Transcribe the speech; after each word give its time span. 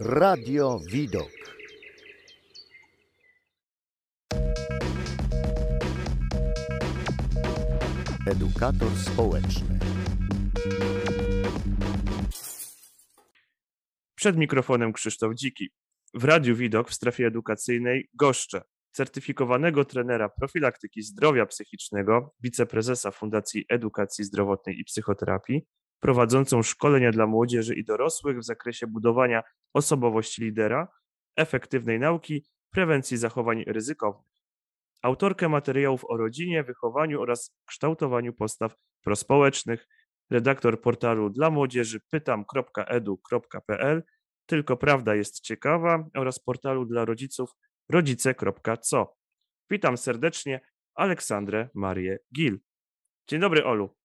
Radio 0.00 0.80
Widok. 0.92 1.30
Edukator 8.26 8.90
społeczny. 8.96 9.78
Przed 14.14 14.36
mikrofonem 14.36 14.92
Krzysztof 14.92 15.34
Dziki. 15.34 15.70
W 16.14 16.24
Radiu 16.24 16.56
Widok 16.56 16.90
w 16.90 16.94
strefie 16.94 17.26
edukacyjnej 17.26 18.08
goszczę 18.14 18.62
certyfikowanego 18.92 19.84
trenera 19.84 20.28
profilaktyki 20.28 21.02
zdrowia 21.02 21.46
psychicznego, 21.46 22.34
wiceprezesa 22.40 23.10
Fundacji 23.10 23.64
Edukacji 23.68 24.24
Zdrowotnej 24.24 24.80
i 24.80 24.84
Psychoterapii, 24.84 25.66
prowadzącą 26.00 26.62
szkolenia 26.62 27.12
dla 27.12 27.26
młodzieży 27.26 27.74
i 27.74 27.84
dorosłych 27.84 28.38
w 28.38 28.44
zakresie 28.44 28.86
budowania 28.86 29.42
osobowości 29.74 30.42
lidera, 30.42 30.88
efektywnej 31.36 31.98
nauki, 31.98 32.44
prewencji 32.70 33.16
zachowań 33.16 33.64
ryzykownych. 33.66 34.36
Autorkę 35.02 35.48
materiałów 35.48 36.04
o 36.08 36.16
rodzinie, 36.16 36.64
wychowaniu 36.64 37.20
oraz 37.20 37.56
kształtowaniu 37.66 38.32
postaw 38.32 38.76
prospołecznych, 39.02 39.88
redaktor 40.30 40.80
portalu 40.80 41.30
dla 41.30 41.50
młodzieży 41.50 42.00
pytam.edu.pl, 42.10 44.02
tylko 44.46 44.76
prawda 44.76 45.14
jest 45.14 45.40
ciekawa 45.40 46.04
oraz 46.14 46.38
portalu 46.38 46.84
dla 46.84 47.04
rodziców 47.04 47.50
rodzice.co. 47.88 49.16
Witam 49.70 49.96
serdecznie 49.96 50.60
Aleksandrę 50.94 51.68
Marię 51.74 52.18
Gil. 52.34 52.60
Dzień 53.28 53.40
dobry 53.40 53.64
Olu. 53.64 53.96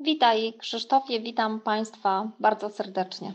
Witaj 0.00 0.54
Krzysztofie, 0.58 1.20
witam 1.20 1.60
Państwa 1.60 2.32
bardzo 2.40 2.70
serdecznie. 2.70 3.34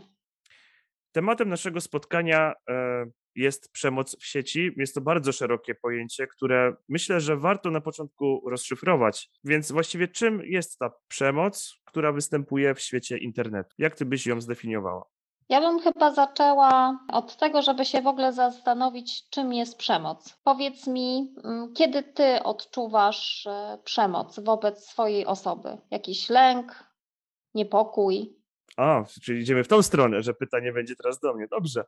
Tematem 1.12 1.48
naszego 1.48 1.80
spotkania 1.80 2.52
e, 2.68 3.04
jest 3.34 3.72
przemoc 3.72 4.16
w 4.20 4.26
sieci. 4.26 4.70
Jest 4.76 4.94
to 4.94 5.00
bardzo 5.00 5.32
szerokie 5.32 5.74
pojęcie, 5.74 6.26
które 6.26 6.76
myślę, 6.88 7.20
że 7.20 7.36
warto 7.36 7.70
na 7.70 7.80
początku 7.80 8.50
rozszyfrować. 8.50 9.30
Więc 9.44 9.72
właściwie 9.72 10.08
czym 10.08 10.42
jest 10.44 10.78
ta 10.78 10.90
przemoc, 11.08 11.74
która 11.84 12.12
występuje 12.12 12.74
w 12.74 12.80
świecie 12.80 13.18
internetu? 13.18 13.74
Jak 13.78 13.94
ty 13.94 14.04
byś 14.04 14.26
ją 14.26 14.40
zdefiniowała? 14.40 15.04
Ja 15.48 15.60
bym 15.60 15.80
chyba 15.80 16.10
zaczęła 16.14 16.98
od 17.08 17.36
tego, 17.36 17.62
żeby 17.62 17.84
się 17.84 18.02
w 18.02 18.06
ogóle 18.06 18.32
zastanowić, 18.32 19.28
czym 19.30 19.52
jest 19.52 19.78
przemoc. 19.78 20.40
Powiedz 20.44 20.86
mi, 20.86 21.34
mm, 21.44 21.72
kiedy 21.72 22.02
ty 22.02 22.42
odczuwasz 22.42 23.46
e, 23.46 23.78
przemoc 23.84 24.40
wobec 24.40 24.86
swojej 24.86 25.26
osoby? 25.26 25.68
Jakiś 25.90 26.30
lęk, 26.30 26.84
niepokój? 27.54 28.36
A, 28.76 29.04
czyli 29.22 29.40
idziemy 29.40 29.64
w 29.64 29.68
tą 29.68 29.82
stronę, 29.82 30.22
że 30.22 30.34
pytanie 30.34 30.72
będzie 30.72 30.96
teraz 30.96 31.20
do 31.20 31.34
mnie. 31.34 31.46
Dobrze. 31.50 31.84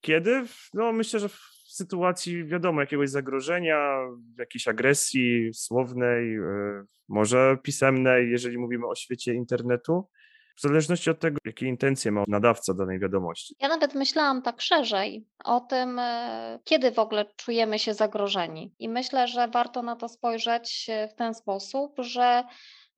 Kiedy? 0.00 0.44
No, 0.74 0.92
myślę, 0.92 1.20
że 1.20 1.28
w 1.28 1.38
sytuacji, 1.68 2.44
wiadomo, 2.44 2.80
jakiegoś 2.80 3.10
zagrożenia, 3.10 3.96
jakiejś 4.38 4.68
agresji 4.68 5.54
słownej, 5.54 6.36
e, 6.36 6.84
może 7.08 7.56
pisemnej, 7.62 8.30
jeżeli 8.30 8.58
mówimy 8.58 8.86
o 8.86 8.94
świecie 8.94 9.34
internetu 9.34 10.08
w 10.56 10.60
zależności 10.60 11.10
od 11.10 11.20
tego, 11.20 11.38
jakie 11.44 11.66
intencje 11.66 12.12
ma 12.12 12.24
nadawca 12.28 12.74
danej 12.74 12.98
wiadomości. 12.98 13.54
Ja 13.60 13.68
nawet 13.68 13.94
myślałam 13.94 14.42
tak 14.42 14.60
szerzej 14.60 15.26
o 15.44 15.60
tym, 15.60 15.98
e, 15.98 16.58
kiedy 16.64 16.92
w 16.92 16.98
ogóle 16.98 17.24
czujemy 17.36 17.78
się 17.78 17.94
zagrożeni. 17.94 18.74
I 18.78 18.88
myślę, 18.88 19.28
że 19.28 19.48
warto 19.48 19.82
na 19.82 19.96
to 19.96 20.08
spojrzeć 20.08 20.86
e, 20.88 21.08
w 21.08 21.14
ten 21.14 21.34
sposób, 21.34 21.94
że 21.98 22.44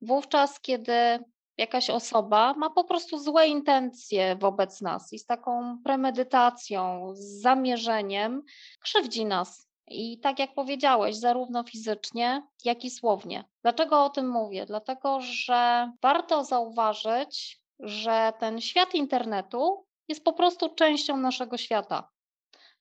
wówczas, 0.01 0.59
kiedy 0.59 1.19
jakaś 1.57 1.89
osoba 1.89 2.53
ma 2.53 2.69
po 2.69 2.83
prostu 2.83 3.17
złe 3.17 3.47
intencje 3.47 4.35
wobec 4.35 4.81
nas 4.81 5.13
i 5.13 5.19
z 5.19 5.25
taką 5.25 5.77
premedytacją, 5.83 7.11
z 7.15 7.41
zamierzeniem 7.41 8.43
krzywdzi 8.79 9.25
nas. 9.25 9.72
I 9.87 10.19
tak 10.19 10.39
jak 10.39 10.53
powiedziałeś, 10.53 11.15
zarówno 11.15 11.63
fizycznie, 11.63 12.47
jak 12.65 12.85
i 12.85 12.89
słownie. 12.89 13.43
Dlaczego 13.61 14.03
o 14.03 14.09
tym 14.09 14.29
mówię? 14.29 14.65
Dlatego, 14.65 15.19
że 15.21 15.91
warto 16.01 16.43
zauważyć, 16.43 17.61
że 17.79 18.33
ten 18.39 18.61
świat 18.61 18.95
internetu 18.95 19.85
jest 20.07 20.23
po 20.23 20.33
prostu 20.33 20.75
częścią 20.75 21.17
naszego 21.17 21.57
świata. 21.57 22.09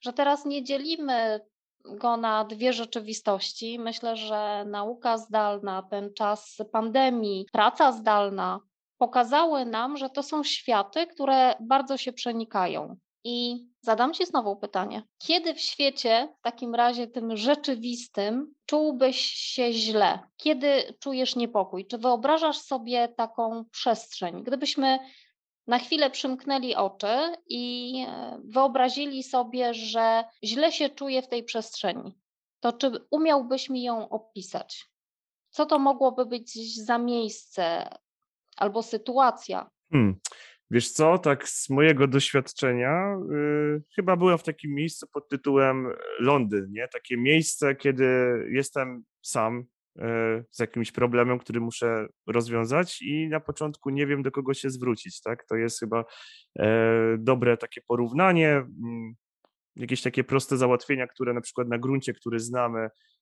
Że 0.00 0.12
teraz 0.12 0.44
nie 0.44 0.64
dzielimy 0.64 1.40
go 1.84 2.16
na 2.16 2.44
dwie 2.44 2.72
rzeczywistości. 2.72 3.78
Myślę, 3.78 4.16
że 4.16 4.64
nauka 4.66 5.18
zdalna, 5.18 5.82
ten 5.82 6.14
czas 6.14 6.56
pandemii, 6.72 7.46
praca 7.52 7.92
zdalna 7.92 8.60
pokazały 8.98 9.64
nam, 9.64 9.96
że 9.96 10.10
to 10.10 10.22
są 10.22 10.44
światy, 10.44 11.06
które 11.06 11.54
bardzo 11.60 11.96
się 11.96 12.12
przenikają. 12.12 12.96
I 13.24 13.66
zadam 13.80 14.14
Ci 14.14 14.26
znowu 14.26 14.56
pytanie. 14.56 15.02
Kiedy 15.18 15.54
w 15.54 15.60
świecie, 15.60 16.28
w 16.38 16.42
takim 16.42 16.74
razie 16.74 17.06
tym 17.06 17.36
rzeczywistym, 17.36 18.54
czułbyś 18.66 19.20
się 19.20 19.72
źle? 19.72 20.18
Kiedy 20.36 20.96
czujesz 21.00 21.36
niepokój? 21.36 21.86
Czy 21.86 21.98
wyobrażasz 21.98 22.58
sobie 22.58 23.08
taką 23.08 23.64
przestrzeń? 23.70 24.42
Gdybyśmy 24.42 24.98
na 25.66 25.78
chwilę 25.78 26.10
przymknęli 26.10 26.74
oczy 26.74 27.36
i 27.48 27.94
e, 28.08 28.40
wyobrazili 28.44 29.22
sobie, 29.22 29.74
że 29.74 30.24
źle 30.44 30.72
się 30.72 30.88
czuję 30.88 31.22
w 31.22 31.28
tej 31.28 31.44
przestrzeni, 31.44 32.18
to 32.60 32.72
czy 32.72 32.90
umiałbyś 33.10 33.70
mi 33.70 33.82
ją 33.82 34.08
opisać? 34.08 34.86
Co 35.50 35.66
to 35.66 35.78
mogłoby 35.78 36.26
być 36.26 36.76
za 36.84 36.98
miejsce 36.98 37.94
albo 38.56 38.82
sytuacja? 38.82 39.70
Hmm. 39.90 40.20
Wiesz 40.72 40.90
co, 40.90 41.18
tak 41.18 41.48
z 41.48 41.70
mojego 41.70 42.06
doświadczenia, 42.06 43.16
yy, 43.30 43.82
chyba 43.96 44.16
byłem 44.16 44.38
w 44.38 44.42
takim 44.42 44.74
miejscu 44.74 45.06
pod 45.12 45.28
tytułem 45.28 45.88
Londyn, 46.20 46.66
nie? 46.70 46.88
Takie 46.88 47.16
miejsce, 47.16 47.74
kiedy 47.74 48.04
jestem 48.50 49.02
sam 49.22 49.64
yy, 49.96 50.04
z 50.50 50.58
jakimś 50.58 50.92
problemem, 50.92 51.38
który 51.38 51.60
muszę 51.60 52.06
rozwiązać 52.26 53.02
i 53.02 53.28
na 53.28 53.40
początku 53.40 53.90
nie 53.90 54.06
wiem, 54.06 54.22
do 54.22 54.30
kogo 54.30 54.54
się 54.54 54.70
zwrócić, 54.70 55.20
tak? 55.20 55.44
To 55.48 55.56
jest 55.56 55.80
chyba 55.80 56.04
yy, 56.56 56.64
dobre 57.18 57.56
takie 57.56 57.80
porównanie, 57.88 58.50
mm, 58.50 59.14
jakieś 59.76 60.02
takie 60.02 60.24
proste 60.24 60.56
załatwienia, 60.56 61.06
które 61.06 61.34
na 61.34 61.40
przykład 61.40 61.68
na 61.68 61.78
gruncie, 61.78 62.12
który 62.12 62.40
znamy, 62.40 62.88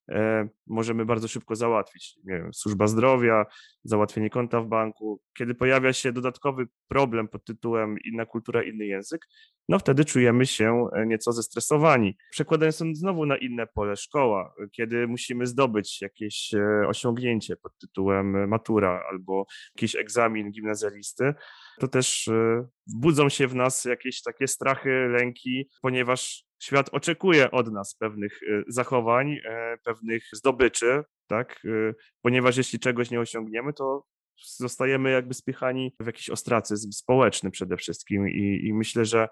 możemy 0.67 1.05
bardzo 1.05 1.27
szybko 1.27 1.55
załatwić. 1.55 2.17
Nie 2.23 2.33
wiem, 2.37 2.53
służba 2.53 2.87
zdrowia, 2.87 3.45
załatwienie 3.83 4.29
konta 4.29 4.61
w 4.61 4.67
banku. 4.67 5.21
Kiedy 5.37 5.55
pojawia 5.55 5.93
się 5.93 6.11
dodatkowy 6.11 6.67
problem 6.87 7.27
pod 7.27 7.45
tytułem 7.45 7.95
inna 8.05 8.25
kultura, 8.25 8.63
inny 8.63 8.85
język, 8.85 9.27
no 9.69 9.79
wtedy 9.79 10.05
czujemy 10.05 10.45
się 10.45 10.87
e, 10.93 11.05
nieco 11.05 11.31
zestresowani. 11.31 12.17
Przekładając 12.31 12.77
to 12.77 12.85
znowu 12.93 13.25
na 13.25 13.37
inne 13.37 13.67
pole, 13.67 13.95
szkoła, 13.95 14.53
kiedy 14.71 15.07
musimy 15.07 15.47
zdobyć 15.47 16.01
jakieś 16.01 16.53
e, 16.53 16.87
osiągnięcie 16.87 17.55
pod 17.55 17.77
tytułem 17.77 18.47
matura 18.49 19.03
albo 19.11 19.45
jakiś 19.75 19.95
egzamin 19.95 20.51
gimnazjalisty, 20.51 21.33
to 21.79 21.87
też 21.87 22.29
budzą 22.87 23.29
się 23.29 23.47
w 23.47 23.55
nas 23.55 23.85
jakieś 23.85 24.21
takie 24.21 24.47
strachy, 24.47 24.89
lęki, 24.89 25.69
ponieważ 25.81 26.50
świat 26.61 26.89
oczekuje 26.91 27.51
od 27.51 27.71
nas 27.71 27.95
pewnych 27.95 28.43
y, 28.43 28.63
zachowań, 28.67 29.31
e, 29.45 29.77
pewnych 29.83 30.23
zdobyczy, 30.33 31.03
tak? 31.27 31.65
Y, 31.65 31.95
ponieważ 32.21 32.57
jeśli 32.57 32.79
czegoś 32.79 33.11
nie 33.11 33.19
osiągniemy, 33.19 33.73
to 33.73 34.03
zostajemy 34.57 35.11
jakby 35.11 35.33
spychani 35.33 35.95
w 35.99 36.05
jakiś 36.05 36.29
ostracyzm 36.29 36.91
społeczny 36.91 37.51
przede 37.51 37.77
wszystkim 37.77 38.29
i, 38.29 38.67
i 38.67 38.73
myślę, 38.73 39.05
że 39.05 39.27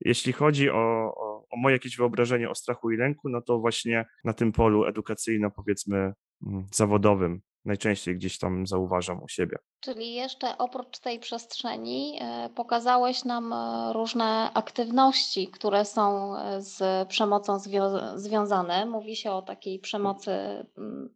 jeśli 0.00 0.32
chodzi 0.32 0.70
o, 0.70 1.12
o, 1.16 1.46
o, 1.50 1.56
moje 1.56 1.76
jakieś 1.76 1.96
wyobrażenie 1.96 2.50
o 2.50 2.54
strachu 2.54 2.90
i 2.90 2.96
lęku, 2.96 3.28
no 3.28 3.42
to 3.42 3.58
właśnie 3.58 4.06
na 4.24 4.32
tym 4.32 4.52
polu 4.52 4.84
edukacyjno 4.84 5.50
powiedzmy 5.50 6.12
mm, 6.46 6.66
zawodowym 6.72 7.40
najczęściej 7.64 8.16
gdzieś 8.16 8.38
tam 8.38 8.66
zauważam 8.66 9.22
u 9.22 9.28
siebie. 9.28 9.56
Czyli 9.80 10.14
jeszcze 10.14 10.58
oprócz 10.58 10.98
tej 10.98 11.18
przestrzeni 11.18 12.18
e, 12.20 12.48
pokazałeś 12.54 13.24
nam 13.24 13.52
e, 13.52 13.92
różne 13.92 14.50
aktywności, 14.54 15.48
które 15.48 15.84
są 15.84 16.36
e, 16.36 16.62
z 16.62 17.08
przemocą 17.08 17.58
zwią 17.58 17.82
związane. 18.14 18.86
Mówi 18.86 19.16
się 19.16 19.32
o 19.32 19.42
takiej 19.42 19.78
przemocy 19.78 20.32
mm, 20.78 21.14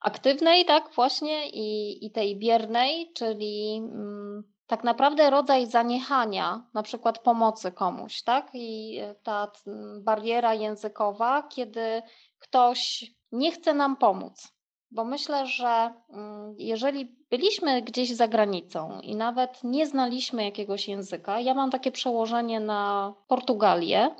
aktywnej, 0.00 0.64
tak 0.64 0.94
właśnie, 0.94 1.50
i, 1.50 2.06
i 2.06 2.10
tej 2.10 2.38
biernej, 2.38 3.12
czyli 3.12 3.76
mm, 3.76 4.42
tak 4.66 4.84
naprawdę 4.84 5.30
rodzaj 5.30 5.66
zaniechania, 5.66 6.66
na 6.74 6.82
przykład 6.82 7.18
pomocy 7.18 7.72
komuś, 7.72 8.22
tak? 8.22 8.50
I 8.54 9.00
ta 9.22 9.52
bariera 10.00 10.54
językowa, 10.54 11.42
kiedy 11.42 12.02
ktoś 12.38 13.04
nie 13.32 13.52
chce 13.52 13.74
nam 13.74 13.96
pomóc 13.96 14.52
bo 14.92 15.04
myślę, 15.04 15.46
że 15.46 15.94
mm, 16.10 16.54
jeżeli 16.58 17.04
byliśmy 17.30 17.82
gdzieś 17.82 18.10
za 18.10 18.28
granicą 18.28 19.00
i 19.00 19.16
nawet 19.16 19.64
nie 19.64 19.86
znaliśmy 19.86 20.44
jakiegoś 20.44 20.88
języka, 20.88 21.40
ja 21.40 21.54
mam 21.54 21.70
takie 21.70 21.92
przełożenie 21.92 22.60
na 22.60 23.14
Portugalię, 23.28 24.14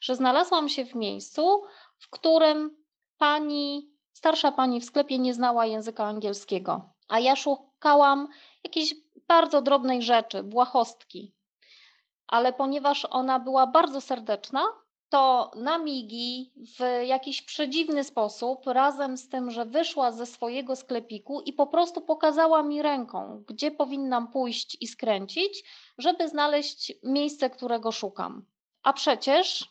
że 0.00 0.16
znalazłam 0.16 0.68
się 0.68 0.84
w 0.84 0.94
miejscu, 0.94 1.62
w 1.98 2.10
którym 2.10 2.76
pani, 3.18 3.90
starsza 4.12 4.52
pani 4.52 4.80
w 4.80 4.84
sklepie 4.84 5.18
nie 5.18 5.34
znała 5.34 5.66
języka 5.66 6.04
angielskiego, 6.04 6.90
a 7.08 7.20
ja 7.20 7.36
szukałam 7.36 8.28
jakiejś 8.64 8.94
bardzo 9.28 9.62
drobnej 9.62 10.02
rzeczy, 10.02 10.42
błahostki. 10.42 11.34
ale 12.28 12.52
ponieważ 12.52 13.06
ona 13.10 13.40
była 13.40 13.66
bardzo 13.66 14.00
serdeczna, 14.00 14.62
to 15.08 15.50
na 15.56 15.78
migi 15.78 16.52
w 16.78 17.06
jakiś 17.06 17.42
przedziwny 17.42 18.04
sposób, 18.04 18.66
razem 18.66 19.16
z 19.16 19.28
tym, 19.28 19.50
że 19.50 19.64
wyszła 19.64 20.12
ze 20.12 20.26
swojego 20.26 20.76
sklepiku 20.76 21.40
i 21.40 21.52
po 21.52 21.66
prostu 21.66 22.00
pokazała 22.00 22.62
mi 22.62 22.82
ręką, 22.82 23.44
gdzie 23.48 23.70
powinnam 23.70 24.28
pójść 24.32 24.76
i 24.80 24.86
skręcić, 24.86 25.64
żeby 25.98 26.28
znaleźć 26.28 26.92
miejsce, 27.02 27.50
którego 27.50 27.92
szukam. 27.92 28.46
A 28.82 28.92
przecież 28.92 29.68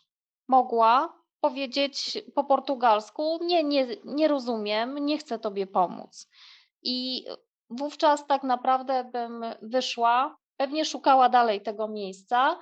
mogła 0.47 1.13
powiedzieć 1.39 2.17
po 2.35 2.43
portugalsku: 2.43 3.39
Nie, 3.41 3.63
nie, 3.63 3.87
nie 4.05 4.27
rozumiem, 4.27 5.05
nie 5.05 5.17
chcę 5.17 5.39
tobie 5.39 5.67
pomóc. 5.67 6.29
I 6.83 7.25
wówczas 7.69 8.27
tak 8.27 8.43
naprawdę 8.43 9.03
bym 9.03 9.45
wyszła, 9.61 10.37
pewnie 10.57 10.85
szukała 10.85 11.29
dalej 11.29 11.61
tego 11.61 11.87
miejsca, 11.87 12.59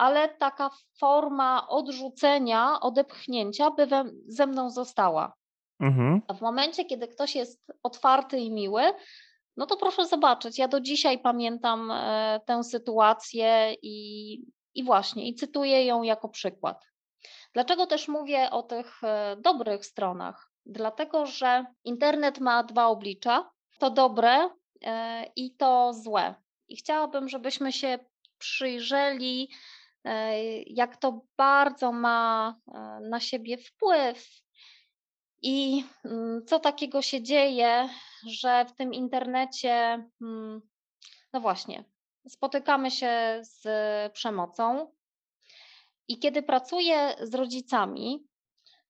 ale 0.00 0.28
taka 0.28 0.70
forma 0.98 1.68
odrzucenia, 1.68 2.80
odepchnięcia 2.80 3.70
by 3.70 3.86
we, 3.86 4.04
ze 4.26 4.46
mną 4.46 4.70
została. 4.70 5.32
Mhm. 5.80 6.22
A 6.28 6.34
w 6.34 6.40
momencie, 6.40 6.84
kiedy 6.84 7.08
ktoś 7.08 7.34
jest 7.34 7.72
otwarty 7.82 8.38
i 8.38 8.50
miły, 8.50 8.82
no 9.56 9.66
to 9.66 9.76
proszę 9.76 10.06
zobaczyć, 10.06 10.58
ja 10.58 10.68
do 10.68 10.80
dzisiaj 10.80 11.18
pamiętam 11.18 11.90
e, 11.90 12.40
tę 12.46 12.64
sytuację 12.64 13.74
i, 13.82 13.96
i 14.74 14.84
właśnie, 14.84 15.28
i 15.28 15.34
cytuję 15.34 15.84
ją 15.84 16.02
jako 16.02 16.28
przykład. 16.28 16.84
Dlaczego 17.54 17.86
też 17.86 18.08
mówię 18.08 18.50
o 18.50 18.62
tych 18.62 19.04
e, 19.04 19.36
dobrych 19.40 19.86
stronach? 19.86 20.50
Dlatego, 20.66 21.26
że 21.26 21.64
internet 21.84 22.40
ma 22.40 22.62
dwa 22.62 22.86
oblicza: 22.86 23.50
to 23.78 23.90
dobre 23.90 24.50
e, 24.84 25.24
i 25.36 25.56
to 25.56 25.92
złe. 25.92 26.34
I 26.68 26.76
chciałabym, 26.76 27.28
żebyśmy 27.28 27.72
się 27.72 27.98
przyjrzeli, 28.38 29.50
jak 30.66 30.96
to 30.96 31.20
bardzo 31.36 31.92
ma 31.92 32.56
na 33.10 33.20
siebie 33.20 33.58
wpływ. 33.58 34.40
I 35.42 35.84
mm, 36.04 36.46
co 36.46 36.60
takiego 36.60 37.02
się 37.02 37.22
dzieje, 37.22 37.88
że 38.28 38.64
w 38.64 38.72
tym 38.72 38.94
internecie, 38.94 40.04
mm, 40.22 40.60
no 41.32 41.40
właśnie, 41.40 41.84
spotykamy 42.28 42.90
się 42.90 43.40
z 43.42 43.62
przemocą, 44.12 44.92
i 46.08 46.18
kiedy 46.18 46.42
pracuję 46.42 47.16
z 47.22 47.34
rodzicami, 47.34 48.26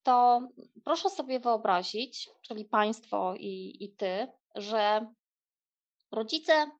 to 0.02 0.40
proszę 0.84 1.10
sobie 1.10 1.40
wyobrazić, 1.40 2.30
czyli 2.42 2.64
Państwo 2.64 3.34
i, 3.36 3.84
i 3.84 3.92
Ty, 3.96 4.28
że 4.54 5.06
rodzice 6.12 6.70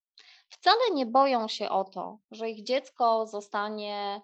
wcale 0.50 0.81
nie 0.93 1.06
boją 1.06 1.49
się 1.49 1.69
o 1.69 1.85
to, 1.85 2.19
że 2.31 2.50
ich 2.50 2.64
dziecko 2.64 3.26
zostanie 3.26 4.20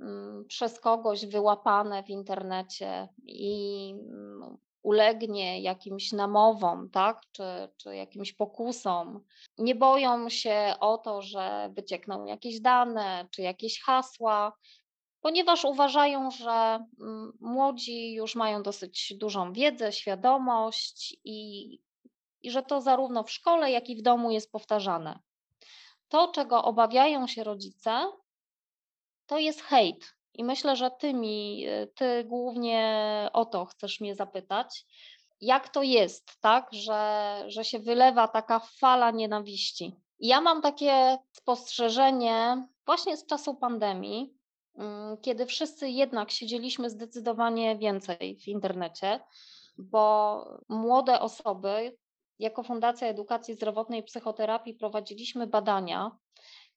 mm, 0.00 0.44
przez 0.48 0.80
kogoś 0.80 1.26
wyłapane 1.26 2.02
w 2.02 2.10
internecie 2.10 3.08
i 3.26 3.90
mm, 3.90 4.58
ulegnie 4.82 5.60
jakimś 5.60 6.12
namowom, 6.12 6.90
tak, 6.90 7.20
czy, 7.32 7.42
czy 7.76 7.96
jakimś 7.96 8.32
pokusom. 8.32 9.24
Nie 9.58 9.74
boją 9.74 10.28
się 10.28 10.74
o 10.80 10.98
to, 10.98 11.22
że 11.22 11.70
wyciekną 11.76 12.24
jakieś 12.24 12.60
dane, 12.60 13.28
czy 13.30 13.42
jakieś 13.42 13.82
hasła, 13.82 14.52
ponieważ 15.20 15.64
uważają, 15.64 16.30
że 16.30 16.86
mm, 17.00 17.32
młodzi 17.40 18.12
już 18.12 18.34
mają 18.34 18.62
dosyć 18.62 19.14
dużą 19.16 19.52
wiedzę, 19.52 19.92
świadomość 19.92 21.16
i, 21.24 21.70
i 22.42 22.50
że 22.50 22.62
to 22.62 22.80
zarówno 22.80 23.22
w 23.22 23.30
szkole, 23.30 23.70
jak 23.70 23.88
i 23.88 23.96
w 23.96 24.02
domu 24.02 24.30
jest 24.30 24.52
powtarzane. 24.52 25.18
To, 26.14 26.28
czego 26.28 26.64
obawiają 26.64 27.26
się 27.26 27.44
rodzice, 27.44 28.12
to 29.26 29.38
jest 29.38 29.62
hejt. 29.62 30.14
I 30.34 30.44
myślę, 30.44 30.76
że 30.76 30.90
ty 30.90 31.14
mi, 31.14 31.66
ty 31.94 32.24
głównie 32.24 33.30
o 33.32 33.44
to 33.44 33.64
chcesz 33.64 34.00
mnie 34.00 34.14
zapytać. 34.14 34.86
Jak 35.40 35.68
to 35.68 35.82
jest, 35.82 36.40
tak, 36.40 36.68
że, 36.72 37.44
że 37.46 37.64
się 37.64 37.78
wylewa 37.78 38.28
taka 38.28 38.60
fala 38.60 39.10
nienawiści? 39.10 39.96
Ja 40.20 40.40
mam 40.40 40.62
takie 40.62 41.18
spostrzeżenie 41.32 42.66
właśnie 42.86 43.16
z 43.16 43.26
czasu 43.26 43.54
pandemii, 43.54 44.34
Mm, 44.76 45.16
kiedy 45.16 45.46
wszyscy 45.46 45.88
jednak 45.88 46.30
siedzieliśmy 46.30 46.90
zdecydowanie 46.90 47.78
więcej 47.78 48.36
w 48.36 48.48
internecie, 48.48 49.20
bo 49.78 50.44
młode 50.68 51.20
osoby, 51.20 51.96
jako 52.38 52.62
Fundacja 52.62 53.08
Edukacji 53.08 53.54
Zdrowotnej 53.54 54.00
i 54.00 54.04
Psychoterapii 54.04 54.74
prowadziliśmy 54.74 55.46
badania, 55.46 56.10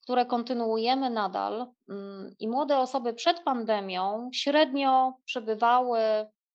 które 0.03 0.25
kontynuujemy 0.25 1.09
nadal 1.09 1.67
mm, 1.89 2.35
i 2.39 2.47
młode 2.47 2.77
osoby 2.77 3.13
przed 3.13 3.39
pandemią 3.39 4.29
średnio 4.33 5.13
przebywały 5.25 5.99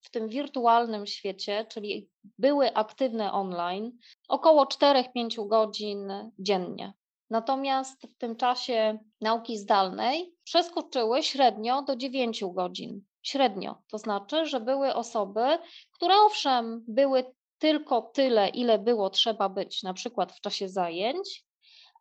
w 0.00 0.10
tym 0.10 0.28
wirtualnym 0.28 1.06
świecie, 1.06 1.66
czyli 1.68 2.08
były 2.38 2.74
aktywne 2.74 3.32
online, 3.32 3.92
około 4.28 4.64
4-5 4.64 5.48
godzin 5.48 6.12
dziennie. 6.38 6.92
Natomiast 7.30 8.06
w 8.06 8.18
tym 8.18 8.36
czasie 8.36 8.98
nauki 9.20 9.58
zdalnej 9.58 10.34
przeskoczyły 10.44 11.22
średnio 11.22 11.82
do 11.82 11.96
9 11.96 12.44
godzin. 12.52 13.04
Średnio. 13.22 13.82
To 13.90 13.98
znaczy, 13.98 14.46
że 14.46 14.60
były 14.60 14.94
osoby, 14.94 15.58
które 15.92 16.14
owszem, 16.26 16.84
były 16.88 17.24
tylko 17.62 18.02
tyle, 18.02 18.48
ile 18.48 18.78
było 18.78 19.10
trzeba 19.10 19.48
być, 19.48 19.82
na 19.82 19.94
przykład 19.94 20.32
w 20.32 20.40
czasie 20.40 20.68
zajęć, 20.68 21.44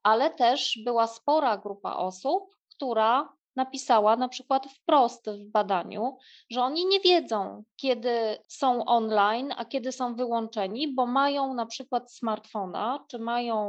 ale 0.04 0.30
też 0.30 0.80
była 0.86 1.08
spora 1.08 1.58
grupa 1.58 1.96
osób, 1.96 2.56
która 2.76 3.34
napisała 3.56 4.16
na 4.16 4.30
przykład 4.30 4.68
wprost 4.68 5.30
w 5.30 5.52
badaniu, 5.52 6.18
że 6.50 6.62
oni 6.62 6.86
nie 6.86 7.00
wiedzą, 7.00 7.64
kiedy 7.76 8.38
są 8.48 8.86
online, 8.86 9.54
a 9.58 9.66
kiedy 9.66 9.92
są 9.92 10.16
wyłączeni, 10.16 10.94
bo 10.94 11.06
mają 11.06 11.54
na 11.54 11.66
przykład 11.66 12.14
smartfona 12.14 13.06
czy 13.08 13.20
mają 13.20 13.68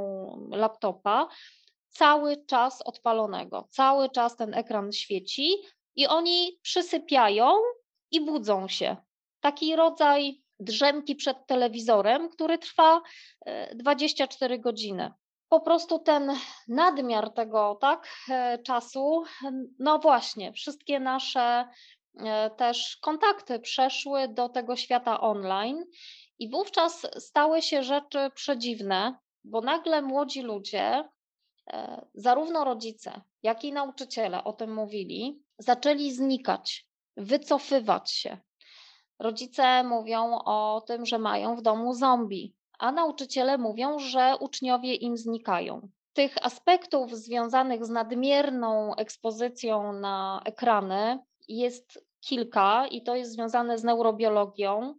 laptopa 0.50 1.28
cały 1.88 2.44
czas 2.46 2.82
odpalonego, 2.82 3.68
cały 3.70 4.10
czas 4.10 4.36
ten 4.36 4.54
ekran 4.54 4.92
świeci 4.92 5.54
i 5.96 6.06
oni 6.06 6.58
przysypiają 6.62 7.54
i 8.10 8.20
budzą 8.20 8.68
się. 8.68 8.96
Taki 9.40 9.76
rodzaj 9.76 10.41
drzemki 10.64 11.16
przed 11.16 11.46
telewizorem, 11.46 12.28
który 12.28 12.58
trwa 12.58 13.02
24 13.74 14.54
e, 14.54 14.58
godziny 14.58 15.12
po 15.52 15.60
prostu 15.60 15.98
ten 15.98 16.32
nadmiar 16.68 17.30
tego 17.30 17.78
tak, 17.80 18.08
e, 18.30 18.58
czasu, 18.58 19.24
no 19.78 19.98
właśnie, 19.98 20.52
wszystkie 20.52 21.00
nasze 21.00 21.68
e, 22.18 22.50
też 22.50 22.96
kontakty 22.96 23.60
przeszły 23.60 24.28
do 24.28 24.48
tego 24.48 24.76
świata 24.76 25.20
online 25.20 25.84
i 26.38 26.50
wówczas 26.50 27.06
stały 27.18 27.62
się 27.62 27.82
rzeczy 27.82 28.30
przedziwne, 28.34 29.18
bo 29.44 29.60
nagle 29.60 30.02
młodzi 30.02 30.42
ludzie, 30.42 31.04
zarówno 32.14 32.64
rodzice, 32.64 33.20
jak 33.42 33.64
i 33.64 33.72
nauczyciele 33.72 34.44
o 34.44 34.52
tym 34.52 34.74
mówili, 34.74 35.42
zaczęli 35.58 36.12
znikać, 36.12 36.86
wycofywać 37.16 38.12
się. 38.12 38.38
Rodzice 39.18 39.84
mówią 39.84 40.38
o 40.44 40.82
tym, 40.86 41.06
że 41.06 41.18
mają 41.18 41.56
w 41.56 41.62
domu 41.62 41.94
zombie, 41.94 42.54
a 42.78 42.92
nauczyciele 42.92 43.58
mówią, 43.58 43.98
że 43.98 44.36
uczniowie 44.40 44.94
im 44.94 45.16
znikają. 45.16 45.88
Tych 46.12 46.46
aspektów 46.46 47.16
związanych 47.16 47.84
z 47.84 47.88
nadmierną 47.88 48.94
ekspozycją 48.94 49.92
na 49.92 50.42
ekrany 50.44 51.18
jest 51.48 52.04
kilka 52.20 52.86
i 52.86 53.02
to 53.02 53.16
jest 53.16 53.32
związane 53.32 53.78
z 53.78 53.84
neurobiologią. 53.84 54.94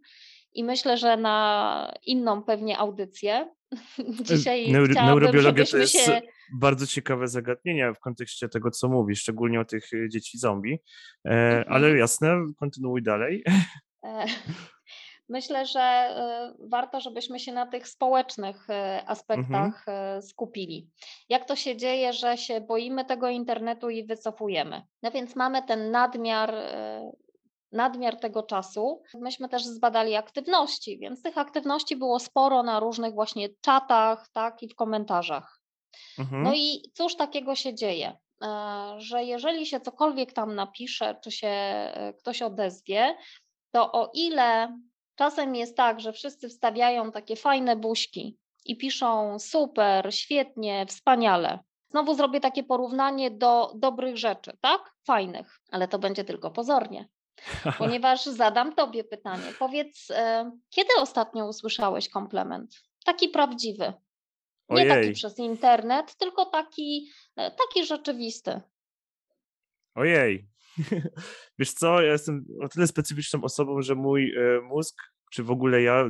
I 0.52 0.64
myślę, 0.64 0.96
że 0.96 1.16
na 1.16 1.92
inną 2.06 2.42
pewnie 2.42 2.78
audycję. 2.78 3.54
Dzisiaj 4.22 4.72
Neuro, 4.72 4.94
neurobiologia 5.06 5.64
to 5.64 5.76
jest 5.76 5.92
się... 5.92 6.22
bardzo 6.60 6.86
ciekawe 6.86 7.28
zagadnienie 7.28 7.92
w 7.94 8.00
kontekście 8.00 8.48
tego, 8.48 8.70
co 8.70 8.88
mówisz, 8.88 9.20
szczególnie 9.20 9.60
o 9.60 9.64
tych 9.64 9.92
e, 9.92 10.08
dzieci 10.08 10.38
zombie. 10.38 10.78
E, 11.24 11.30
mhm. 11.30 11.64
ale 11.68 11.98
jasne, 11.98 12.36
kontynuuj 12.58 13.02
dalej. 13.02 13.44
E, 14.04 14.24
myślę, 15.28 15.66
że 15.66 16.14
y, 16.60 16.68
warto, 16.68 17.00
żebyśmy 17.00 17.40
się 17.40 17.52
na 17.52 17.66
tych 17.66 17.88
społecznych 17.88 18.70
y, 18.70 19.06
aspektach 19.06 19.88
mhm. 19.88 20.22
Skupili. 20.22 20.90
Jak 21.28 21.44
to 21.44 21.56
się 21.56 21.76
dzieje, 21.76 22.12
że 22.12 22.36
się 22.36 22.60
boimy 22.60 23.04
tego 23.04 23.28
internetu 23.28 23.90
i 23.90 24.06
wycofujemy? 24.06 24.82
No 25.02 25.10
więc 25.10 25.36
mamy 25.36 25.62
ten 25.62 25.90
nadmiar 25.90 26.54
nadmiar 27.72 28.16
tego 28.16 28.42
czasu. 28.42 29.02
Myśmy 29.14 29.48
też 29.48 29.64
zbadali 29.64 30.14
aktywności, 30.14 30.98
więc 30.98 31.22
tych 31.22 31.38
aktywności 31.38 31.96
było 31.96 32.20
sporo 32.20 32.62
na 32.62 32.80
różnych 32.80 33.14
właśnie 33.14 33.48
czatach, 33.60 34.28
tak 34.32 34.62
i 34.62 34.68
w 34.68 34.74
komentarzach. 34.74 35.60
Mhm. 36.18 36.42
No 36.42 36.52
i 36.54 36.82
cóż 36.94 37.16
takiego 37.16 37.54
się 37.54 37.74
dzieje? 37.74 38.16
Że 38.96 39.24
jeżeli 39.24 39.66
się 39.66 39.80
cokolwiek 39.80 40.32
tam 40.32 40.54
napisze, 40.54 41.18
czy 41.24 41.30
się 41.30 41.52
ktoś 42.18 42.42
odezwie, 42.42 43.16
to 43.74 43.92
o 43.92 44.10
ile 44.14 44.78
Czasem 45.16 45.54
jest 45.54 45.76
tak, 45.76 46.00
że 46.00 46.12
wszyscy 46.12 46.48
wstawiają 46.48 47.12
takie 47.12 47.36
fajne 47.36 47.76
buźki 47.76 48.38
i 48.64 48.76
piszą 48.76 49.38
super, 49.38 50.14
świetnie, 50.14 50.86
wspaniale. 50.86 51.58
znowu 51.90 52.14
zrobię 52.14 52.40
takie 52.40 52.64
porównanie 52.64 53.30
do 53.30 53.72
dobrych 53.74 54.16
rzeczy, 54.16 54.56
tak? 54.60 54.94
Fajnych, 55.06 55.60
ale 55.70 55.88
to 55.88 55.98
będzie 55.98 56.24
tylko 56.24 56.50
pozornie. 56.50 57.08
Ponieważ 57.78 58.24
zadam 58.24 58.74
Tobie 58.74 59.04
pytanie. 59.04 59.52
Powiedz, 59.58 60.10
e, 60.10 60.50
kiedy 60.70 60.90
ostatnio 60.98 61.46
usłyszałeś 61.46 62.08
komplement? 62.08 62.82
Taki 63.04 63.28
prawdziwy. 63.28 63.84
Nie 63.84 64.76
Ojej. 64.76 64.88
taki 64.88 65.12
przez 65.12 65.38
internet, 65.38 66.16
tylko 66.16 66.46
taki, 66.46 67.10
e, 67.36 67.50
taki 67.50 67.86
rzeczywisty. 67.86 68.60
Ojej. 69.94 70.53
Wiesz 71.58 71.72
co, 71.72 72.02
ja 72.02 72.12
jestem 72.12 72.44
o 72.60 72.68
tyle 72.68 72.86
specyficzną 72.86 73.42
osobą, 73.42 73.82
że 73.82 73.94
mój 73.94 74.34
e, 74.36 74.60
mózg, 74.60 74.96
czy 75.32 75.42
w 75.42 75.50
ogóle 75.50 75.82
ja, 75.82 75.94
e, 75.94 76.08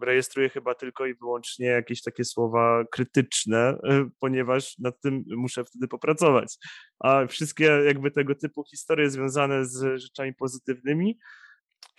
rejestruje 0.00 0.48
chyba 0.48 0.74
tylko 0.74 1.06
i 1.06 1.14
wyłącznie 1.14 1.66
jakieś 1.66 2.02
takie 2.02 2.24
słowa 2.24 2.84
krytyczne, 2.92 3.58
e, 3.58 4.08
ponieważ 4.20 4.78
nad 4.78 5.00
tym 5.00 5.24
muszę 5.36 5.64
wtedy 5.64 5.88
popracować. 5.88 6.56
A 6.98 7.26
wszystkie 7.26 7.64
jakby 7.64 8.10
tego 8.10 8.34
typu 8.34 8.64
historie 8.70 9.10
związane 9.10 9.66
z 9.66 10.00
rzeczami 10.00 10.34
pozytywnymi, 10.34 11.18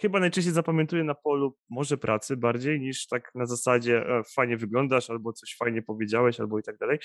chyba 0.02 0.20
najczęściej 0.20 0.54
zapamiętuję 0.54 1.04
na 1.04 1.16
polu 1.16 1.58
może 1.70 1.98
pracy 1.98 2.38
bardziej 2.38 2.80
niż 2.80 3.08
tak 3.08 3.32
na 3.36 3.46
zasadzie 3.46 3.98
e, 3.98 4.24
fajnie 4.36 4.58
wyglądasz, 4.58 5.10
albo 5.10 5.34
coś 5.34 5.56
fajnie 5.60 5.82
powiedziałeś, 5.82 6.40
albo 6.40 6.60
i 6.60 6.64
tak 6.64 6.78
dalej. 6.78 7.00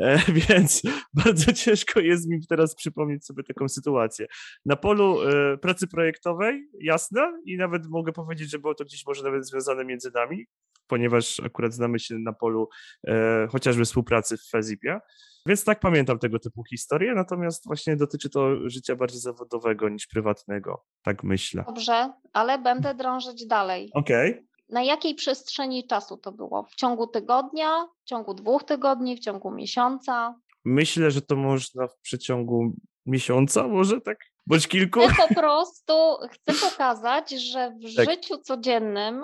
E, 0.00 0.18
więc 0.48 0.82
bardzo 1.12 1.52
ciężko 1.52 2.00
jest 2.00 2.28
mi 2.28 2.46
teraz 2.46 2.74
przypomnieć 2.74 3.26
sobie 3.26 3.42
taką 3.42 3.68
sytuację. 3.68 4.26
Na 4.64 4.76
polu 4.76 5.22
e, 5.22 5.58
pracy 5.58 5.88
projektowej, 5.88 6.68
jasne, 6.80 7.40
i 7.44 7.56
nawet 7.56 7.86
mogę 7.86 8.12
powiedzieć, 8.12 8.50
że 8.50 8.58
było 8.58 8.74
to 8.74 8.84
gdzieś 8.84 9.06
może 9.06 9.22
nawet 9.22 9.46
związane 9.46 9.84
między 9.84 10.10
nami, 10.14 10.46
ponieważ 10.86 11.40
akurat 11.40 11.72
znamy 11.72 11.98
się 11.98 12.18
na 12.18 12.32
polu 12.32 12.68
chociażby 13.50 13.84
współpracy 13.84 14.36
w 14.36 14.48
Fezipie. 14.50 15.00
Więc 15.48 15.64
tak 15.64 15.80
pamiętam 15.80 16.18
tego 16.18 16.38
typu 16.38 16.64
historie, 16.64 17.14
natomiast 17.14 17.66
właśnie 17.66 17.96
dotyczy 17.96 18.30
to 18.30 18.68
życia 18.68 18.96
bardziej 18.96 19.20
zawodowego 19.20 19.88
niż 19.88 20.06
prywatnego, 20.06 20.84
tak 21.02 21.24
myślę. 21.24 21.64
Dobrze, 21.66 22.12
ale 22.32 22.58
będę 22.58 22.94
drążyć 22.94 23.46
dalej. 23.46 23.90
Okej. 23.94 24.46
Na 24.68 24.82
jakiej 24.82 25.14
przestrzeni 25.14 25.86
czasu 25.86 26.16
to 26.16 26.32
było? 26.32 26.62
W 26.62 26.74
ciągu 26.74 27.06
tygodnia, 27.06 27.86
w 28.04 28.04
ciągu 28.04 28.34
dwóch 28.34 28.64
tygodni, 28.64 29.16
w 29.16 29.20
ciągu 29.20 29.50
miesiąca? 29.50 30.34
Myślę, 30.64 31.10
że 31.10 31.22
to 31.22 31.36
można 31.36 31.86
w 31.86 31.98
przeciągu 32.00 32.72
miesiąca, 33.06 33.68
może 33.68 34.00
tak? 34.00 34.18
Bądź 34.46 34.68
kilku? 34.68 35.00
Chcę 35.00 35.28
po 35.28 35.34
prostu 35.34 35.92
chcę 36.30 36.70
pokazać, 36.70 37.30
że 37.30 37.70
w 37.70 37.96
Tak. 37.96 38.10
życiu 38.10 38.38
codziennym 38.38 39.22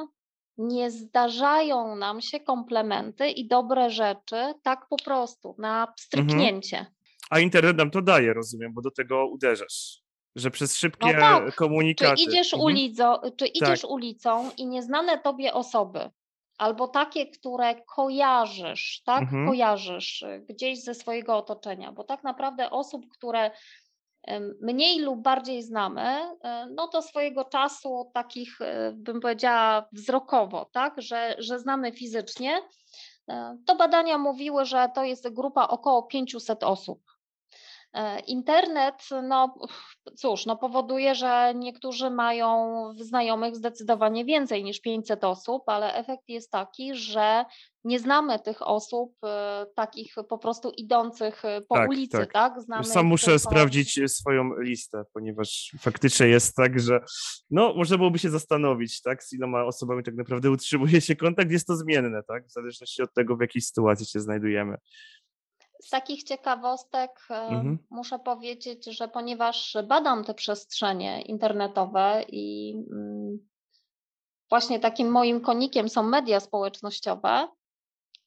nie 0.59 0.91
zdarzają 0.91 1.97
nam 1.97 2.21
się 2.21 2.41
komplementy 2.41 3.31
i 3.31 3.49
dobre 3.49 3.91
rzeczy 3.91 4.55
tak 4.63 4.87
po 4.91 4.97
prostu, 5.05 5.55
na 5.59 5.87
pstryknięcie. 5.97 6.87
A 7.31 7.41
internet 7.41 7.77
nam 7.77 7.91
to 7.91 8.03
daje, 8.03 8.35
rozumiem, 8.35 8.73
bo 8.75 8.83
do 8.83 8.91
tego 8.91 9.27
uderzasz. 9.27 10.04
Że 10.37 10.51
przez 10.51 10.77
szybkie 10.77 11.13
No 11.13 11.21
tak. 11.21 11.47
Czy 11.47 11.53
komunikaty. 11.53 12.23
idziesz, 12.23 12.55
Mhm. 12.55 12.63
ulico, 12.65 13.23
czy 13.37 13.47
idziesz 13.47 13.81
Tak. 13.83 13.91
ulicą 13.91 14.51
i 14.57 14.67
nieznane 14.67 15.19
tobie 15.19 15.55
osoby, 15.55 16.11
albo 16.59 16.89
takie, 16.89 17.27
które 17.27 17.75
kojarzysz, 17.95 19.03
tak? 19.07 19.23
Mhm. 19.23 19.47
Kojarzysz 19.49 20.23
y, 20.23 20.45
gdzieś 20.49 20.83
ze 20.83 20.95
swojego 20.95 21.37
otoczenia, 21.37 21.93
bo 21.93 22.05
tak 22.05 22.25
naprawdę 22.25 22.71
osób, 22.71 23.07
które 23.09 23.51
mniej 24.61 25.01
lub 25.01 25.23
bardziej 25.23 25.63
znamy, 25.63 26.19
y, 26.35 26.39
no 26.75 26.89
to 26.89 27.03
swojego 27.03 27.45
czasu 27.45 28.11
takich, 28.15 28.61
y, 28.61 28.93
bym 28.95 29.21
powiedziała, 29.21 29.89
wzrokowo, 29.93 30.71
tak? 30.73 30.95
Że, 31.03 31.35
że 31.39 31.59
znamy 31.59 31.93
fizycznie. 31.93 32.61
To 33.67 33.77
badania 33.77 34.19
mówiły, 34.19 34.65
że 34.65 34.89
to 34.95 35.05
jest 35.05 35.29
grupa 35.29 35.69
około 35.69 36.03
500 36.03 36.65
osób. 36.65 37.03
E, 37.95 38.21
Internet, 38.21 39.09
no 39.23 39.55
cóż, 40.17 40.47
no 40.47 40.57
powoduje, 40.57 41.15
że 41.15 41.53
niektórzy 41.57 42.11
mają 42.11 42.75
znajomych 43.01 43.57
zdecydowanie 43.57 44.25
więcej 44.25 44.65
niż 44.65 44.81
500 44.81 45.25
osób, 45.25 45.63
ale 45.67 45.95
efekt 45.95 46.23
jest 46.29 46.51
taki, 46.51 46.95
że 46.95 47.45
nie 47.85 47.99
znamy 47.99 48.39
tych 48.39 48.63
osób 48.69 49.15
e, 49.25 49.67
takich 49.77 50.15
po 50.29 50.39
prostu 50.39 50.71
idących 50.77 51.45
e, 51.45 51.61
po 51.69 51.75
Tak, 51.75 51.89
ulicy, 51.91 52.19
tak. 52.19 52.33
tak? 52.33 52.63
Znamy 52.63 52.85
Sam 52.85 53.07
muszę 53.07 53.27
tylko- 53.27 53.39
sprawdzić 53.39 54.01
swoją 54.07 54.51
listę, 54.59 55.05
ponieważ 55.13 55.73
faktycznie 55.79 56.27
jest 56.27 56.57
tak, 56.57 56.81
że 56.81 57.01
no, 57.51 57.75
można 57.75 57.97
byłoby 57.97 58.19
się 58.19 58.31
zastanowić, 58.31 59.03
tak, 59.03 59.25
z 59.25 59.33
iloma 59.33 59.65
osobami 59.65 60.03
tak 60.03 60.15
naprawdę 60.15 60.51
utrzymuje 60.51 61.01
się 61.01 61.17
kontakt, 61.17 61.51
jest 61.51 61.67
to 61.67 61.77
zmienne, 61.77 62.23
tak, 62.29 62.47
w 62.47 62.53
zależności 62.53 63.03
od 63.03 63.15
tego, 63.15 63.37
w 63.37 63.41
jakiej 63.41 63.63
sytuacji 63.63 64.07
się 64.07 64.21
znajdujemy. 64.21 64.77
Z 65.81 65.91
takich 65.91 66.25
ciekawostek 66.25 67.11
Mhm. 67.31 67.79
muszę 67.91 68.19
powiedzieć, 68.19 68.85
że 68.85 69.09
ponieważ 69.09 69.77
badam 69.85 70.25
te 70.25 70.35
przestrzenie 70.35 71.23
internetowe 71.23 72.25
i 72.29 72.75
mm, 72.93 73.39
właśnie 74.51 74.81
takim 74.81 75.11
moim 75.11 75.41
konikiem 75.41 75.89
są 75.89 76.03
media 76.03 76.41
społecznościowe, 76.41 77.49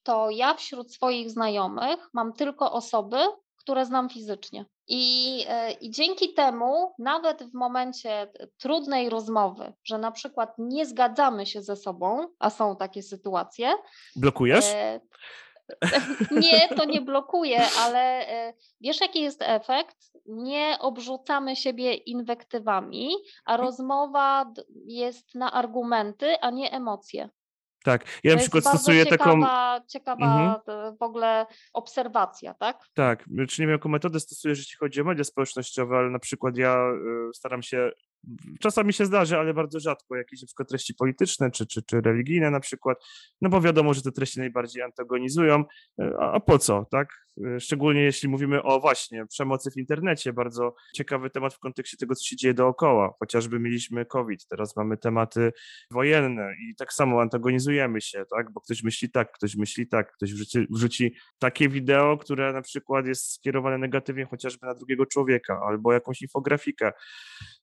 to 0.03 0.29
ja 0.29 0.53
wśród 0.53 0.93
swoich 0.93 1.29
znajomych 1.31 2.09
mam 2.13 2.33
tylko 2.33 2.71
osoby, 2.71 3.17
które 3.57 3.85
znam 3.85 4.09
fizycznie. 4.09 4.65
I, 4.87 5.43
e, 5.47 5.71
I 5.71 5.91
dzięki 5.91 6.33
temu, 6.33 6.93
nawet 6.99 7.43
w 7.43 7.53
momencie 7.53 8.31
trudnej 8.57 9.09
rozmowy, 9.09 9.73
że 9.83 9.97
na 9.97 10.11
przykład 10.11 10.53
nie 10.57 10.85
zgadzamy 10.85 11.45
się 11.45 11.61
ze 11.61 11.75
sobą, 11.75 12.27
a 12.39 12.49
są 12.49 12.75
takie 12.75 13.03
sytuacje, 13.03 13.73
Blokujesz? 14.15 14.65
E, 14.67 14.99
Nie, 16.41 16.67
to 16.67 16.85
nie 16.85 17.01
blokuje, 17.01 17.61
ale 17.79 18.27
e, 18.27 18.53
wiesz, 18.81 19.01
jaki 19.01 19.21
jest 19.21 19.41
efekt? 19.41 19.97
Nie 20.25 20.77
obrzucamy 20.79 21.55
siebie 21.55 21.93
inwektywami, 21.93 23.09
a 23.45 23.57
rozmowa 23.57 24.45
d- 24.45 24.63
jest 24.87 25.35
na 25.35 25.51
argumenty, 25.53 26.39
a 26.41 26.49
nie 26.49 26.71
emocje. 26.71 27.29
Tak, 27.83 28.05
ja 28.23 28.31
na 28.31 28.37
to 28.37 28.41
przykład 28.41 28.55
jest 28.55 28.65
bardzo 28.65 28.79
stosuję 28.83 29.05
taką, 29.05 29.23
ciekawa, 29.33 29.81
ciekawa 29.87 30.25
Mhm. 30.25 30.55
e, 30.67 30.95
w 30.97 31.01
ogóle 31.01 31.45
obserwacja, 31.73 32.53
tak? 32.53 32.79
Tak, 32.93 33.25
czyli 33.49 33.69
jako 33.71 33.89
metodę 33.89 34.19
stosuję, 34.19 34.53
jeśli 34.53 34.77
chodzi 34.77 35.01
o 35.01 35.03
media 35.03 35.23
społecznościowe, 35.23 35.97
ale 35.97 36.09
na 36.09 36.19
przykład 36.19 36.57
ja 36.57 36.75
y, 37.29 37.33
staram 37.33 37.61
się, 37.63 37.91
czasami 38.59 38.93
się 38.93 39.05
zdarzy, 39.05 39.37
ale 39.37 39.53
bardzo 39.53 39.79
rzadko, 39.79 40.15
jakieś 40.15 40.41
na 40.41 40.45
przykład 40.45 40.69
treści 40.69 40.93
polityczne 40.93 41.51
czy, 41.51 41.67
czy, 41.67 41.83
czy 41.83 42.01
religijne 42.01 42.51
na 42.51 42.59
przykład, 42.59 42.97
no 43.41 43.49
bo 43.49 43.61
wiadomo, 43.61 43.93
że 43.93 44.01
te 44.01 44.11
treści 44.11 44.39
najbardziej 44.39 44.83
antagonizują, 44.83 45.63
y, 46.01 46.13
a, 46.19 46.31
a 46.31 46.39
po 46.39 46.59
co, 46.59 46.85
tak? 46.91 47.07
Y, 47.45 47.59
Szczególnie 47.59 48.01
jeśli 48.01 48.29
mówimy 48.29 48.63
o 48.63 48.79
właśnie 48.79 49.25
przemocy 49.25 49.71
w 49.71 49.77
internecie, 49.77 50.33
bardzo 50.33 50.75
ciekawy 50.95 51.29
temat 51.29 51.53
w 51.53 51.59
kontekście 51.59 51.97
tego, 51.97 52.15
co 52.15 52.25
się 52.25 52.35
dzieje 52.35 52.53
dookoła. 52.53 53.13
Chociażby 53.19 53.59
mieliśmy 53.59 54.05
COVID, 54.05 54.47
teraz 54.47 54.75
mamy 54.75 54.97
tematy 54.97 55.51
wojenne 55.91 56.53
i 56.69 56.75
tak 56.75 56.93
samo 56.93 57.21
antagonizujemy 57.21 58.01
się, 58.01 58.25
tak? 58.35 58.51
Bo 58.51 58.61
ktoś 58.61 58.83
myśli 58.83 59.09
tak, 59.11 59.31
ktoś 59.31 59.55
myśli 59.55 59.87
tak, 59.87 60.11
ktoś 60.11 60.33
wrzuci, 60.33 60.67
wrzuci 60.69 61.15
takie 61.39 61.69
wideo, 61.69 62.17
które 62.17 62.53
na 62.53 62.61
przykład 62.61 63.07
jest 63.07 63.33
skierowane 63.33 63.77
negatywnie 63.77 64.25
chociażby 64.25 64.67
na 64.67 64.73
drugiego 64.73 65.05
człowieka, 65.05 65.61
albo 65.67 65.93
jakąś 65.93 66.21
infografikę. 66.21 66.91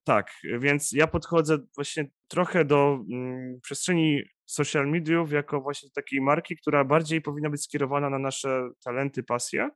Tak, 0.04 0.30
więc 0.58 0.92
ja 0.92 1.06
podchodzę 1.06 1.58
właśnie 1.74 2.10
trochę 2.28 2.64
do 2.64 2.98
mm, 3.10 3.60
przestrzeni 3.60 4.22
social 4.44 4.88
mediów 4.88 5.32
jako 5.32 5.60
właśnie 5.60 5.90
takiej 5.90 6.20
marki, 6.20 6.56
która 6.56 6.84
bardziej 6.84 7.22
powinna 7.22 7.50
być 7.50 7.62
skierowana 7.62 8.10
na 8.10 8.18
nasze 8.18 8.68
talenty, 8.84 9.22
pasje, 9.22 9.70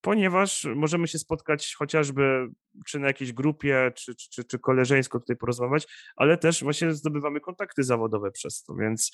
ponieważ 0.00 0.66
możemy 0.74 1.08
się 1.08 1.18
spotkać 1.18 1.74
chociażby 1.78 2.48
czy 2.86 2.98
na 2.98 3.06
jakiejś 3.06 3.32
grupie, 3.32 3.92
czy, 3.94 4.14
czy, 4.14 4.44
czy, 4.44 4.58
koleżeńsko 4.58 5.20
tutaj 5.20 5.36
porozmawiać, 5.36 5.86
ale 6.16 6.38
też 6.38 6.62
właśnie 6.62 6.92
zdobywamy 6.92 7.40
kontakty 7.40 7.82
zawodowe 7.82 8.30
przez 8.30 8.62
to, 8.62 8.74
więc 8.74 9.10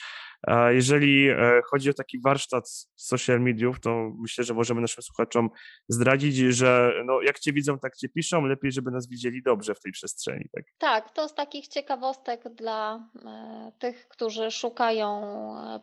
e, 0.46 0.74
jeżeli 0.74 1.28
e, 1.28 1.60
chodzi 1.70 1.90
o 1.90 1.94
taki 1.94 2.20
warsztat 2.20 2.68
social 2.96 3.40
mediów, 3.40 3.80
to 3.80 4.10
myślę, 4.18 4.44
że 4.44 4.54
możemy 4.54 4.80
naszym 4.80 5.02
słuchaczom 5.02 5.50
zdradzić, 5.88 6.36
że 6.36 6.92
no, 7.04 7.22
jak 7.22 7.38
cię 7.38 7.52
widzą, 7.52 7.78
tak 7.78 7.96
cię 7.96 8.08
piszą, 8.08 8.46
lepiej, 8.46 8.72
żeby 8.72 8.90
nas 8.90 9.08
widzieli 9.08 9.42
dobrze 9.42 9.74
w 9.74 9.80
tej 9.80 9.92
przestrzeni. 9.92 10.44
Tak? 10.52 10.64
Tak, 10.78 11.10
to 11.10 11.28
z 11.28 11.34
takich 11.34 11.68
ciekawostek 11.68 12.54
dla 12.54 13.08
e, 13.26 13.72
tych, 13.78 14.08
którzy 14.08 14.50
szukają 14.50 15.24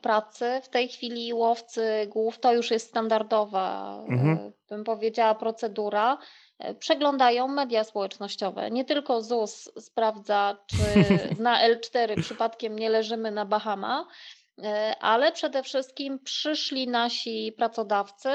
pracy. 0.02 0.46
W 0.64 0.70
tej 0.70 0.88
chwili 0.88 1.34
łowcy 1.34 2.08
głów 2.10 2.40
to 2.40 2.54
już 2.54 2.72
jest 2.72 2.88
standardowa, 2.88 3.98
Mhm. 4.10 4.52
bym 4.70 4.84
powiedziała, 4.96 5.36
procedura. 5.36 6.18
E, 6.60 6.76
Przeglądają 6.76 7.48
media 7.48 7.84
społecznościowe. 7.84 8.72
Nie 8.72 8.86
tylko 8.86 9.22
ZUS 9.22 9.70
sprawdza, 9.80 10.58
czy 10.68 10.78
na 11.44 11.70
L4 11.70 12.22
przypadkiem 12.22 12.80
nie 12.80 12.90
leżymy 12.90 13.32
na 13.32 13.46
Bahama, 13.46 14.08
e, 14.64 14.96
ale 15.02 15.32
przede 15.32 15.64
wszystkim 15.64 16.20
przyszli 16.20 16.88
nasi 16.88 17.52
pracodawcy. 17.58 18.30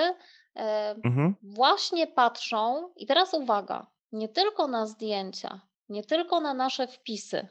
e, 0.56 0.94
Mhm. 1.04 1.34
właśnie 1.42 2.06
patrzą, 2.06 2.88
i 2.96 3.06
teraz 3.06 3.34
uwaga, 3.34 3.86
nie 4.12 4.28
tylko 4.28 4.66
na 4.68 4.86
zdjęcia, 4.86 5.60
nie 5.88 6.02
tylko 6.04 6.40
na 6.40 6.54
nasze 6.54 6.86
wpisy, 6.86 7.48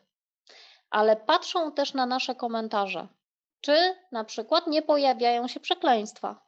ale 0.90 1.16
patrzą 1.16 1.72
też 1.72 1.94
na 1.94 2.06
nasze 2.06 2.36
komentarze. 2.36 3.08
Czy 3.62 3.96
na 4.12 4.24
przykład 4.24 4.68
nie 4.68 4.82
pojawiają 4.82 5.48
się 5.48 5.60
przekleństwa? 5.60 6.45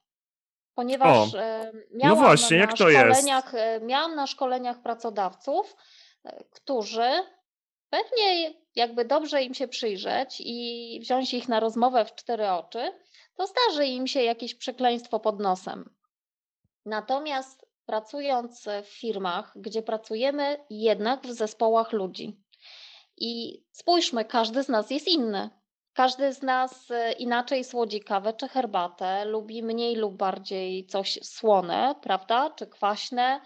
Ponieważ 0.77 1.33
O, 1.33 1.37
no 1.37 1.81
miałam 1.93 2.17
właśnie, 2.17 2.57
na 2.57 2.75
szkoleniach, 2.75 3.55
e, 3.55 3.79
miałam 3.81 4.15
na 4.15 4.27
szkoleniach 4.27 4.81
pracodawców, 4.81 5.75
e, 6.23 6.43
którzy 6.51 7.09
pewnie 7.89 8.53
jakby 8.75 9.05
dobrze 9.05 9.43
im 9.43 9.53
się 9.53 9.67
przyjrzeć 9.67 10.41
i 10.45 10.99
wziąć 11.01 11.33
ich 11.33 11.47
na 11.47 11.59
rozmowę 11.59 12.05
w 12.05 12.15
cztery 12.15 12.49
oczy, 12.49 12.91
to 13.35 13.47
zdarzy 13.47 13.85
im 13.85 14.07
się 14.07 14.23
jakieś 14.23 14.55
przekleństwo 14.55 15.19
pod 15.19 15.39
nosem. 15.39 15.95
Natomiast 16.85 17.65
pracując 17.85 18.65
w 18.83 18.87
firmach, 18.87 19.53
gdzie 19.55 19.81
pracujemy 19.81 20.65
jednak 20.69 21.27
w 21.27 21.31
zespołach 21.31 21.91
ludzi 21.91 22.43
i 23.17 23.63
spójrzmy, 23.71 24.25
każdy 24.25 24.63
z 24.63 24.69
nas 24.69 24.91
jest 24.91 25.07
inny. 25.07 25.49
Każdy 25.97 26.33
z 26.33 26.41
nas 26.41 26.91
e, 26.91 27.11
inaczej 27.11 27.63
słodzi 27.63 27.99
kawę 27.99 28.33
czy 28.33 28.47
herbatę, 28.47 29.25
lubi 29.25 29.63
mniej 29.63 29.95
lub 29.95 30.15
bardziej 30.15 30.85
coś 30.85 31.19
słone, 31.23 31.95
prawda, 32.01 32.49
czy 32.49 32.67
kwaśne, 32.67 33.41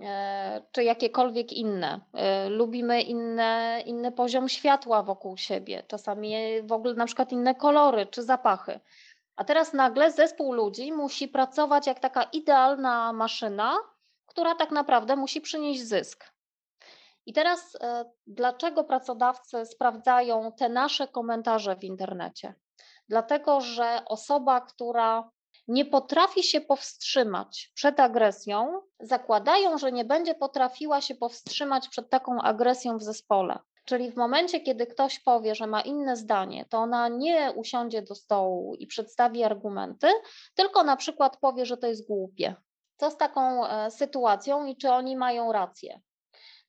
e, 0.00 0.62
czy 0.72 0.84
jakiekolwiek 0.84 1.52
inne. 1.52 2.00
E, 2.14 2.48
Lubimy 2.48 3.02
inne, 3.02 3.82
inny 3.86 4.12
poziom 4.12 4.48
światła 4.48 5.02
wokół 5.02 5.36
siebie, 5.36 5.82
czasami 5.88 6.34
w 6.62 6.72
ogóle 6.72 6.94
na 6.94 7.06
przykład 7.06 7.32
inne 7.32 7.54
kolory 7.54 8.06
czy 8.06 8.22
zapachy. 8.22 8.80
A 9.36 9.44
teraz 9.44 9.72
nagle 9.72 10.12
zespół 10.12 10.52
ludzi 10.52 10.92
musi 10.92 11.28
pracować 11.28 11.86
jak 11.86 12.00
taka 12.00 12.22
idealna 12.22 13.12
maszyna, 13.12 13.76
która 14.26 14.54
tak 14.54 14.70
naprawdę 14.70 15.16
musi 15.16 15.40
przynieść 15.40 15.82
zysk. 15.82 16.35
I 17.26 17.32
teraz 17.32 17.76
e, 17.80 18.04
dlaczego 18.26 18.84
pracodawcy 18.84 19.66
sprawdzają 19.66 20.52
te 20.52 20.68
nasze 20.68 21.08
komentarze 21.08 21.76
w 21.76 21.84
internecie? 21.84 22.54
Dlatego, 23.08 23.60
że 23.60 24.02
osoba, 24.06 24.60
która 24.60 25.30
nie 25.68 25.84
potrafi 25.84 26.42
się 26.42 26.60
powstrzymać 26.60 27.72
przed 27.74 28.00
agresją, 28.00 28.80
zakładają, 29.00 29.78
że 29.78 29.92
nie 29.92 30.04
będzie 30.04 30.34
potrafiła 30.34 31.00
się 31.00 31.14
powstrzymać 31.14 31.88
przed 31.88 32.10
taką 32.10 32.40
agresją 32.42 32.98
w 32.98 33.02
zespole. 33.02 33.58
Czyli 33.84 34.10
w 34.10 34.16
momencie, 34.16 34.60
kiedy 34.60 34.86
ktoś 34.86 35.20
powie, 35.20 35.54
że 35.54 35.66
ma 35.66 35.80
inne 35.80 36.16
zdanie, 36.16 36.64
to 36.70 36.78
ona 36.78 37.08
nie 37.08 37.52
usiądzie 37.56 38.02
do 38.02 38.14
stołu 38.14 38.74
i 38.74 38.86
przedstawi 38.86 39.44
argumenty, 39.44 40.08
tylko 40.54 40.82
na 40.82 40.96
przykład 40.96 41.36
powie, 41.36 41.66
że 41.66 41.76
to 41.76 41.86
jest 41.86 42.06
głupie. 42.06 42.54
Co 42.96 43.10
z 43.10 43.16
taką 43.16 43.66
e, 43.66 43.90
sytuacją 43.90 44.66
i 44.66 44.76
czy 44.76 44.90
oni 44.90 45.16
mają 45.16 45.52
rację? 45.52 46.00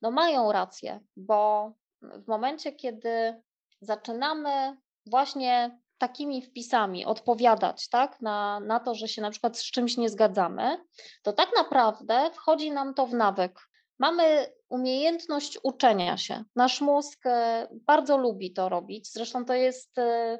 No 0.02 0.10
mają 0.10 0.52
rację, 0.52 1.00
bo 1.16 1.72
w 2.02 2.28
momencie, 2.28 2.72
kiedy 2.72 3.42
zaczynamy 3.80 4.76
właśnie 5.06 5.78
takimi 5.98 6.42
wpisami 6.42 7.04
odpowiadać 7.04 7.88
tak, 7.88 8.20
na, 8.20 8.60
na 8.60 8.80
to, 8.80 8.94
że 8.94 9.08
się 9.08 9.22
na 9.22 9.30
przykład 9.30 9.58
z 9.58 9.70
czymś 9.70 9.96
nie 9.96 10.08
zgadzamy, 10.08 10.84
to 11.22 11.32
tak 11.32 11.48
naprawdę 11.56 12.30
wchodzi 12.34 12.70
nam 12.70 12.94
to 12.94 13.06
w 13.06 13.14
nawyk. 13.14 13.60
Mamy 13.98 14.46
umiejętność 14.68 15.58
uczenia 15.62 16.16
się. 16.16 16.44
Nasz 16.56 16.80
mózg 16.80 17.26
e, 17.26 17.68
bardzo 17.86 18.18
lubi 18.18 18.52
to 18.52 18.68
robić. 18.68 19.12
Zresztą 19.12 19.44
to 19.44 19.54
jest 19.54 19.98
e, 19.98 20.38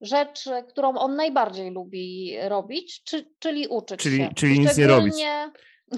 rzecz, 0.00 0.44
którą 0.68 0.94
on 0.94 1.16
najbardziej 1.16 1.70
lubi 1.70 2.36
robić, 2.48 3.02
czy, 3.04 3.30
czyli 3.38 3.68
uczyć 3.68 4.00
Czyli- 4.00 4.16
się. 4.16 4.30
czyli 4.36 4.60
nic 4.60 4.76
nie 4.76 4.86
robić. 4.86 5.14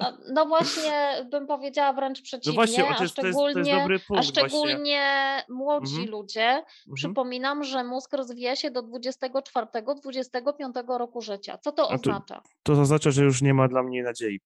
Szczególnie- 0.00 0.32
No 0.32 0.46
właśnie 0.46 1.26
bym 1.30 1.46
powiedziała 1.46 1.92
wręcz 1.92 2.22
przeciwnie, 2.22 2.52
No 2.52 2.54
właśnie, 2.54 2.84
a 2.84 2.88
jest, 2.88 2.98
to 2.98 3.02
jest, 3.04 3.16
to 3.16 3.26
jest 3.26 3.38
szczególnie, 3.38 3.86
a 4.18 4.22
szczególnie 4.22 5.02
młodzi 5.48 5.92
Mhm. 5.94 6.10
ludzie. 6.10 6.48
Mhm. 6.50 6.64
Przypominam, 6.94 7.64
że 7.64 7.84
mózg 7.84 8.12
rozwija 8.12 8.56
się 8.56 8.70
do 8.70 8.82
24-25 8.82 10.98
roku 10.98 11.20
życia. 11.22 11.58
Co 11.58 11.72
to 11.72 11.88
oznacza? 11.88 12.42
To 12.62 12.72
oznacza, 12.72 13.10
że 13.10 13.24
już 13.24 13.42
nie 13.42 13.54
ma 13.54 13.68
dla 13.68 13.82
mnie 13.82 14.02
nadziei, 14.02 14.40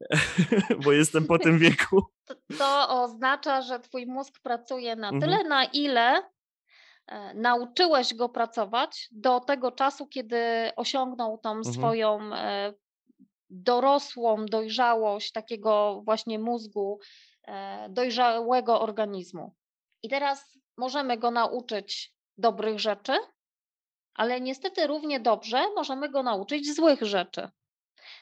bo 0.84 0.92
jestem 0.92 1.26
po 1.26 1.38
tym 1.38 1.58
wieku. 1.58 2.02
To, 2.26 2.34
to 2.58 3.02
oznacza, 3.02 3.62
że 3.62 3.80
twój 3.80 4.06
mózg 4.06 4.34
pracuje 4.42 4.96
na 4.96 5.08
Mhm. 5.08 5.22
tyle, 5.22 5.44
na 5.48 5.64
ile 5.64 6.22
e, 7.06 7.34
nauczyłeś 7.34 8.14
go 8.14 8.28
pracować 8.28 9.08
do 9.12 9.40
tego 9.40 9.72
czasu, 9.72 10.06
kiedy 10.06 10.36
osiągnął 10.76 11.38
tą 11.38 11.50
Mhm. 11.50 11.74
swoją 11.74 12.34
e, 12.34 12.72
dorosłą 13.62 14.46
dojrzałość 14.46 15.32
takiego 15.32 16.02
właśnie 16.04 16.38
mózgu, 16.38 16.98
e, 17.46 17.88
dojrzałego 17.90 18.80
organizmu. 18.80 19.54
I 20.02 20.08
teraz 20.08 20.58
możemy 20.76 21.16
go 21.18 21.30
nauczyć 21.30 22.14
dobrych 22.38 22.80
rzeczy, 22.80 23.12
ale 24.14 24.40
niestety 24.40 24.86
równie 24.86 25.20
dobrze 25.20 25.64
możemy 25.76 26.08
go 26.08 26.22
nauczyć 26.22 26.74
złych 26.74 27.02
rzeczy, 27.02 27.48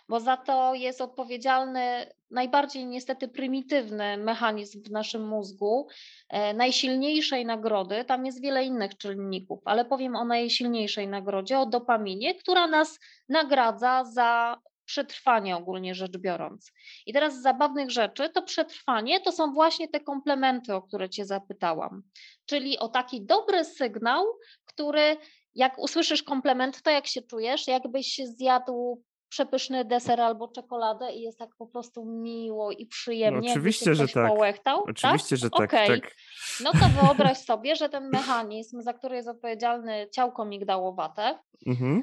bo 0.09 0.21
za 0.21 0.37
to 0.37 0.75
jest 0.75 1.01
odpowiedzialny 1.01 2.13
najbardziej 2.31 2.87
niestety 2.87 3.29
prymitywny 3.29 4.17
mechanizm 4.17 4.83
w 4.83 4.91
naszym 4.91 5.29
mózgu, 5.29 5.89
e, 6.29 6.55
najsilniejszej 6.55 7.47
nagrody. 7.47 8.05
Tam 8.05 8.27
jest 8.27 8.43
wiele 8.43 8.65
innych 8.65 8.97
czynników, 8.97 9.61
ale 9.65 9.85
powiem 9.85 10.17
o 10.17 10.25
najsilniejszej 10.25 11.09
nagrodzie, 11.09 11.59
o 11.59 11.67
dopaminie, 11.67 12.35
która 12.35 12.67
nas 12.67 12.99
nagradza 13.29 14.05
za 14.05 14.61
przetrwanie 14.93 15.57
ogólnie 15.57 15.95
rzecz 15.95 16.19
biorąc. 16.19 16.73
I 17.07 17.13
teraz 17.13 17.39
z 17.39 17.43
zabawnych 17.43 17.91
rzeczy 17.91 18.29
to 18.31 18.43
przetrwanie 18.43 19.21
to 19.21 19.33
są 19.33 19.53
właśnie 19.53 19.89
te 19.89 20.01
komplementy, 20.01 20.75
o 20.75 20.83
które 20.83 21.09
Cię 21.11 21.25
zapytałam, 21.25 22.03
czyli 22.47 22.79
o 22.79 22.89
taki 22.89 23.27
dobry 23.27 23.65
sygnał, 23.65 24.25
który 24.65 25.17
jak 25.55 25.79
usłyszysz 25.79 26.23
komplement, 26.23 26.83
to 26.83 26.91
jak 26.91 27.07
się 27.07 27.23
czujesz, 27.23 27.69
jakbyś 27.69 28.21
zjadł 28.25 29.03
przepyszny 29.29 29.85
deser 29.85 30.21
albo 30.21 30.49
czekoladę 30.49 31.13
i 31.13 31.21
jest 31.21 31.39
tak 31.39 31.51
po 31.59 31.67
prostu 31.67 32.05
miło 32.05 32.73
i 32.73 32.87
przyjemnie. 32.87 33.49
cię 33.49 33.53
oczywiście, 33.53 33.95
że 33.95 34.09
tak. 34.09 34.29
Połechtał, 34.29 34.83
Oczywiście, 34.89 35.37
że 35.37 35.51
tak, 35.51 35.75
Okej. 35.75 36.01
tak. 36.01 36.15
No 36.65 36.73
to 36.73 36.89
wyobraź 37.03 37.39
sobie, 37.39 37.77
że 37.77 37.89
ten 37.89 38.09
mechanizm, 38.09 38.83
za 38.83 38.93
który 38.93 39.17
jest 39.17 39.29
odpowiedzialny 39.29 40.09
ciałko 40.13 40.45
migdałowate, 40.45 41.39
Mhm. 41.67 42.03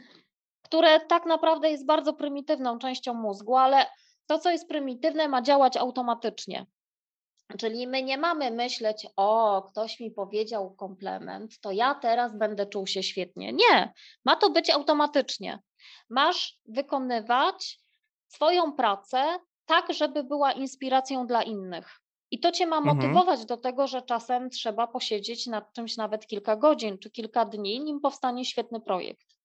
Które 0.70 1.00
tak 1.00 1.26
naprawdę 1.26 1.72
jest 1.72 1.86
bardzo 1.86 2.14
prymitywną 2.14 2.80
częścią 2.80 3.14
mózgu, 3.14 3.56
ale 3.56 3.86
to, 4.28 4.40
co 4.40 4.52
jest 4.52 4.68
prymitywne, 4.68 5.28
ma 5.28 5.42
działać 5.42 5.78
automatycznie. 5.78 6.66
Czyli 7.60 7.88
my 7.88 8.04
nie 8.04 8.18
mamy 8.18 8.52
myśleć, 8.52 9.08
o, 9.16 9.62
ktoś 9.62 10.00
mi 10.00 10.12
powiedział 10.12 10.76
komplement, 10.76 11.60
to 11.60 11.72
ja 11.72 11.96
teraz 11.96 12.38
będę 12.38 12.66
czuł 12.66 12.88
się 12.88 13.04
świetnie. 13.04 13.54
Nie, 13.54 13.94
ma 14.26 14.36
to 14.36 14.50
być 14.50 14.70
automatycznie. 14.70 15.60
Masz 16.10 16.60
wykonywać 16.66 17.80
swoją 18.28 18.74
pracę 18.74 19.24
tak, 19.66 19.94
żeby 19.94 20.24
była 20.24 20.52
inspiracją 20.52 21.28
dla 21.28 21.44
innych. 21.44 22.00
I 22.32 22.40
to 22.40 22.52
cię 22.52 22.66
ma 22.66 22.78
Mhm. 22.78 22.96
motywować 22.98 23.46
do 23.46 23.58
tego, 23.58 23.88
że 23.88 24.02
czasem 24.02 24.50
trzeba 24.50 24.88
posiedzieć 24.88 25.48
nad 25.48 25.74
czymś 25.74 25.98
nawet 25.98 26.28
kilka 26.28 26.56
godzin 26.56 26.98
czy 26.98 27.12
kilka 27.12 27.46
dni, 27.46 27.80
nim 27.80 28.00
powstanie 28.00 28.46
świetny 28.46 28.82
projekt. 28.82 29.39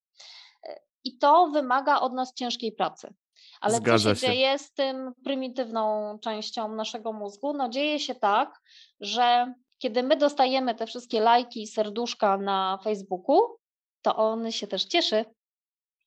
I 1.05 1.19
to 1.19 1.49
wymaga 1.53 2.01
od 2.01 2.13
nas 2.13 2.35
ciężkiej 2.35 2.73
pracy. 2.73 3.15
Ale 3.61 3.77
Zgadza 3.77 4.11
co 4.11 4.15
się, 4.15 4.21
się. 4.21 4.27
dzieje 4.27 4.59
z 4.59 4.73
tym 4.73 5.13
prymitywną 5.25 6.19
częścią 6.19 6.75
naszego 6.75 7.13
mózgu? 7.13 7.53
No 7.53 7.69
dzieje 7.69 8.01
się 8.01 8.15
tak, 8.15 8.61
że 9.01 9.55
kiedy 9.79 10.03
my 10.03 10.17
dostajemy 10.17 10.75
te 10.75 10.87
wszystkie 10.87 11.21
lajki 11.21 11.63
i 11.63 11.67
serduszka 11.67 12.39
na 12.39 12.79
Facebooku, 12.85 13.41
to 14.03 14.17
on 14.17 14.51
się 14.51 14.67
też 14.67 14.85
cieszy. 14.85 15.25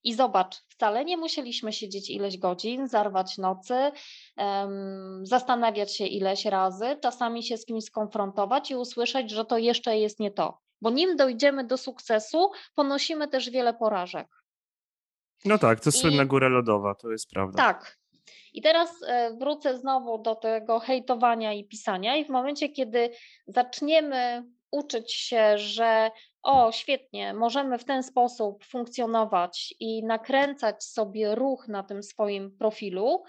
I 0.04 0.14
zobacz, 0.14 0.56
wcale 0.68 1.06
nie 1.06 1.18
musieliśmy 1.18 1.74
siedzieć 1.74 2.10
ileś 2.10 2.38
godzin, 2.38 2.88
zarwać 2.88 3.38
nocy, 3.38 3.92
em, 4.38 5.20
zastanawiać 5.24 5.96
się 5.96 6.06
ileś 6.06 6.46
razy, 6.46 6.98
czasami 7.02 7.44
się 7.44 7.58
z 7.58 7.66
kimś 7.66 7.84
skonfrontować 7.84 8.72
i 8.72 8.76
usłyszeć, 8.76 9.32
że 9.32 9.46
to 9.46 9.58
jeszcze 9.58 9.98
jest 9.98 10.20
nie 10.20 10.32
to. 10.32 10.60
Bo 10.82 10.90
nim 10.90 11.16
dojdziemy 11.16 11.64
do 11.64 11.78
sukcesu, 11.78 12.52
ponosimy 12.76 13.28
też 13.28 13.50
wiele 13.50 13.74
porażek. 13.74 14.28
No 15.46 15.58
tak, 15.58 15.80
to 15.80 15.92
słynna 15.92 16.24
I- 16.24 16.28
góra 16.28 16.48
lodowa, 16.48 16.96
to 16.96 17.12
jest 17.12 17.30
prawda. 17.30 17.58
Tak. 17.58 17.98
I 18.54 18.62
teraz 18.62 18.90
e, 19.08 19.34
wrócę 19.34 19.78
znowu 19.78 20.18
do 20.18 20.36
tego 20.36 20.80
hejtowania 20.80 21.54
i 21.54 21.68
pisania, 21.68 22.16
i 22.16 22.26
w 22.26 22.30
momencie, 22.30 22.70
kiedy 22.70 23.10
zaczniemy 23.48 24.44
uczyć 24.72 25.14
się, 25.14 25.58
że 25.58 26.12
o, 26.44 26.72
świetnie, 26.72 27.34
możemy 27.34 27.78
w 27.78 27.84
ten 27.86 28.04
sposób 28.04 28.66
funkcjonować 28.66 29.74
i 29.80 30.04
nakręcać 30.04 30.84
sobie 30.84 31.36
ruch 31.36 31.68
na 31.68 31.84
tym 31.84 32.04
swoim 32.04 32.58
profilu, 32.58 33.24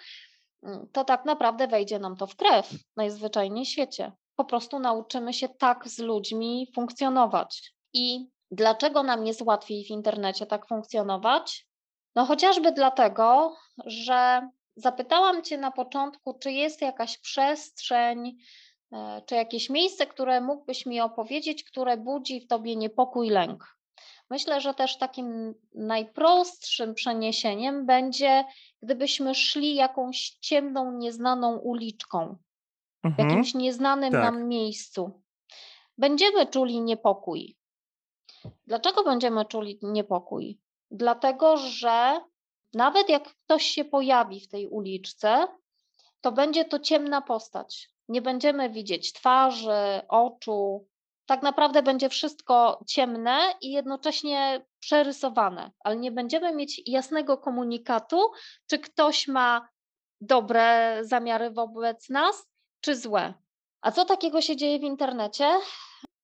mm, 0.62 0.88
to 0.92 1.04
tak 1.04 1.24
naprawdę 1.24 1.68
wejdzie 1.68 1.98
nam 1.98 2.16
to 2.16 2.26
w 2.26 2.36
krew 2.36 2.70
najzwyczajniej 2.96 3.64
w 3.64 3.68
świecie. 3.68 4.12
Po 4.36 4.44
prostu 4.44 4.78
nauczymy 4.78 5.32
się 5.32 5.48
tak 5.48 5.88
z 5.88 5.98
ludźmi 5.98 6.66
funkcjonować. 6.74 7.72
I 7.92 8.26
dlaczego 8.50 9.02
nam 9.02 9.26
jest 9.26 9.42
łatwiej 9.42 9.84
w 9.84 9.90
internecie 9.90 10.46
tak 10.46 10.68
funkcjonować? 10.68 11.66
No 12.18 12.24
chociażby 12.24 12.72
dlatego, 12.72 13.56
że 13.86 14.48
zapytałam 14.76 15.42
Cię 15.42 15.58
na 15.58 15.70
początku, 15.70 16.38
czy 16.38 16.52
jest 16.52 16.82
jakaś 16.82 17.18
przestrzeń, 17.18 18.38
e, 18.92 19.22
czy 19.26 19.34
jakieś 19.34 19.70
miejsce, 19.70 20.06
które 20.06 20.40
mógłbyś 20.40 20.86
mi 20.86 21.00
opowiedzieć, 21.00 21.64
które 21.64 21.96
budzi 21.96 22.40
w 22.40 22.46
Tobie 22.46 22.76
niepokój, 22.76 23.30
lęk. 23.30 23.78
Myślę, 24.30 24.60
że 24.60 24.74
też 24.74 24.98
takim 24.98 25.54
najprostszym 25.74 26.94
przeniesieniem 26.94 27.86
będzie, 27.86 28.44
gdybyśmy 28.82 29.34
szli 29.34 29.74
jakąś 29.74 30.30
ciemną, 30.30 30.92
nieznaną 30.92 31.56
uliczką, 31.56 32.36
w 33.04 33.06
Mhm. 33.06 33.28
jakimś 33.28 33.54
nieznanym 33.54 34.12
Tak. 34.12 34.22
nam 34.22 34.48
miejscu. 34.48 35.22
Będziemy 35.98 36.46
czuli 36.46 36.80
niepokój. 36.80 37.56
Dlaczego 38.66 39.04
będziemy 39.04 39.44
czuli 39.44 39.78
niepokój? 39.82 40.60
Dlatego, 40.90 41.56
że 41.56 42.20
nawet 42.74 43.08
jak 43.08 43.34
ktoś 43.34 43.66
się 43.66 43.84
pojawi 43.84 44.40
w 44.40 44.48
tej 44.48 44.66
uliczce, 44.66 45.46
to 46.20 46.32
będzie 46.32 46.64
to 46.64 46.78
ciemna 46.78 47.22
postać. 47.22 47.88
Nie 48.08 48.22
będziemy 48.22 48.70
widzieć 48.70 49.12
twarzy, 49.12 50.00
oczu. 50.08 50.88
Tak 51.26 51.42
naprawdę 51.42 51.82
będzie 51.82 52.08
wszystko 52.08 52.84
ciemne 52.86 53.38
i 53.60 53.72
jednocześnie 53.72 54.66
przerysowane, 54.80 55.70
ale 55.80 55.96
nie 55.96 56.12
będziemy 56.12 56.54
mieć 56.54 56.82
jasnego 56.86 57.38
komunikatu, 57.38 58.30
czy 58.66 58.78
ktoś 58.78 59.28
ma 59.28 59.68
dobre 60.20 60.98
zamiary 61.02 61.50
wobec 61.50 62.08
nas, 62.08 62.46
czy 62.80 62.96
złe. 62.96 63.34
A 63.80 63.92
co 63.92 64.04
takiego 64.04 64.40
się 64.40 64.56
dzieje 64.56 64.78
w 64.78 64.82
internecie? 64.82 65.50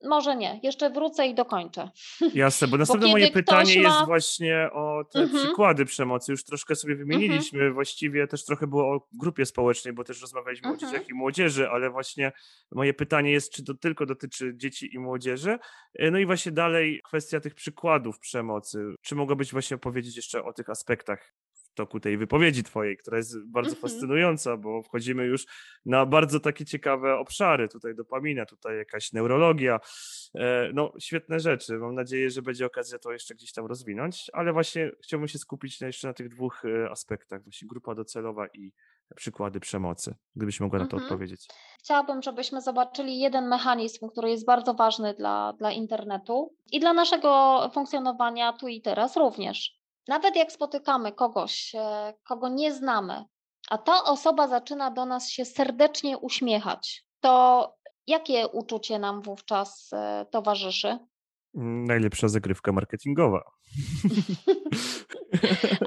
Może 0.08 0.36
nie, 0.36 0.60
jeszcze 0.62 0.90
wrócę 0.90 1.26
i 1.26 1.34
dokończę. 1.34 1.90
Jasne, 2.34 2.68
bo 2.68 2.76
następne 2.76 3.06
kiedy 3.06 3.12
moje 3.20 3.30
pytanie 3.30 3.76
ma- 3.82 3.88
jest 3.88 4.04
właśnie 4.06 4.68
o 4.72 5.04
te 5.12 5.18
Mhm. 5.20 5.44
przykłady 5.44 5.84
przemocy. 5.84 6.32
Już 6.32 6.44
troszkę 6.44 6.74
sobie 6.76 6.96
wymieniliśmy, 6.96 7.72
właściwie 7.72 8.26
też 8.26 8.44
trochę 8.44 8.66
było 8.66 8.94
o 8.94 9.08
grupie 9.12 9.46
społecznej, 9.46 9.94
bo 9.94 10.04
też 10.04 10.20
rozmawialiśmy 10.20 10.68
o 10.68 10.72
Mhm. 10.72 10.92
dzieciach 10.92 11.08
i 11.08 11.14
młodzieży, 11.14 11.68
ale 11.68 11.90
właśnie 11.90 12.32
moje 12.72 12.94
pytanie 12.94 13.30
jest, 13.32 13.52
czy 13.52 13.64
to 13.64 13.74
tylko 13.74 14.06
dotyczy 14.06 14.52
dzieci 14.56 14.94
i 14.94 14.98
młodzieży? 14.98 15.58
E, 15.98 16.10
No 16.10 16.18
i 16.18 16.26
właśnie 16.26 16.52
dalej 16.52 17.00
kwestia 17.04 17.40
tych 17.40 17.54
przykładów 17.54 18.18
przemocy. 18.18 18.84
Czy 19.02 19.14
mogłabyś 19.14 19.52
właśnie 19.52 19.74
opowiedzieć 19.74 20.16
jeszcze 20.16 20.44
o 20.44 20.52
tych 20.52 20.70
aspektach 20.70 21.32
toku 21.74 22.00
tej 22.00 22.16
wypowiedzi 22.18 22.62
twojej, 22.64 22.96
która 22.96 23.16
jest 23.16 23.46
bardzo 23.50 23.70
Mhm. 23.70 23.82
fascynująca, 23.82 24.56
bo 24.56 24.82
wchodzimy 24.82 25.24
już 25.24 25.46
na 25.86 26.06
bardzo 26.06 26.40
takie 26.40 26.64
ciekawe 26.64 27.16
obszary. 27.18 27.68
Tutaj 27.68 27.94
dopamina, 27.94 28.46
tutaj 28.46 28.76
jakaś 28.76 29.12
neurologia. 29.12 29.80
E, 30.34 30.70
No, 30.74 30.92
świetne 31.00 31.40
rzeczy. 31.40 31.78
Mam 31.78 31.94
nadzieję, 31.94 32.30
że 32.30 32.42
będzie 32.42 32.66
okazja 32.66 32.98
to 32.98 33.12
jeszcze 33.12 33.34
gdzieś 33.34 33.52
tam 33.52 33.66
rozwinąć, 33.66 34.30
ale 34.32 34.52
właśnie 34.52 34.90
chciałbym 35.04 35.28
się 35.28 35.38
skupić 35.38 35.80
jeszcze 35.80 36.08
na 36.08 36.14
tych 36.14 36.28
dwóch 36.28 36.62
e, 36.64 36.90
aspektach, 36.90 37.42
właśnie 37.42 37.68
grupa 37.68 37.94
docelowa 37.94 38.46
i 38.46 38.72
przykłady 39.16 39.60
przemocy, 39.60 40.14
gdybyś 40.36 40.60
mogła 40.60 40.78
na 40.78 40.86
to 40.86 40.96
Mhm. 40.96 41.02
odpowiedzieć. 41.12 41.48
Chciałabym, 41.78 42.22
żebyśmy 42.22 42.60
zobaczyli 42.60 43.18
jeden 43.20 43.48
mechanizm, 43.48 44.08
który 44.08 44.30
jest 44.30 44.46
bardzo 44.46 44.74
ważny 44.74 45.14
dla, 45.14 45.52
dla 45.58 45.72
internetu 45.72 46.54
i 46.72 46.80
dla 46.80 46.92
naszego 46.92 47.60
funkcjonowania 47.74 48.52
tu 48.52 48.68
i 48.68 48.80
teraz 48.82 49.16
również. 49.16 49.83
Nawet 50.08 50.36
jak 50.36 50.52
spotykamy 50.52 51.12
kogoś, 51.12 51.74
e, 51.74 52.14
kogo 52.24 52.48
nie 52.48 52.72
znamy, 52.72 53.24
a 53.70 53.78
ta 53.78 54.04
osoba 54.04 54.48
zaczyna 54.48 54.90
do 54.90 55.04
nas 55.04 55.28
się 55.28 55.44
serdecznie 55.44 56.18
uśmiechać, 56.18 57.04
to 57.20 57.74
jakie 58.06 58.48
uczucie 58.48 58.98
nam 58.98 59.22
wówczas 59.22 59.90
e, 59.92 60.26
towarzyszy? 60.30 60.98
Najlepsza 61.56 62.28
zagrywka 62.28 62.72
marketingowa. 62.72 63.50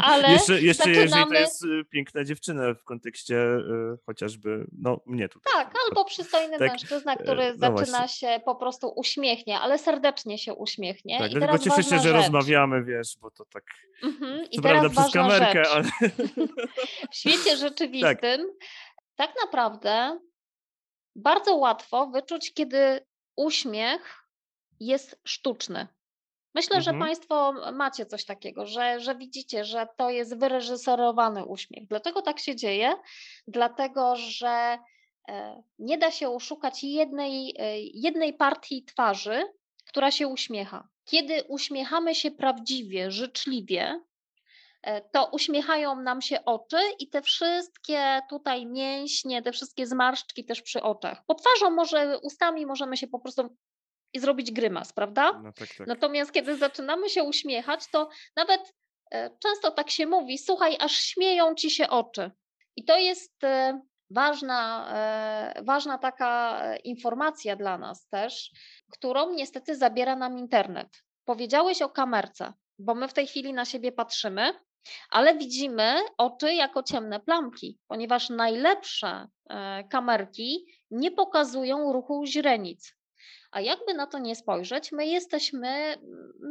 Ale 0.02 0.32
jeszcze, 0.32 0.62
jeszcze 0.62 0.90
jeżeli 0.90 1.10
to 1.10 1.16
zaczynamy- 1.16 1.40
jest 1.40 1.64
y, 1.64 1.86
piękna 1.90 2.24
dziewczyna 2.24 2.74
w 2.74 2.84
kontekście 2.84 3.36
y, 3.36 3.98
chociażby, 4.06 4.68
no 4.82 5.00
mnie 5.06 5.30
tutaj. 5.30 5.54
Tak, 5.54 5.68
przykład. 5.68 5.84
albo 5.90 6.06
przystojny 6.06 6.58
Tak, 6.60 6.72
mężczyzna, 6.72 7.14
e, 7.14 7.18
który 7.24 7.54
no 7.54 7.58
zaczyna 7.60 7.98
właśnie. 8.00 8.08
się 8.30 8.40
po 8.46 8.56
prostu 8.56 8.94
uśmiechnie, 8.96 9.60
ale 9.60 9.78
serdecznie 9.80 10.38
się 10.38 10.54
uśmiechnie. 10.54 11.20
Tak, 11.20 11.32
I 11.32 11.36
dlatego 11.36 11.60
teraz 11.64 11.78
cieszę 11.78 11.90
się, 11.90 11.96
że 11.98 12.04
rzecz. 12.10 12.16
rozmawiamy, 12.16 12.84
wiesz, 12.84 13.18
bo 13.22 13.32
to 13.32 13.46
tak, 13.46 13.64
Mhm. 14.04 14.46
I 14.52 14.62
teraz 14.62 14.80
prawda 14.82 15.02
przez 15.02 15.14
kamerkę, 15.14 15.64
rzecz. 15.66 15.74
ale 15.74 15.84
W 17.12 17.16
świecie 17.16 17.58
rzeczywistym 17.58 18.42
tak. 19.16 19.32
naprawdę 19.46 20.20
bardzo 21.16 21.56
łatwo 21.56 22.08
wyczuć, 22.08 22.54
kiedy 22.54 23.00
uśmiech 23.36 24.24
jest 24.80 25.20
sztuczny. 25.24 25.88
Myślę, 26.56 26.82
że 26.82 26.92
Mhm. 26.92 27.10
Państwo 27.10 27.54
macie 27.74 28.06
coś 28.06 28.26
takiego, 28.26 28.66
że, 28.66 29.00
że 29.00 29.16
widzicie, 29.16 29.66
że 29.66 29.88
to 29.98 30.10
jest 30.10 30.40
wyreżyserowany 30.40 31.46
uśmiech. 31.46 31.88
Dlaczego 31.88 32.22
tak 32.22 32.40
się 32.40 32.56
dzieje? 32.56 32.94
Dlatego, 33.48 34.16
że 34.16 34.78
e, 35.30 35.64
nie 35.80 35.98
da 35.98 36.12
się 36.12 36.30
oszukać 36.30 36.84
jednej, 36.84 37.56
e, 37.60 37.80
jednej 37.82 38.34
partii 38.34 38.86
twarzy, 38.86 39.44
która 39.86 40.12
się 40.12 40.28
uśmiecha. 40.28 40.88
Kiedy 41.06 41.44
uśmiechamy 41.44 42.16
się 42.16 42.32
prawdziwie, 42.32 43.12
życzliwie, 43.12 44.02
e, 44.82 45.02
to 45.02 45.30
uśmiechają 45.32 46.02
nam 46.02 46.22
się 46.22 46.46
oczy 46.46 46.80
i 47.00 47.10
te 47.10 47.22
wszystkie 47.22 48.22
tutaj 48.30 48.66
mięśnie, 48.66 49.42
te 49.42 49.52
wszystkie 49.52 49.88
zmarszczki 49.88 50.46
też 50.46 50.62
przy 50.62 50.82
oczach. 50.82 51.26
Po 51.26 51.36
twarzą 51.36 51.76
może, 51.76 52.20
ustami 52.20 52.66
możemy 52.66 52.98
się 52.98 53.08
po 53.08 53.20
prostu 53.20 53.58
i 54.18 54.20
zrobić 54.20 54.52
grymas, 54.52 54.94
prawda? 54.94 55.42
no 55.44 55.54
tak, 55.54 55.70
tak. 55.78 55.88
Natomiast 55.88 56.32
kiedy 56.32 56.58
zaczynamy 56.58 57.10
się 57.10 57.24
uśmiechać, 57.24 57.88
to 57.92 58.10
nawet 58.36 58.74
e, 59.12 59.30
często 59.40 59.72
tak 59.72 59.90
się 59.90 60.06
mówi, 60.06 60.38
słuchaj, 60.38 60.78
aż 60.80 60.92
śmieją 60.92 61.56
ci 61.56 61.72
się 61.72 61.90
oczy. 61.90 62.32
I 62.76 62.86
to 62.86 62.98
jest 62.98 63.44
e, 63.44 63.82
ważna, 64.10 64.90
e, 65.56 65.64
ważna 65.64 65.98
taka 65.98 66.62
informacja 66.84 67.56
dla 67.56 67.78
nas 67.78 68.08
też, 68.08 68.52
którą 68.92 69.34
niestety 69.34 69.76
zabiera 69.76 70.16
nam 70.16 70.38
internet. 70.38 70.88
Powiedziałeś 71.26 71.82
o 71.82 71.90
kamerce, 71.90 72.54
bo 72.80 72.96
my 72.96 73.08
w 73.08 73.14
tej 73.14 73.28
chwili 73.28 73.54
na 73.54 73.66
siebie 73.66 73.92
patrzymy, 73.92 74.54
ale 75.10 75.38
widzimy 75.38 75.96
oczy 76.18 76.54
jako 76.54 76.84
ciemne 76.84 77.20
plamki, 77.20 77.80
ponieważ 77.88 78.30
najlepsze 78.30 79.28
kamerki 79.90 80.66
nie 80.92 81.12
pokazują 81.12 81.94
ruchu 81.94 82.26
źrenic. 82.26 82.97
A 83.58 83.62
jakby 83.62 83.94
na 83.94 84.08
to 84.08 84.20
nie 84.20 84.36
spojrzeć, 84.36 84.92
my 84.92 85.08
jesteśmy, 85.08 85.98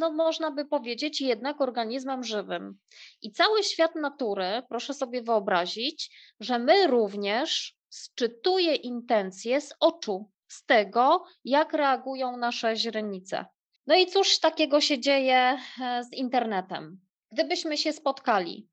no 0.00 0.12
można 0.12 0.50
by 0.50 0.64
powiedzieć, 0.64 1.20
jednak 1.20 1.60
organizmem 1.60 2.24
żywym. 2.24 2.78
I 3.22 3.32
cały 3.32 3.62
świat 3.62 3.94
natury, 3.94 4.62
proszę 4.68 4.94
sobie 4.94 5.22
wyobrazić, 5.22 6.10
że 6.40 6.58
my 6.58 6.86
również 6.86 7.76
sczytuje 7.88 8.74
intencje 8.74 9.60
z 9.60 9.74
oczu, 9.80 10.30
z 10.48 10.64
tego, 10.64 11.24
jak 11.44 11.72
reagują 11.72 12.36
nasze 12.36 12.76
źrenice. 12.76 13.44
No 13.86 13.96
i 13.96 14.06
cóż 14.06 14.38
takiego 14.38 14.80
się 14.80 15.00
dzieje 15.00 15.58
e, 15.82 16.04
z 16.04 16.12
internetem? 16.12 17.00
Gdybyśmy 17.32 17.76
się 17.76 17.92
spotkali 17.92 18.68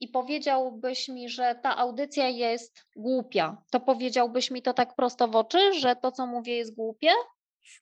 i 0.00 0.08
powiedziałbyś 0.08 1.08
mi, 1.08 1.28
że 1.28 1.60
ta 1.62 1.76
audycja 1.76 2.28
jest 2.28 2.86
głupia, 2.96 3.62
to 3.70 3.80
powiedziałbyś 3.80 4.50
mi 4.50 4.62
to 4.62 4.74
tak 4.74 4.94
prosto 4.94 5.28
w 5.28 5.36
oczy, 5.36 5.72
że 5.72 5.96
to, 5.96 6.12
co 6.12 6.26
mówię, 6.26 6.56
jest 6.56 6.74
głupie? 6.74 7.10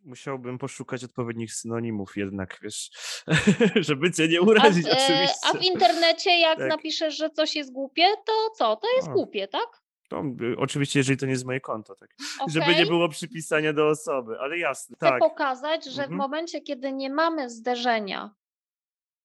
Musiałbym 0.05 0.59
poszukać 0.59 1.05
odpowiednich 1.05 1.55
synonimów 1.55 2.17
jednak, 2.17 2.59
wiesz, 2.63 2.91
żeby 3.89 4.11
cię 4.13 4.29
nie 4.29 4.39
A, 4.39 4.43
urazić 4.43 4.85
w- 4.85 4.89
e, 4.89 4.93
oczywiście. 4.93 5.37
a 5.43 5.53
w 5.53 5.63
internecie, 5.63 6.39
jak 6.41 6.59
Tak. 6.59 6.69
napiszesz, 6.69 7.17
że 7.17 7.31
coś 7.31 7.57
jest 7.57 7.73
głupie, 7.73 8.05
to 8.27 8.33
co? 8.57 8.77
To 8.77 8.89
jest 8.97 9.09
O. 9.09 9.13
głupie, 9.13 9.49
tak? 9.49 9.83
To, 10.09 10.23
y, 10.43 10.57
oczywiście, 10.59 10.99
jeżeli 11.01 11.19
to 11.19 11.27
nie 11.27 11.33
jest 11.33 11.45
moje 11.47 11.61
konto, 11.61 11.95
tak. 11.95 12.11
Żeby 12.55 12.75
nie 12.75 12.87
było 12.87 13.09
przypisania 13.09 13.73
do 13.73 13.89
osoby, 13.89 14.37
ale 14.41 14.59
jasne, 14.59 14.97
Chcę 14.97 15.07
tak. 15.09 15.19
pokazać, 15.19 15.85
że 15.85 15.93
w 16.03 16.05
Mhm. 16.05 16.17
momencie, 16.19 16.61
kiedy 16.61 16.93
nie 16.93 17.11
mamy 17.11 17.51
zderzenia 17.51 18.35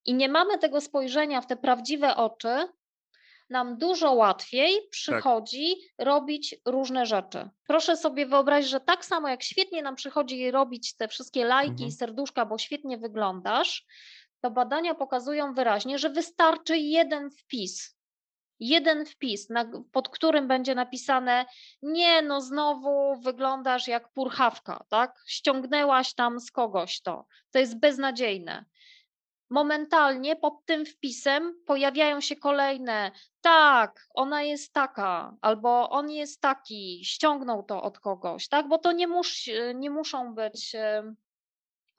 i 0.06 0.14
nie 0.14 0.30
mamy 0.30 0.58
tego 0.58 0.82
spojrzenia 0.82 1.42
w 1.42 1.48
te 1.48 1.56
prawdziwe 1.58 2.16
oczy, 2.16 2.68
nam 3.50 3.78
dużo 3.78 4.14
łatwiej 4.14 4.76
Tak. 4.76 4.90
przychodzi 4.90 5.76
robić 5.98 6.56
różne 6.66 7.06
rzeczy. 7.06 7.50
Proszę 7.68 7.98
sobie 7.98 8.26
wyobrazić, 8.26 8.70
że 8.70 8.80
tak 8.80 9.06
samo 9.06 9.30
jak 9.30 9.44
świetnie 9.44 9.82
nam 9.82 9.96
przychodzi 9.96 10.52
robić 10.52 10.96
te 10.96 11.08
wszystkie 11.08 11.46
lajki 11.46 11.72
Mhm. 11.72 11.90
i 11.90 11.92
serduszka, 11.92 12.46
bo 12.46 12.58
świetnie 12.58 12.98
wyglądasz, 12.98 13.86
to 14.42 14.52
badania 14.52 14.96
pokazują 14.96 15.54
wyraźnie, 15.54 16.00
że 16.00 16.10
wystarczy 16.10 16.78
jeden 16.78 17.30
wpis. 17.32 17.98
Jeden 18.60 19.06
wpis, 19.06 19.48
pod 19.92 20.10
którym 20.10 20.48
będzie 20.48 20.76
napisane: 20.76 21.46
Nie, 21.82 22.22
no 22.22 22.42
znowu 22.42 23.16
wyglądasz 23.22 23.88
jak 23.88 24.10
purchawka, 24.14 24.86
tak? 24.90 25.16
Ściągnęłaś 25.28 26.14
tam 26.14 26.40
z 26.40 26.52
kogoś 26.52 27.02
to. 27.02 27.26
To 27.52 27.60
jest 27.60 27.80
beznadziejne. 27.80 28.66
Momentalnie 29.50 30.36
pod 30.36 30.66
tym 30.66 30.86
wpisem 30.86 31.64
pojawiają 31.66 32.22
się 32.22 32.36
kolejne: 32.36 33.12
Tak, 33.42 34.08
ona 34.14 34.42
jest 34.42 34.74
taka, 34.74 35.38
albo 35.42 35.90
on 35.90 36.10
jest 36.10 36.42
taki, 36.42 37.06
ściągnął 37.06 37.64
to 37.64 37.84
od 37.84 38.00
kogoś, 38.00 38.48
tak? 38.48 38.68
Bo 38.68 38.78
to 38.78 38.92
nie, 38.92 39.08
mus, 39.08 39.46
nie 39.76 39.90
muszą 39.90 40.36
być. 40.36 40.76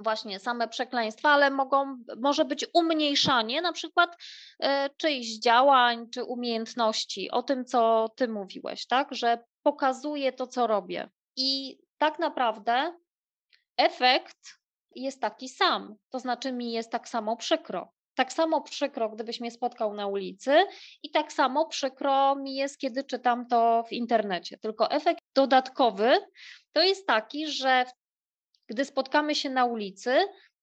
właśnie 0.00 0.38
same 0.38 0.68
przekleństwa, 0.68 1.28
ale 1.28 1.50
mogą, 1.50 2.04
może 2.16 2.44
być 2.44 2.66
umniejszanie 2.74 3.60
na 3.60 3.72
przykład 3.72 4.16
e, 4.60 4.90
czyichś 4.96 5.28
działań 5.38 6.10
czy 6.10 6.24
umiejętności, 6.24 7.30
o 7.30 7.42
tym, 7.42 7.64
co 7.64 8.08
ty 8.16 8.28
mówiłeś, 8.28 8.86
tak? 8.86 9.14
Że 9.14 9.44
pokazuje 9.62 10.32
to, 10.32 10.46
co 10.46 10.66
robię. 10.66 11.10
I 11.36 11.78
tak 11.98 12.18
naprawdę 12.18 12.98
efekt 13.76 14.57
jest 15.02 15.20
taki 15.20 15.48
sam, 15.48 15.96
to 16.10 16.18
znaczy 16.18 16.52
mi 16.52 16.72
jest 16.72 16.90
tak 16.90 17.08
samo 17.08 17.36
przykro. 17.36 17.92
Tak 18.14 18.32
samo 18.32 18.60
przykro, 18.60 19.08
gdybyś 19.08 19.40
mnie 19.40 19.50
spotkał 19.50 19.94
na 19.94 20.06
ulicy, 20.06 20.66
i 21.02 21.10
tak 21.10 21.32
samo 21.32 21.66
przykro 21.66 22.36
mi 22.36 22.54
jest, 22.54 22.78
kiedy 22.78 23.04
czytam 23.04 23.46
to 23.46 23.84
w 23.88 23.92
internecie. 23.92 24.58
Tylko 24.58 24.90
efekt 24.90 25.20
dodatkowy 25.34 26.18
to 26.72 26.82
jest 26.82 27.06
taki, 27.06 27.46
że 27.46 27.84
gdy 28.68 28.84
spotkamy 28.84 29.34
się 29.34 29.50
na 29.50 29.64
ulicy, 29.64 30.16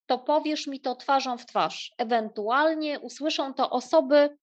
to 0.06 0.18
powiesz 0.18 0.68
mi 0.68 0.82
to 0.82 0.96
twarzą 0.96 1.38
w 1.38 1.46
twarz. 1.46 1.94
Ewentualnie 1.98 3.00
usłyszą 3.00 3.54
to 3.54 3.70
osoby, 3.70 4.38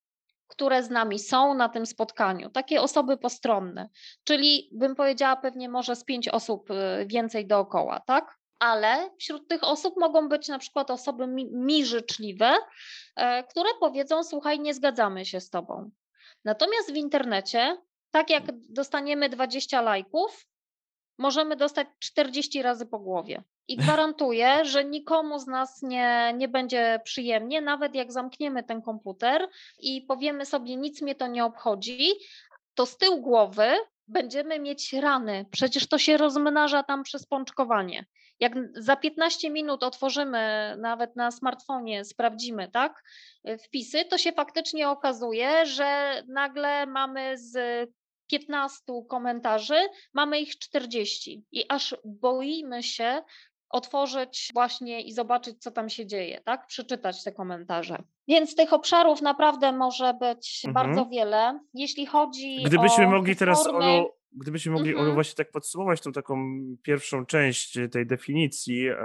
które 0.46 0.82
z 0.82 0.90
nami 0.90 1.18
są 1.18 1.54
na 1.54 1.68
tym 1.68 1.86
spotkaniu, 1.86 2.50
takie 2.50 2.82
osoby 2.82 3.16
postronne, 3.16 3.88
czyli 4.24 4.68
bym 4.72 4.94
powiedziała 4.94 5.36
pewnie 5.36 5.68
może 5.68 5.96
z 5.96 6.04
pięć 6.04 6.28
osób 6.28 6.70
y, 6.70 7.06
więcej 7.06 7.46
dookoła, 7.46 8.00
tak? 8.06 8.41
Ale 8.62 9.10
wśród 9.18 9.48
tych 9.48 9.64
osób 9.64 9.94
mogą 9.96 10.28
być 10.28 10.48
na 10.48 10.58
przykład 10.58 10.90
osoby 10.90 11.26
mi, 11.26 11.46
mi 11.46 11.86
życzliwe, 11.86 12.56
e, 13.16 13.44
które 13.44 13.68
powiedzą: 13.80 14.24
Słuchaj, 14.24 14.60
nie 14.60 14.74
zgadzamy 14.74 15.24
się 15.24 15.40
z 15.40 15.50
tobą. 15.50 15.90
Natomiast 16.44 16.92
w 16.92 16.96
internecie, 16.96 17.76
tak 18.10 18.30
jak 18.30 18.44
dostaniemy 18.68 19.28
20 19.28 19.80
lajków, 19.80 20.46
możemy 21.18 21.56
dostać 21.56 21.88
40 21.98 22.62
razy 22.62 22.86
po 22.86 22.98
głowie. 22.98 23.42
I 23.68 23.76
gwarantuję, 23.82 24.64
że 24.64 24.84
nikomu 24.84 25.38
z 25.38 25.46
nas 25.46 25.82
nie, 25.82 26.32
nie 26.36 26.48
będzie 26.48 27.00
przyjemnie, 27.04 27.60
nawet 27.60 27.94
jak 27.94 28.12
zamkniemy 28.12 28.62
ten 28.62 28.82
komputer 28.82 29.48
i 29.78 30.02
powiemy 30.02 30.46
sobie, 30.46 30.76
nic 30.76 31.02
mnie 31.02 31.14
to 31.14 31.26
nie 31.26 31.44
obchodzi, 31.44 32.12
to 32.74 32.86
z 32.86 32.96
tyłu 32.96 33.20
głowy 33.20 33.76
będziemy 34.08 34.58
mieć 34.58 34.92
rany. 34.92 35.46
Przecież 35.50 35.86
to 35.88 35.98
się 35.98 36.16
rozmnaża 36.16 36.82
tam 36.82 37.02
przez 37.02 37.26
pączkowanie. 37.26 38.06
Jak 38.42 38.52
za 38.74 38.96
15 38.96 39.50
minut 39.50 39.82
otworzymy 39.82 40.74
nawet 40.78 41.16
na 41.16 41.30
smartfonie, 41.30 42.04
sprawdzimy, 42.04 42.68
tak, 42.68 43.02
wpisy, 43.64 44.04
to 44.04 44.18
się 44.18 44.32
faktycznie 44.32 44.88
okazuje, 44.88 45.66
że 45.66 46.22
nagle 46.28 46.86
mamy 46.86 47.38
z 47.38 47.56
15 48.26 48.82
komentarzy, 49.08 49.74
mamy 50.14 50.40
ich 50.40 50.58
40 50.58 51.44
i 51.52 51.64
aż 51.68 51.96
boimy 52.04 52.82
się 52.82 53.22
otworzyć 53.70 54.50
właśnie 54.54 55.00
i 55.00 55.12
zobaczyć, 55.12 55.62
co 55.62 55.70
tam 55.70 55.88
się 55.88 56.06
dzieje, 56.06 56.40
tak? 56.40 56.66
Przeczytać 56.66 57.24
te 57.24 57.32
komentarze. 57.32 58.02
Więc 58.28 58.54
tych 58.54 58.72
obszarów 58.72 59.22
naprawdę 59.22 59.72
może 59.72 60.14
być 60.14 60.62
mhm. 60.66 60.86
bardzo 60.88 61.10
wiele. 61.10 61.60
Jeśli 61.74 62.06
chodzi 62.06 62.62
Gdybyśmy 62.66 63.06
o 63.06 63.10
mogli 63.10 63.36
teraz, 63.36 63.64
formy... 63.64 63.84
Olu, 63.84 64.10
gdybyśmy 64.34 64.72
mogli 64.72 64.90
mhm. 64.90 65.14
Właśnie 65.14 65.34
tak 65.34 65.50
podsumować 65.50 66.00
tą 66.00 66.12
taką 66.12 66.58
pierwszą 66.82 67.26
część 67.26 67.78
tej 67.92 68.06
definicji, 68.06 68.88
e, 68.88 68.96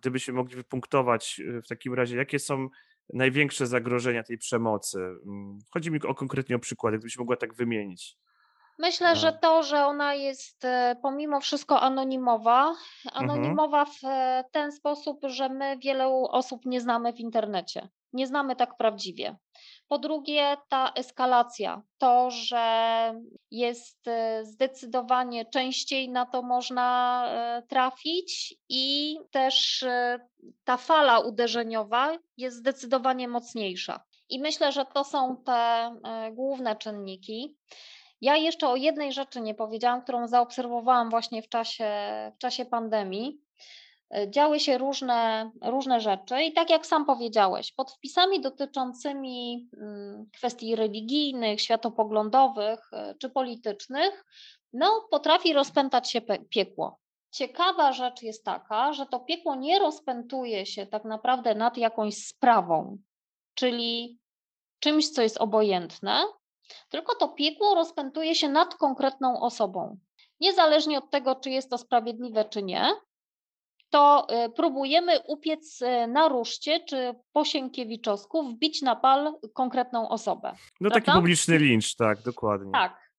gdybyśmy 0.00 0.34
mogli 0.34 0.56
wypunktować 0.56 1.40
e, 1.40 1.62
w 1.62 1.68
takim 1.68 1.94
razie, 1.94 2.16
jakie 2.16 2.38
są 2.38 2.68
największe 3.12 3.66
zagrożenia 3.66 4.22
tej 4.22 4.38
przemocy. 4.38 4.98
Mm, 4.98 5.58
chodzi 5.70 5.90
mi 5.90 6.02
o 6.02 6.14
konkretnie 6.14 6.56
o 6.56 6.58
przykłady, 6.58 6.98
gdybyś 6.98 7.18
mogła 7.18 7.36
tak 7.36 7.54
wymienić. 7.54 8.16
Myślę, 8.78 9.16
że 9.16 9.32
to, 9.32 9.62
że 9.62 9.86
ona 9.86 10.14
jest 10.14 10.64
e, 10.64 10.96
pomimo 11.02 11.40
wszystko 11.40 11.80
anonimowa, 11.80 12.74
Mhm. 13.04 13.30
anonimowa 13.30 13.84
w 13.84 14.04
e, 14.04 14.44
ten 14.52 14.72
sposób, 14.72 15.20
że 15.22 15.48
my 15.48 15.78
wielu 15.78 16.24
osób 16.30 16.66
nie 16.66 16.80
znamy 16.80 17.12
w 17.12 17.20
internecie. 17.20 17.88
Nie 18.12 18.26
znamy 18.26 18.56
tak 18.56 18.76
prawdziwie. 18.76 19.36
Po 19.88 19.98
drugie, 19.98 20.56
ta 20.68 20.92
eskalacja, 20.96 21.82
to, 21.98 22.30
że 22.30 22.64
jest 23.50 24.08
e, 24.08 24.44
zdecydowanie 24.44 25.44
częściej 25.44 26.08
na 26.08 26.26
to 26.26 26.42
można 26.42 27.28
trafić 27.68 28.54
i 28.68 29.16
też 29.30 29.84
ta 30.64 30.76
fala 30.76 31.18
uderzeniowa 31.18 32.18
jest 32.36 32.56
zdecydowanie 32.56 33.28
mocniejsza. 33.28 34.04
I 34.28 34.40
myślę, 34.40 34.72
że 34.72 34.84
to 34.84 35.04
są 35.04 35.36
te 35.44 35.90
główne 36.32 36.76
czynniki. 36.76 37.56
Ja 38.20 38.36
jeszcze 38.36 38.68
o 38.68 38.76
jednej 38.76 39.12
rzeczy 39.12 39.40
nie 39.40 39.54
powiedziałam, 39.54 40.02
którą 40.02 40.28
zaobserwowałam 40.28 41.10
właśnie 41.10 41.42
w 41.42 41.48
czasie, 41.48 41.86
w 42.34 42.38
czasie 42.38 42.64
pandemii. 42.64 43.43
E, 44.10 44.30
działy 44.30 44.60
się 44.60 44.78
różne, 44.78 45.50
różne 45.62 46.00
rzeczy, 46.00 46.42
i 46.42 46.52
tak 46.52 46.70
jak 46.70 46.86
sam 46.86 47.06
powiedziałeś, 47.06 47.72
pod 47.72 47.92
wpisami 47.92 48.40
dotyczącymi 48.40 49.68
mm, 49.76 50.26
kwestii 50.32 50.76
religijnych, 50.76 51.60
światopoglądowych 51.60 52.92
e, 52.92 53.14
czy 53.14 53.30
politycznych, 53.30 54.24
no, 54.72 55.08
potrafi 55.10 55.52
rozpętać 55.52 56.10
się 56.10 56.20
piekło. 56.50 56.98
Ciekawa 57.30 57.92
rzecz 57.92 58.22
jest 58.22 58.44
taka, 58.44 58.92
że 58.92 59.06
to 59.06 59.20
piekło 59.20 59.54
nie 59.54 59.78
rozpętuje 59.78 60.66
się 60.66 60.86
tak 60.86 61.04
naprawdę 61.04 61.54
nad 61.54 61.76
jakąś 61.76 62.14
sprawą, 62.16 62.98
czyli 63.54 64.18
czymś, 64.78 65.10
co 65.10 65.22
jest 65.22 65.38
obojętne, 65.38 66.24
tylko 66.88 67.14
to 67.14 67.28
piekło 67.28 67.74
rozpętuje 67.74 68.34
się 68.34 68.48
nad 68.48 68.74
konkretną 68.74 69.40
osobą. 69.40 69.98
Niezależnie 70.40 70.98
od 70.98 71.10
tego, 71.10 71.34
czy 71.34 71.50
jest 71.50 71.70
to 71.70 71.78
sprawiedliwe, 71.78 72.44
czy 72.44 72.62
nie, 72.62 72.88
to 73.94 74.26
y, 74.46 74.50
próbujemy 74.50 75.20
upiec 75.26 75.82
y, 75.82 76.06
na 76.06 76.28
ruszcie 76.28 76.80
czy 76.80 77.14
po 77.32 77.44
Sienkiewiczowsku, 77.44 78.42
wbić 78.42 78.82
na 78.82 78.96
pal 78.96 79.34
konkretną 79.52 80.08
osobę. 80.08 80.52
No 80.80 80.90
prawda? 80.90 81.00
taki 81.00 81.18
publiczny 81.18 81.58
lincz, 81.58 81.94
tak, 81.96 82.22
dokładnie. 82.22 82.72
Tak. 82.72 83.10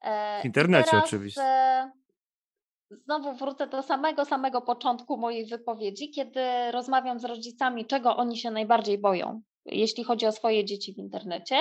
E, 0.00 0.42
w 0.42 0.44
internecie 0.44 0.90
teraz, 0.90 1.04
oczywiście. 1.04 1.42
E, 1.42 1.90
znowu 2.90 3.32
wrócę 3.32 3.66
do 3.66 3.82
samego, 3.82 4.24
samego 4.24 4.60
początku 4.60 5.16
mojej 5.16 5.46
wypowiedzi, 5.46 6.10
kiedy 6.10 6.40
rozmawiam 6.72 7.20
z 7.20 7.24
rodzicami, 7.24 7.86
czego 7.86 8.16
oni 8.16 8.38
się 8.38 8.50
najbardziej 8.50 8.98
boją, 8.98 9.42
jeśli 9.64 10.04
chodzi 10.04 10.26
o 10.26 10.32
swoje 10.32 10.64
dzieci 10.64 10.94
w 10.94 10.98
internecie 10.98 11.56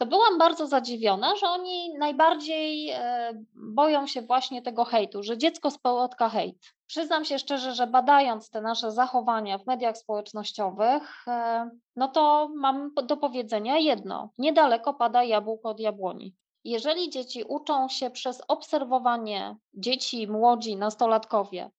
to 0.00 0.06
byłam 0.06 0.38
bardzo 0.38 0.66
zadziwiona, 0.66 1.36
że 1.36 1.48
oni 1.48 1.98
najbardziej 1.98 2.90
e, 2.90 3.32
boją 3.54 4.06
się 4.06 4.22
właśnie 4.22 4.62
tego 4.62 4.84
hejtu, 4.84 5.22
że 5.22 5.38
dziecko 5.38 5.70
spotka 5.70 6.28
hejt. 6.28 6.74
Przyznam 6.86 7.24
się 7.24 7.38
szczerze, 7.38 7.74
że 7.74 7.86
badając 7.86 8.50
te 8.50 8.60
nasze 8.60 8.92
zachowania 8.92 9.58
w 9.58 9.66
mediach 9.66 9.96
społecznościowych, 9.96 11.28
e, 11.28 11.70
no 11.96 12.08
to 12.08 12.50
mam 12.56 12.94
do 13.06 13.16
powiedzenia 13.16 13.78
jedno: 13.78 14.30
niedaleko 14.38 14.94
pada 14.94 15.24
jabłko 15.24 15.68
od 15.68 15.80
jabłoni. 15.80 16.34
Jeżeli 16.64 17.10
dzieci 17.10 17.44
uczą 17.44 17.88
się 17.88 18.10
przez 18.10 18.42
obserwowanie 18.48 19.56
dzieci, 19.74 20.28
młodzi, 20.28 20.76
nastolatkowie, 20.76 21.70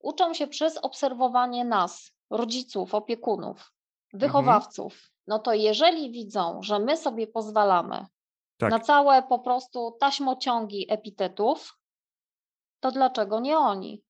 uczą 0.00 0.34
się 0.34 0.46
przez 0.46 0.76
obserwowanie 0.76 1.64
nas, 1.64 2.12
rodziców, 2.30 2.94
opiekunów, 2.94 3.56
mhm. 3.56 3.72
wychowawców, 4.12 5.09
no 5.30 5.38
to 5.38 5.54
jeżeli 5.54 6.10
widzą, 6.10 6.62
że 6.62 6.78
my 6.78 6.96
sobie 6.96 7.26
pozwalamy 7.26 8.06
tak. 8.58 8.70
na 8.70 8.80
całe 8.80 9.22
po 9.22 9.38
prostu 9.38 9.96
taśmociągi 10.00 10.86
epitetów, 10.92 11.78
to 12.80 12.90
dlaczego 12.90 13.40
nie 13.40 13.58
oni? 13.58 14.02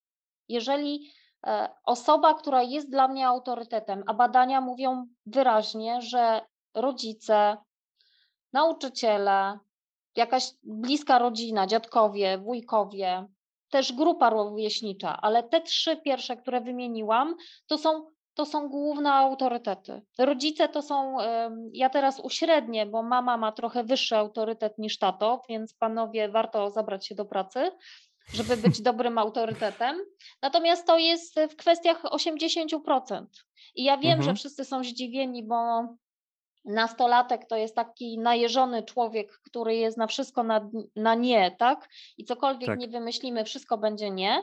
Jeżeli 0.48 1.12
e, 1.46 1.68
osoba, 1.84 2.34
która 2.34 2.62
jest 2.62 2.90
dla 2.90 3.08
mnie 3.08 3.28
autorytetem, 3.28 4.02
a 4.06 4.14
badania 4.14 4.60
mówią 4.60 5.06
wyraźnie, 5.26 6.02
że 6.02 6.40
rodzice, 6.74 7.56
nauczyciele, 8.52 9.58
jakaś 10.16 10.44
bliska 10.62 11.18
rodzina, 11.18 11.66
dziadkowie, 11.66 12.38
wujkowie, 12.38 13.26
też 13.70 13.92
grupa 13.92 14.30
rówieśnicza, 14.30 15.20
ale 15.22 15.42
te 15.42 15.60
trzy 15.60 15.96
pierwsze, 15.96 16.36
które 16.36 16.60
wymieniłam, 16.60 17.36
to 17.66 17.78
są 17.78 18.10
to 18.34 18.46
są 18.46 18.68
główne 18.68 19.12
autorytety. 19.12 20.02
Rodzice 20.18 20.68
to 20.68 20.82
są, 20.82 21.16
ja 21.72 21.90
teraz 21.90 22.20
uśrednię, 22.20 22.86
bo 22.86 23.02
mama 23.02 23.36
ma 23.36 23.52
trochę 23.52 23.84
wyższy 23.84 24.16
autorytet 24.16 24.78
niż 24.78 24.98
tato, 24.98 25.42
więc 25.48 25.74
panowie 25.74 26.28
warto 26.28 26.70
zabrać 26.70 27.06
się 27.06 27.14
do 27.14 27.24
pracy, 27.24 27.70
żeby 28.32 28.56
być 28.56 28.82
dobrym 28.90 29.18
autorytetem. 29.18 29.96
Natomiast 30.42 30.86
to 30.86 30.98
jest 30.98 31.40
w 31.50 31.56
kwestiach 31.56 32.02
80%. 32.02 33.24
I 33.74 33.84
ja 33.84 33.96
wiem, 33.96 34.18
mhm. 34.18 34.22
że 34.22 34.34
wszyscy 34.34 34.64
są 34.64 34.84
zdziwieni, 34.84 35.46
bo 35.46 35.56
nastolatek 36.64 37.46
to 37.46 37.56
jest 37.56 37.74
taki 37.74 38.18
najeżony 38.18 38.82
człowiek, 38.82 39.40
który 39.44 39.76
jest 39.76 39.98
na 39.98 40.06
wszystko 40.06 40.42
na, 40.42 40.70
na 40.96 41.14
nie, 41.14 41.56
tak? 41.58 41.88
I 42.18 42.24
cokolwiek 42.24 42.66
tak. 42.66 42.78
nie 42.78 42.88
wymyślimy, 42.88 43.44
wszystko 43.44 43.78
będzie 43.78 44.10
nie. 44.10 44.42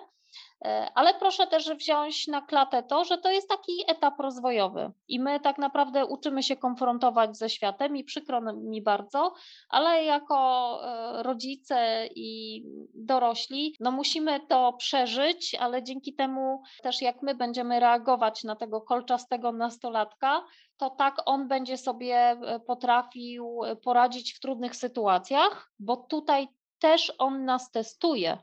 E, 0.65 0.91
ale 0.95 1.13
proszę 1.13 1.47
też 1.47 1.69
wziąć 1.69 2.27
na 2.27 2.41
klatę 2.41 2.83
to, 2.83 3.05
że 3.05 3.17
to 3.17 3.31
jest 3.31 3.49
taki 3.49 3.71
etap 3.87 4.19
rozwojowy 4.19 4.91
i 5.07 5.19
my 5.19 5.39
tak 5.39 5.57
naprawdę 5.57 6.05
uczymy 6.05 6.43
się 6.43 6.55
konfrontować 6.55 7.37
ze 7.37 7.49
światem 7.49 7.97
i 7.97 8.03
przykro 8.03 8.41
mi 8.53 8.81
bardzo, 8.81 9.33
ale 9.69 10.03
jako 10.03 10.79
e, 10.83 11.23
rodzice 11.23 12.07
i 12.15 12.63
dorośli, 12.93 13.75
no 13.79 13.91
musimy 13.91 14.39
to 14.39 14.73
przeżyć, 14.73 15.55
ale 15.55 15.83
dzięki 15.83 16.15
temu 16.15 16.61
też 16.83 17.01
jak 17.01 17.21
my 17.21 17.35
będziemy 17.35 17.79
reagować 17.79 18.43
na 18.43 18.55
tego 18.55 18.81
kolczastego 18.81 19.51
nastolatka, 19.51 20.45
to 20.77 20.89
tak 20.89 21.15
on 21.25 21.47
będzie 21.47 21.77
sobie 21.77 22.15
e, 22.15 22.59
potrafił 22.59 23.59
poradzić 23.83 24.33
w 24.33 24.39
trudnych 24.39 24.75
sytuacjach, 24.75 25.71
bo 25.79 25.97
tutaj 25.97 26.47
też 26.79 27.13
on 27.17 27.45
nas 27.45 27.71
testuje 27.71 28.37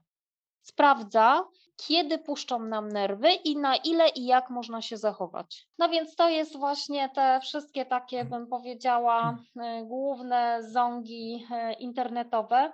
sprawdza, 0.62 1.44
kiedy 1.76 2.18
puszczą 2.18 2.58
nam 2.58 2.88
nerwy 2.88 3.32
i 3.32 3.56
na 3.56 3.76
ile 3.76 4.08
i 4.08 4.26
jak 4.26 4.50
można 4.50 4.82
się 4.82 4.96
zachować. 4.96 5.66
No 5.78 5.88
więc 5.88 6.16
to 6.16 6.28
jest 6.28 6.56
właśnie 6.58 7.08
te 7.14 7.40
wszystkie 7.42 7.86
takie, 7.86 8.24
bym 8.24 8.46
powiedziała, 8.46 9.38
y, 9.56 9.84
główne 9.86 10.58
zągi 10.70 11.46
y, 11.70 11.72
internetowe. 11.72 12.72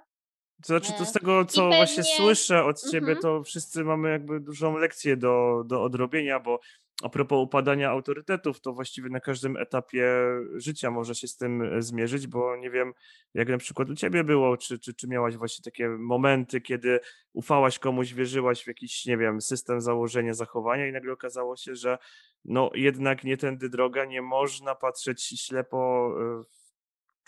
To 0.63 0.67
znaczy, 0.67 0.93
to 0.99 1.05
z 1.05 1.13
tego, 1.13 1.45
co 1.45 1.61
pewnie- 1.61 1.77
właśnie 1.77 2.03
słyszę 2.05 2.65
od 2.65 2.81
ciebie, 2.91 2.99
Mhm. 3.13 3.19
to 3.23 3.43
wszyscy 3.43 3.85
mamy 3.85 4.11
jakby 4.11 4.41
dużą 4.41 4.77
lekcję 4.77 5.17
do, 5.17 5.63
do 5.67 5.83
odrobienia, 5.83 6.41
bo 6.41 6.61
a 7.03 7.09
propos 7.09 7.45
upadania 7.45 7.91
autorytetów, 7.91 8.61
to 8.61 8.73
właściwie 8.73 9.11
na 9.11 9.21
każdym 9.21 9.57
etapie 9.57 10.07
życia 10.55 10.91
można 10.91 11.15
się 11.15 11.29
z 11.29 11.37
tym 11.37 11.63
e, 11.63 11.83
zmierzyć, 11.83 12.27
bo 12.27 12.57
nie 12.57 12.71
wiem, 12.71 12.93
jak 13.35 13.49
na 13.49 13.59
przykład 13.59 13.91
u 13.91 13.95
ciebie 13.95 14.25
było, 14.25 14.57
czy, 14.57 14.79
czy, 14.79 14.95
czy 14.95 15.09
miałaś 15.09 15.37
właśnie 15.37 15.63
takie 15.63 15.89
momenty, 15.89 16.61
kiedy 16.61 17.01
ufałaś 17.33 17.79
komuś, 17.79 18.13
wierzyłaś 18.13 18.65
w 18.65 18.67
jakiś, 18.67 19.07
nie 19.07 19.17
wiem, 19.17 19.41
system 19.41 19.81
założenia 19.81 20.35
zachowania 20.35 20.87
i 20.87 20.93
nagle 20.93 21.13
okazało 21.13 21.57
się, 21.57 21.75
że 21.75 21.99
no 22.45 22.71
jednak 22.75 23.25
nie 23.25 23.37
tędy 23.37 23.69
droga, 23.69 24.05
nie 24.05 24.23
można 24.23 24.75
patrzeć 24.75 25.23
ślepo 25.23 26.11
e, 26.41 26.45
w 26.45 26.60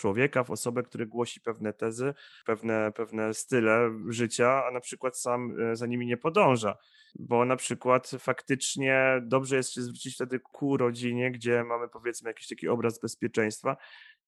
człowieka, 0.03 0.45
w 0.45 0.51
osobę, 0.51 0.83
który 0.83 1.07
głosi 1.07 1.41
pewne 1.41 1.73
tezy, 1.73 2.15
pewne, 2.47 2.93
pewne 2.93 3.35
style 3.35 3.91
życia, 4.09 4.65
a 4.67 4.71
na 4.71 4.81
przykład 4.81 5.19
sam 5.19 5.61
e, 5.61 5.77
za 5.77 5.87
nimi 5.87 6.07
nie 6.07 6.17
podąża. 6.17 6.77
Bo 7.15 7.45
na 7.45 7.57
przykład 7.57 8.11
faktycznie 8.19 9.23
dobrze 9.23 9.57
jest 9.57 9.73
się 9.73 9.83
zwrócić 9.83 10.15
wtedy 10.15 10.41
ku 10.41 10.77
rodzinie, 10.77 11.31
gdzie 11.31 11.65
mamy 11.65 11.89
powiedzmy 11.89 12.31
jakiś 12.31 12.49
taki 12.49 12.69
obraz 12.69 13.01
bezpieczeństwa, 13.01 13.77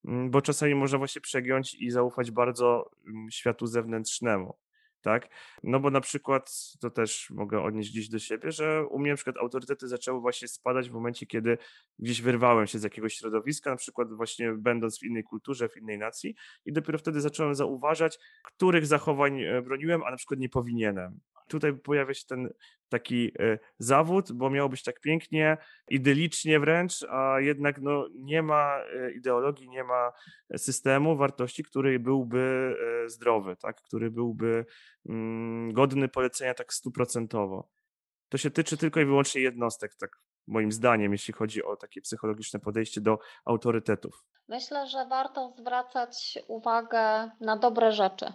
mm, 0.04 0.30
bo 0.30 0.42
czasami 0.42 0.74
można 0.74 0.98
właśnie 0.98 1.20
przegiąć 1.20 1.74
i 1.74 1.90
zaufać 1.90 2.30
bardzo 2.30 2.90
mm, 3.06 3.30
światu 3.30 3.66
zewnętrznemu. 3.66 4.54
Tak? 5.04 5.28
No 5.62 5.80
bo 5.80 5.90
na 5.90 6.00
przykład, 6.00 6.50
to 6.80 6.90
też 6.90 7.30
mogę 7.30 7.62
odnieść 7.62 7.90
gdzieś 7.90 8.08
do 8.08 8.18
siebie, 8.18 8.52
że 8.52 8.86
u 8.86 8.98
mnie 8.98 9.10
na 9.10 9.16
przykład 9.16 9.36
autorytety 9.36 9.88
zaczęły 9.88 10.20
właśnie 10.20 10.48
spadać 10.48 10.90
w 10.90 10.92
momencie, 10.92 11.26
kiedy 11.26 11.58
gdzieś 11.98 12.22
wyrwałem 12.22 12.66
się 12.66 12.78
z 12.78 12.82
jakiegoś 12.82 13.14
środowiska, 13.14 13.70
na 13.70 13.76
przykład 13.76 14.12
właśnie 14.12 14.52
będąc 14.52 14.98
w 14.98 15.02
innej 15.02 15.24
kulturze, 15.24 15.68
w 15.68 15.76
innej 15.76 15.98
nacji 15.98 16.34
i 16.64 16.72
dopiero 16.72 16.98
wtedy 16.98 17.20
zacząłem 17.20 17.54
zauważać, 17.54 18.18
których 18.44 18.86
zachowań 18.86 19.40
e, 19.40 19.62
broniłem, 19.62 20.02
a 20.02 20.10
na 20.10 20.16
przykład 20.16 20.40
nie 20.40 20.48
powinienem. 20.48 21.20
Tutaj 21.48 21.74
pojawia 21.74 22.14
się 22.14 22.26
ten 22.26 22.48
taki 22.88 23.32
e, 23.38 23.58
zawód, 23.78 24.32
bo 24.32 24.50
miało 24.50 24.68
być 24.68 24.82
tak 24.82 25.00
pięknie, 25.00 25.56
idylicznie 25.88 26.60
wręcz, 26.60 27.02
a 27.10 27.40
jednak 27.40 27.80
no, 27.80 28.08
nie 28.14 28.42
ma 28.42 28.78
e, 28.78 29.12
ideologii, 29.12 29.68
nie 29.68 29.84
ma 29.84 30.12
systemu 30.56 31.16
wartości, 31.16 31.64
który 31.64 31.98
byłby 31.98 32.74
e, 33.04 33.08
zdrowy, 33.08 33.56
tak? 33.56 33.82
który 33.82 34.10
byłby 34.10 34.66
mm, 35.08 35.72
godny 35.72 36.08
polecenia 36.08 36.54
tak 36.54 36.74
stuprocentowo. 36.74 37.68
To 38.28 38.38
się 38.38 38.50
tyczy 38.50 38.76
tylko 38.76 39.00
i 39.00 39.04
wyłącznie 39.04 39.40
jednostek, 39.40 39.94
tak 39.94 40.10
moim 40.46 40.72
zdaniem, 40.72 41.12
jeśli 41.12 41.34
chodzi 41.34 41.64
o 41.64 41.76
takie 41.76 42.00
psychologiczne 42.00 42.60
podejście 42.60 43.00
do 43.00 43.18
autorytetów. 43.44 44.24
Myślę, 44.48 44.86
że 44.86 45.06
warto 45.06 45.54
zwracać 45.58 46.38
uwagę 46.48 47.30
na 47.40 47.56
dobre 47.56 47.92
rzeczy. 47.92 48.32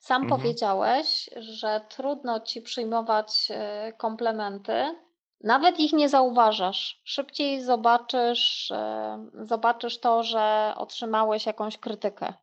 Sam 0.00 0.22
Mhm. 0.22 0.40
powiedziałeś, 0.40 1.30
że 1.36 1.80
trudno 1.88 2.40
ci 2.40 2.62
przyjmować 2.62 3.48
e, 3.50 3.92
komplementy, 3.92 4.96
nawet 5.44 5.80
ich 5.80 5.92
nie 5.92 6.08
zauważasz. 6.08 7.00
Szybciej 7.04 7.62
zobaczysz, 7.62 8.70
e, 8.70 9.26
zobaczysz 9.42 10.00
to, 10.00 10.22
że 10.22 10.72
otrzymałeś 10.76 11.46
jakąś 11.46 11.78
krytykę. 11.78 12.34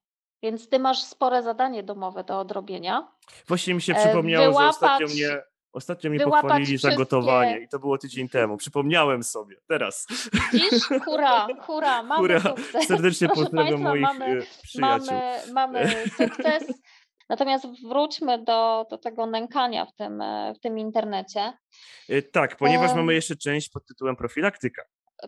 Więc 0.44 0.70
ty 0.70 0.80
masz 0.80 1.04
spore 1.04 1.44
zadanie 1.44 1.84
domowe 1.84 2.24
do 2.24 2.40
odrobienia. 2.40 3.08
Właśnie 3.48 3.74
mi 3.74 3.82
się 3.82 3.94
E, 3.96 4.06
przypomniało, 4.06 4.60
że 4.62 4.68
ostatnio 4.68 5.08
wyłapać- 5.08 5.14
mnie, 5.16 5.42
ostatnio 5.74 6.10
mnie 6.10 6.20
wyłapać 6.20 6.42
pochwalili 6.42 6.78
za 6.78 6.92
gotowanie 6.96 7.60
i 7.60 7.68
to 7.68 7.80
było 7.80 7.98
tydzień 7.98 8.30
temu. 8.30 8.58
Przypomniałem 8.58 9.24
sobie, 9.24 9.56
teraz. 9.68 10.08
Dziś 10.52 10.84
hura, 11.06 11.48
hura, 11.62 12.04
mamy 12.04 12.22
Hura. 12.22 12.40
sukces. 12.40 12.88
Serdecznie 12.88 13.30
pozdrawiam 13.30 13.82
moich 13.82 14.02
mamy, 14.02 14.42
przyjaciół. 14.64 15.06
mamy, 15.08 15.42
mamy 15.54 15.88
sukces. 16.18 16.64
Natomiast 17.30 17.66
wróćmy 17.90 18.44
do, 18.44 18.86
do 18.90 18.98
tego 18.98 19.26
nękania 19.26 19.86
w 19.86 19.94
tym, 19.94 20.22
e, 20.22 20.54
w 20.58 20.60
tym 20.60 20.80
internecie. 20.80 21.54
E, 22.10 22.22
Tak, 22.22 22.56
ponieważ 22.58 22.92
Em. 22.92 22.98
mamy 22.98 23.14
jeszcze 23.14 23.36
część 23.36 23.70
pod 23.70 23.86
tytułem 23.86 24.16
profilaktyka. 24.16 24.82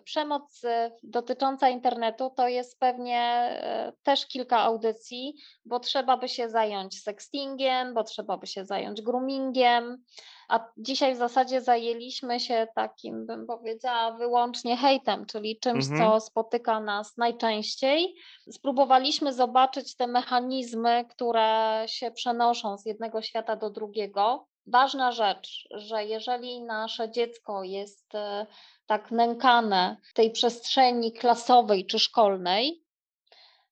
Przemoc 0.03 0.63
e, 0.63 0.91
dotycząca 1.03 1.69
internetu 1.69 2.29
to 2.29 2.47
jest 2.47 2.79
pewnie 2.79 3.19
e, 3.21 3.93
też 4.03 4.25
kilka 4.27 4.57
audycji, 4.59 5.33
bo 5.65 5.79
trzeba 5.79 6.17
by 6.17 6.29
się 6.29 6.49
zająć 6.49 7.01
sextingiem, 7.03 7.93
bo 7.93 8.03
trzeba 8.03 8.37
by 8.37 8.47
się 8.47 8.65
zająć 8.65 9.01
groomingiem, 9.01 10.03
a 10.49 10.67
dzisiaj 10.77 11.13
w 11.13 11.17
zasadzie 11.17 11.61
zajęliśmy 11.61 12.39
się 12.39 12.67
takim, 12.75 13.25
bym 13.25 13.47
powiedziała, 13.47 14.11
wyłącznie 14.17 14.77
hejtem, 14.77 15.25
czyli 15.25 15.59
czymś, 15.59 15.85
Mhm. 15.85 15.99
co 16.11 16.19
spotyka 16.19 16.79
nas 16.79 17.17
najczęściej. 17.17 18.15
Spróbowaliśmy 18.51 19.33
zobaczyć 19.33 19.95
te 19.95 20.07
mechanizmy, 20.07 21.05
które 21.09 21.83
się 21.87 22.11
przenoszą 22.11 22.77
z 22.77 22.85
jednego 22.85 23.21
świata 23.21 23.55
do 23.55 23.69
drugiego. 23.69 24.47
Ważna 24.71 25.11
rzecz, 25.11 25.67
że 25.71 26.05
jeżeli 26.05 26.61
nasze 26.61 27.11
dziecko 27.11 27.63
jest 27.63 28.15
e, 28.15 28.45
tak 28.85 29.11
nękane 29.11 29.97
w 30.03 30.13
tej 30.13 30.31
przestrzeni 30.31 31.13
klasowej 31.13 31.85
czy 31.85 31.99
szkolnej, 31.99 32.83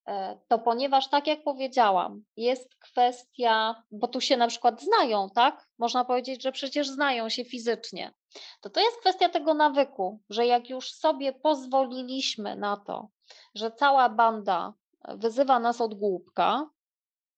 e, 0.08 0.40
to 0.48 0.60
ponieważ, 0.60 1.10
tak 1.10 1.28
jak 1.28 1.44
powiedziałam, 1.44 2.24
jest 2.38 2.76
kwestia, 2.76 3.84
bo 3.92 4.08
tu 4.08 4.22
się 4.22 4.38
na 4.38 4.48
przykład 4.48 4.82
znają, 4.82 5.30
tak? 5.36 5.68
Można 5.78 6.06
powiedzieć, 6.06 6.44
że 6.44 6.52
przecież 6.52 6.90
znają 6.90 7.30
się 7.30 7.46
fizycznie. 7.46 8.14
To 8.62 8.70
to 8.70 8.80
jest 8.80 9.00
kwestia 9.00 9.30
tego 9.30 9.54
nawyku, 9.54 10.20
że 10.30 10.46
jak 10.46 10.70
już 10.70 10.92
sobie 10.92 11.34
pozwoliliśmy 11.34 12.56
na 12.56 12.78
to, 12.78 13.10
że 13.56 13.72
cała 13.72 14.10
banda 14.10 14.74
wyzywa 15.08 15.60
nas 15.60 15.82
od 15.82 15.94
głupka, 15.94 16.70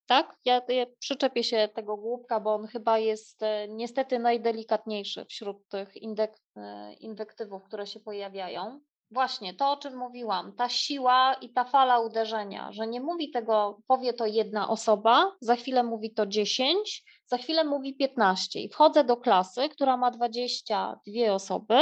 tak? 0.09 0.35
Ja, 0.45 0.61
ja 0.67 0.85
przyczepię 0.99 1.43
się 1.43 1.69
tego 1.75 1.97
głupka, 1.97 2.39
bo 2.39 2.53
on 2.53 2.67
chyba 2.67 2.97
jest 2.97 3.43
e, 3.43 3.67
niestety 3.67 4.19
najdelikatniejszy 4.19 5.25
wśród 5.25 5.67
tych 5.67 5.97
indek, 5.97 6.37
e, 6.55 6.93
inwektywów, 6.93 7.63
które 7.63 7.87
się 7.87 7.99
pojawiają. 7.99 8.79
Właśnie 9.11 9.53
to, 9.53 9.71
o 9.71 9.77
czym 9.77 9.97
mówiłam, 9.97 10.53
ta 10.55 10.69
siła 10.69 11.33
i 11.33 11.53
ta 11.53 11.63
fala 11.63 11.99
uderzenia, 11.99 12.71
że 12.71 12.87
nie 12.87 13.01
mówi 13.01 13.31
tego, 13.31 13.81
powie 13.87 14.13
to 14.13 14.25
jedna 14.25 14.69
osoba, 14.69 15.35
za 15.41 15.55
chwilę 15.55 15.83
mówi 15.83 16.13
to 16.13 16.25
10, 16.25 17.03
za 17.25 17.37
chwilę 17.37 17.63
mówi 17.63 17.95
15 17.95 18.59
i 18.59 18.69
wchodzę 18.69 19.03
do 19.03 19.17
klasy, 19.17 19.69
która 19.69 19.97
ma 19.97 20.11
22 20.11 21.33
osoby, 21.33 21.79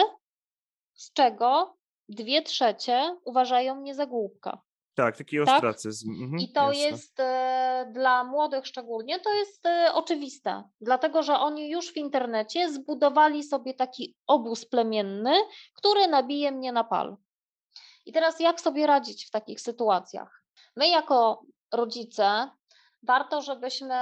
z 0.94 1.14
czego 1.14 1.78
dwie 2.10 2.42
trzecie 2.42 3.18
uważają 3.26 3.76
mnie 3.76 3.96
za 3.96 4.06
głupka. 4.06 4.62
Tak, 4.98 5.18
taki 5.18 5.38
Tak? 5.38 5.56
ostracyzm. 5.56 6.10
Mhm, 6.12 6.40
I 6.40 6.52
to 6.52 6.68
jasne. 6.68 6.84
jest 6.86 7.20
e, 7.20 7.92
dla 7.94 8.24
młodych 8.24 8.68
szczególnie, 8.68 9.20
to 9.20 9.34
jest 9.34 9.66
e, 9.66 9.94
oczywiste, 9.94 10.64
dlatego 10.82 11.24
że 11.24 11.40
oni 11.40 11.70
już 11.70 11.94
w 11.94 11.98
internecie 11.98 12.70
zbudowali 12.74 13.44
sobie 13.44 13.74
taki 13.74 14.16
obóz 14.28 14.66
plemienny, 14.66 15.34
który 15.74 16.08
nabije 16.08 16.52
mnie 16.52 16.72
na 16.72 16.84
pal. 16.84 17.18
I 18.06 18.14
teraz 18.14 18.40
jak 18.40 18.62
sobie 18.62 18.88
radzić 18.88 19.26
w 19.28 19.32
takich 19.32 19.62
sytuacjach? 19.62 20.44
My 20.76 20.88
jako 20.88 21.42
rodzice 21.74 22.50
warto, 23.04 23.42
żebyśmy 23.42 23.96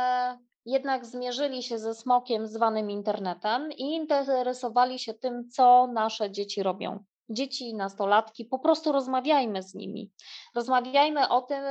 jednak 0.65 1.05
zmierzyli 1.05 1.63
się 1.63 1.79
ze 1.79 1.93
smokiem 1.93 2.47
zwanym 2.47 2.89
internetem 2.89 3.71
i 3.71 3.83
interesowali 3.83 4.99
się 4.99 5.13
tym, 5.13 5.49
co 5.49 5.87
nasze 5.87 6.31
dzieci 6.31 6.63
robią. 6.63 7.03
Dzieci, 7.29 7.73
nastolatki, 7.73 8.45
po 8.45 8.59
prostu 8.59 8.91
rozmawiajmy 8.91 9.63
z 9.63 9.73
nimi. 9.75 10.11
Rozmawiajmy 10.55 11.29
o 11.29 11.41
tym, 11.41 11.63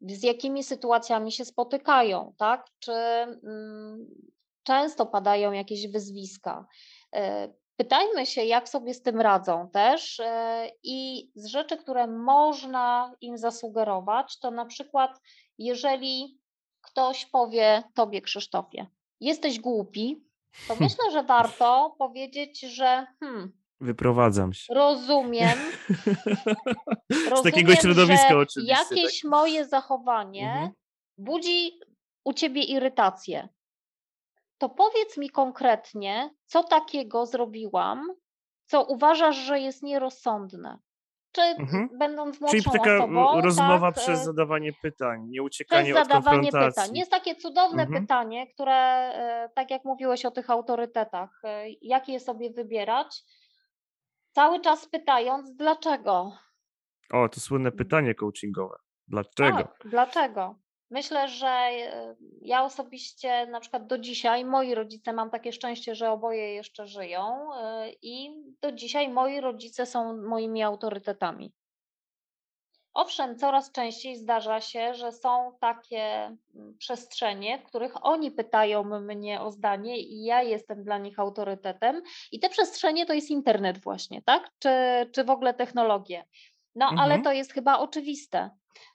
z 0.00 0.22
jakimi 0.22 0.64
sytuacjami 0.64 1.32
się 1.32 1.44
spotykają, 1.44 2.34
tak? 2.38 2.66
Czy 2.78 2.92
mm, 2.92 4.06
często 4.62 5.06
padają 5.06 5.52
jakieś 5.52 5.88
wyzwiska. 5.88 6.66
E, 7.14 7.48
Pytajmy 7.76 8.26
się, 8.26 8.44
jak 8.44 8.68
sobie 8.68 8.94
z 8.94 9.02
tym 9.02 9.20
radzą 9.20 9.70
też 9.70 10.20
e, 10.20 10.70
i 10.82 11.30
z 11.34 11.46
rzeczy, 11.46 11.76
które 11.76 12.06
można 12.06 13.14
im 13.20 13.38
zasugerować, 13.38 14.38
to 14.38 14.50
na 14.50 14.66
przykład, 14.66 15.20
jeżeli 15.58 16.38
ktoś 16.80 17.26
powie 17.26 17.82
Tobie, 17.94 18.20
Krzysztofie, 18.20 18.86
jesteś 19.20 19.60
głupi, 19.60 20.24
to 20.68 20.76
myślę, 20.80 21.10
że 21.12 21.22
warto 21.22 21.94
powiedzieć, 21.98 22.60
że 22.60 23.06
hmm, 23.20 23.52
Wyprowadzam 23.80 24.52
się. 24.52 24.74
rozumiem, 24.74 25.58
Z 27.10 27.42
takiego 27.42 27.72
rozumiem, 27.72 27.76
środowiska 27.76 28.36
oczywiście. 28.38 28.74
jakieś 28.80 29.20
tak? 29.22 29.30
moje 29.30 29.64
zachowanie 29.64 30.46
Mhm. 30.52 30.70
budzi 31.18 31.70
u 32.24 32.32
ciebie 32.32 32.62
irytację. 32.62 33.48
To 34.58 34.68
powiedz 34.68 35.16
mi 35.16 35.30
konkretnie, 35.30 36.30
co 36.46 36.62
takiego 36.64 37.26
zrobiłam, 37.26 38.02
co 38.66 38.84
uważasz, 38.84 39.36
że 39.36 39.60
jest 39.60 39.82
nierozsądne. 39.82 40.78
czy 41.32 41.42
Mhm. 41.42 41.88
będąc 41.98 42.38
Czyli 42.38 42.44
młodszą 42.52 42.70
taka 42.70 42.96
osobą, 42.96 43.40
rozmowa 43.40 43.92
tak, 43.92 44.02
przez 44.04 44.20
e, 44.20 44.24
zadawanie 44.24 44.72
pytań, 44.82 45.20
nie 45.28 45.38
przez 45.40 45.46
uciekanie 45.46 45.92
od 46.00 46.08
zadawanie 46.08 46.42
konfrontacji. 46.50 46.82
pytań. 46.82 46.98
Jest 46.98 47.10
takie 47.10 47.36
cudowne 47.36 47.82
Mhm. 47.82 48.02
pytanie, 48.02 48.46
które, 48.46 48.74
e, 48.74 49.50
tak 49.54 49.70
jak 49.70 49.84
mówiłeś 49.84 50.24
o 50.24 50.30
tych 50.30 50.50
autorytetach, 50.50 51.40
e, 51.44 51.64
jakie 51.82 52.20
sobie 52.20 52.50
wybierać, 52.50 53.22
cały 54.34 54.60
czas 54.60 54.88
pytając, 54.88 55.54
dlaczego? 55.56 56.32
O, 57.12 57.28
to 57.28 57.40
słynne 57.40 57.72
pytanie 57.72 58.14
coachingowe. 58.14 58.76
Dlaczego? 59.08 59.56
Tak, 59.58 59.76
dlaczego? 59.84 60.58
Myślę, 60.90 61.28
że 61.28 61.46
e, 61.46 62.16
ja 62.40 62.64
osobiście 62.64 63.46
na 63.46 63.60
przykład 63.60 63.86
do 63.86 63.98
dzisiaj, 63.98 64.44
moi 64.44 64.74
rodzice, 64.74 65.12
mam 65.12 65.30
takie 65.30 65.52
szczęście, 65.52 65.94
że 65.94 66.10
oboje 66.10 66.54
jeszcze 66.54 66.86
żyją 66.86 67.54
e, 67.54 67.90
i 68.02 68.30
do 68.62 68.72
dzisiaj 68.72 69.08
moi 69.08 69.40
rodzice 69.40 69.86
są 69.86 70.22
moimi 70.22 70.62
autorytetami. 70.62 71.52
Owszem, 72.94 73.38
coraz 73.38 73.72
częściej 73.72 74.16
zdarza 74.16 74.60
się, 74.60 74.94
że 74.94 75.12
są 75.12 75.52
takie 75.60 76.00
mm, 76.54 76.76
przestrzenie, 76.78 77.58
w 77.58 77.62
których 77.64 78.06
oni 78.06 78.30
pytają 78.30 78.84
mnie 78.84 79.40
o 79.40 79.50
zdanie 79.50 79.98
i 80.00 80.24
ja 80.24 80.42
jestem 80.42 80.84
dla 80.84 80.98
nich 80.98 81.18
autorytetem. 81.18 82.02
I 82.32 82.40
te 82.40 82.48
przestrzenie 82.48 83.06
to 83.06 83.12
jest 83.12 83.30
internet 83.30 83.78
właśnie, 83.82 84.22
tak? 84.22 84.50
Czy, 84.58 84.70
czy 85.12 85.24
w 85.24 85.30
ogóle 85.30 85.54
technologie. 85.54 86.24
No, 86.74 86.86
ale 86.86 87.04
Mhm. 87.14 87.22
to 87.22 87.32
jest 87.32 87.52
chyba 87.52 87.78
oczywiste. 87.78 88.50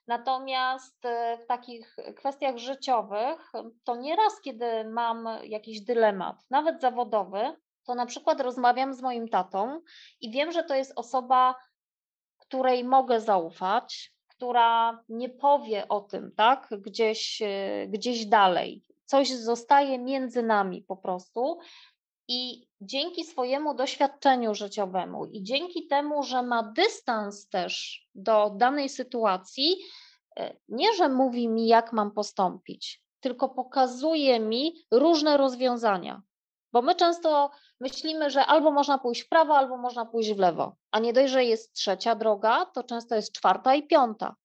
Natomiast 0.08 1.06
e, 1.06 1.38
w 1.38 1.46
takich 1.46 1.96
kwestiach 2.16 2.58
życiowych, 2.58 3.52
to 3.84 3.96
nieraz, 3.96 4.42
kiedy 4.42 4.66
mam 4.90 5.30
jakiś 5.44 5.82
dylemat, 5.82 6.36
nawet 6.50 6.82
zawodowy, 6.82 7.56
to 7.86 7.96
na 7.96 8.06
przykład 8.06 8.42
rozmawiam 8.42 8.94
z 8.94 9.02
moim 9.02 9.28
tatą 9.28 9.82
i 10.22 10.32
wiem, 10.32 10.52
że 10.52 10.64
to 10.64 10.76
jest 10.76 10.94
osoba, 10.96 11.56
której 12.50 12.84
mogę 12.84 13.22
zaufać, 13.22 14.14
która 14.28 15.04
nie 15.10 15.30
powie 15.30 15.88
o 15.88 16.02
tym, 16.02 16.32
tak, 16.36 16.70
gdzieś, 16.82 17.42
e, 17.42 17.88
gdzieś 17.88 18.26
dalej. 18.26 18.84
Coś 19.06 19.30
zostaje 19.32 20.00
między 20.00 20.44
nami 20.44 20.82
po 20.82 20.98
prostu. 20.98 21.60
I 22.28 22.68
dzięki 22.82 23.24
swojemu 23.24 23.74
doświadczeniu 23.74 24.56
życiowemu 24.56 25.26
i 25.26 25.44
dzięki 25.44 25.88
temu, 25.88 26.24
że 26.24 26.44
ma 26.44 26.64
dystans 26.64 27.50
też 27.50 28.06
do 28.16 28.50
danej 28.56 28.90
sytuacji, 28.90 29.78
e, 30.40 30.56
nie 30.70 30.94
że 30.94 31.10
mówi 31.10 31.50
mi, 31.50 31.68
jak 31.68 31.94
mam 31.94 32.12
postąpić, 32.12 33.02
tylko 33.20 33.50
pokazuje 33.50 34.40
mi 34.40 34.74
różne 34.92 35.38
rozwiązania. 35.38 36.22
Bo 36.72 36.82
my 36.82 36.96
często 36.96 37.52
myślimy, 37.80 38.30
że 38.30 38.46
albo 38.46 38.72
można 38.72 38.98
pójść 38.98 39.22
w 39.22 39.30
prawo, 39.30 39.58
albo 39.58 39.78
można 39.78 40.06
pójść 40.06 40.34
w 40.34 40.40
lewo. 40.40 40.76
A 40.92 41.00
nie 41.00 41.14
dość, 41.14 41.34
że 41.34 41.44
jest 41.44 41.74
trzecia 41.74 42.16
droga, 42.16 42.66
to 42.66 42.84
często 42.84 43.16
jest 43.16 43.34
czwarta 43.34 43.76
i 43.76 43.88
piąta. 43.88 44.36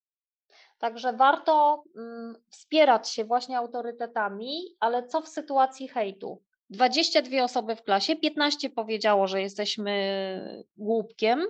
Także 0.79 1.13
warto 1.13 1.85
mm, 1.97 2.35
wspierać 2.51 3.11
się 3.11 3.25
właśnie 3.25 3.59
autorytetami, 3.59 4.77
ale 4.81 5.07
co 5.07 5.21
w 5.21 5.29
sytuacji 5.29 5.89
hejtu? 5.89 6.43
22 6.71 7.45
osoby 7.45 7.77
w 7.77 7.83
klasie, 7.83 8.17
15 8.17 8.71
powiedziało, 8.71 9.27
że 9.27 9.43
jesteśmy 9.43 10.65
głupkiem. 10.77 11.45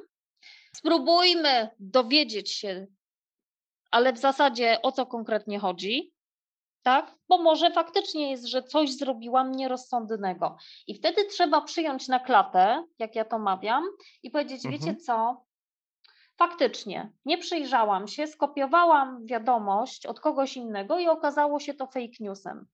Spróbujmy 0.77 1.69
dowiedzieć 1.79 2.53
się, 2.53 2.87
ale 3.91 4.13
w 4.13 4.19
zasadzie 4.19 4.83
o 4.83 4.93
co 4.93 5.07
konkretnie 5.07 5.59
chodzi, 5.59 6.14
tak? 6.85 7.15
Bo 7.29 7.39
może 7.39 7.71
faktycznie 7.71 8.31
jest, 8.31 8.45
że 8.45 8.63
coś 8.63 8.93
zrobiłam 8.93 9.53
nierozsądnego. 9.53 10.57
I 10.87 10.95
wtedy 10.95 11.25
trzeba 11.25 11.61
przyjąć 11.61 12.09
na 12.09 12.21
klatę, 12.21 12.85
jak 12.99 13.15
ja 13.17 13.25
to 13.25 13.39
mawiam, 13.39 13.85
i 14.23 14.31
powiedzieć: 14.31 14.67
Mhm. 14.67 14.73
Wiecie 14.73 14.97
co? 14.97 15.45
Faktycznie, 16.37 17.13
nie 17.25 17.39
przyjrzałam 17.39 18.09
się, 18.09 18.27
skopiowałam 18.27 19.27
wiadomość 19.27 20.07
od 20.07 20.21
kogoś 20.21 20.57
innego 20.57 20.99
i 20.99 21.09
okazało 21.09 21.61
się 21.61 21.75
to 21.75 21.87
fake 21.87 22.17
newsem. 22.21 22.67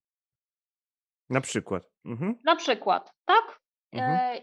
Na 1.30 1.40
przykład. 1.40 1.82
Mhm. 2.04 2.38
Na 2.44 2.56
przykład, 2.56 3.12
tak? 3.24 3.60
Mhm. 3.92 4.36
E, 4.36 4.40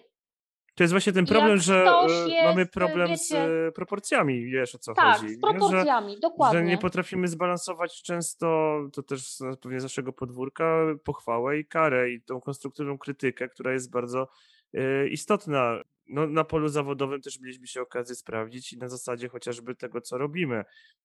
To 0.77 0.83
jest 0.83 0.93
właśnie 0.93 1.13
ten 1.13 1.25
Jak 1.25 1.29
problem, 1.29 1.57
że 1.57 1.85
e, 1.85 2.43
mamy 2.45 2.61
jest, 2.61 2.73
problem 2.73 3.17
z 3.17 3.31
wiecie- 3.31 3.67
e, 3.67 3.71
proporcjami, 3.71 4.45
wiesz 4.45 4.75
o 4.75 4.77
co 4.77 4.93
tak, 4.93 5.17
chodzi. 5.17 5.29
z 5.29 5.37
nie? 5.37 5.41
Że, 5.51 5.57
proporcjami, 5.59 6.19
dokładnie. 6.19 6.59
że 6.59 6.65
nie 6.65 6.77
potrafimy 6.77 7.27
zbalansować 7.27 8.03
często, 8.03 8.77
to 8.93 9.03
też 9.03 9.21
z- 9.27 9.43
pewnie 9.61 9.79
z 9.79 9.83
naszego 9.83 10.13
podwórka, 10.13 10.81
pochwałę 11.03 11.59
i 11.59 11.65
karę 11.65 12.09
i 12.11 12.21
tą 12.21 12.41
konstruktywną 12.41 12.97
krytykę, 12.97 13.49
która 13.49 13.73
jest 13.73 13.91
bardzo 13.91 14.27
e, 14.73 15.07
istotna. 15.07 15.81
No, 16.09 16.27
na 16.27 16.43
polu 16.43 16.67
zawodowym 16.67 17.21
też 17.21 17.39
mieliśmy 17.39 17.67
się 17.67 17.81
okazję 17.81 18.15
sprawdzić 18.15 18.73
i 18.73 18.77
na 18.77 18.87
zasadzie 18.89 19.29
chociażby 19.29 19.75
tego, 19.75 20.01
co 20.01 20.17
robimy. 20.17 20.63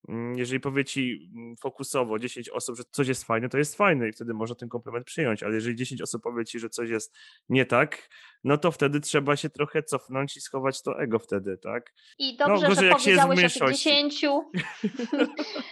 Mm, 0.08 0.38
Jeżeli 0.38 0.60
powie 0.60 0.84
ci 0.84 1.30
mm, 1.36 1.56
fokusowo 1.56 2.18
10 2.18 2.48
osób, 2.48 2.76
że 2.76 2.82
coś 2.90 3.08
jest 3.08 3.24
fajne, 3.24 3.48
to 3.48 3.58
jest 3.58 3.76
fajne 3.76 4.08
i 4.08 4.12
wtedy 4.12 4.34
można 4.34 4.56
ten 4.56 4.68
komplement 4.68 5.06
przyjąć, 5.06 5.42
ale 5.42 5.54
jeżeli 5.54 5.76
10 5.76 6.02
osób 6.02 6.22
powie 6.22 6.44
ci, 6.44 6.58
że 6.58 6.68
coś 6.68 6.90
jest 6.90 7.16
nie 7.48 7.66
tak, 7.66 8.08
no 8.44 8.58
to 8.58 8.70
wtedy 8.72 9.00
trzeba 9.00 9.36
się 9.36 9.50
trochę 9.50 9.82
cofnąć 9.82 10.36
i 10.36 10.40
schować 10.40 10.82
to 10.82 11.00
ego 11.00 11.18
wtedy, 11.18 11.58
tak? 11.62 11.92
I 12.18 12.36
dobrze, 12.36 12.66
gorzej, 12.68 12.76
że 12.84 12.86
jak 12.86 13.00
się 13.00 13.10
jest 13.10 13.22
powiedziałeś 13.22 13.56
o 13.56 13.60
tych 13.60 13.68
mniejszości. 13.68 13.84
dziesięciu. 13.84 14.42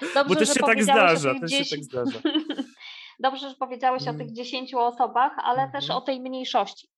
Bo 0.01 0.15
Dobrze, 0.15 0.37
też 0.37 0.49
że 0.49 0.55
się 0.55 0.61
tak 0.61 0.69
powiedziałeś 0.71 1.19
zdarza, 1.19 1.41
też 1.41 1.51
się 1.51 1.59
tak 1.59 1.65
10 1.65 1.85
zdarza. 1.85 2.19
Dobrze, 3.23 3.49
że 3.49 3.55
powiedziałeś 3.55 4.03
o 4.03 4.11
Mm. 4.11 4.19
tych 4.27 4.33
10 4.37 4.75
osobach, 4.75 5.33
ale 5.45 5.71
też 5.73 5.85
Mhm. 5.85 5.99
o 5.99 6.01
tej 6.01 6.21
mniejszości. 6.21 6.89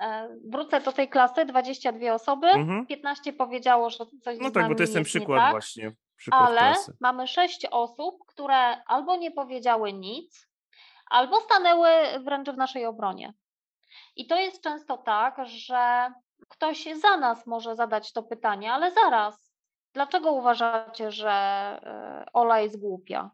E, 0.00 0.28
Wrócę 0.44 0.80
do 0.80 0.92
tej 0.92 1.08
klasy, 1.08 1.44
22 1.44 2.12
osoby, 2.14 2.46
Mhm. 2.46 2.86
15 2.86 3.32
powiedziało, 3.32 3.90
że 3.90 3.98
coś 4.22 4.38
No 4.40 4.50
tak, 4.50 4.68
bo 4.68 4.74
to 4.74 4.82
jest 4.82 4.94
ten 4.94 5.04
przykład 5.04 5.40
tak, 5.40 5.50
właśnie, 5.50 5.92
przykład 6.16 6.48
ale 6.48 6.58
klasy. 6.58 6.96
mamy 7.00 7.26
6 7.26 7.66
osób, 7.70 8.18
które 8.26 8.82
albo 8.84 9.16
nie 9.16 9.30
powiedziały 9.30 9.92
nic, 9.92 10.48
albo 11.10 11.40
stanęły 11.40 11.88
wręcz 12.24 12.48
w 12.48 12.56
naszej 12.56 12.86
obronie. 12.86 13.32
I 14.16 14.26
to 14.26 14.36
jest 14.36 14.62
często 14.62 14.96
tak, 14.96 15.36
że 15.44 16.12
ktoś 16.48 16.88
za 17.02 17.16
nas 17.16 17.46
może 17.46 17.76
zadać 17.76 18.12
to 18.12 18.22
pytanie, 18.22 18.72
ale 18.72 18.92
zaraz, 18.92 19.52
dlaczego 19.94 20.32
uważacie, 20.32 21.10
że 21.10 21.30
e, 21.30 22.26
Ola 22.32 22.60
jest 22.60 22.80
głupia? 22.80 23.30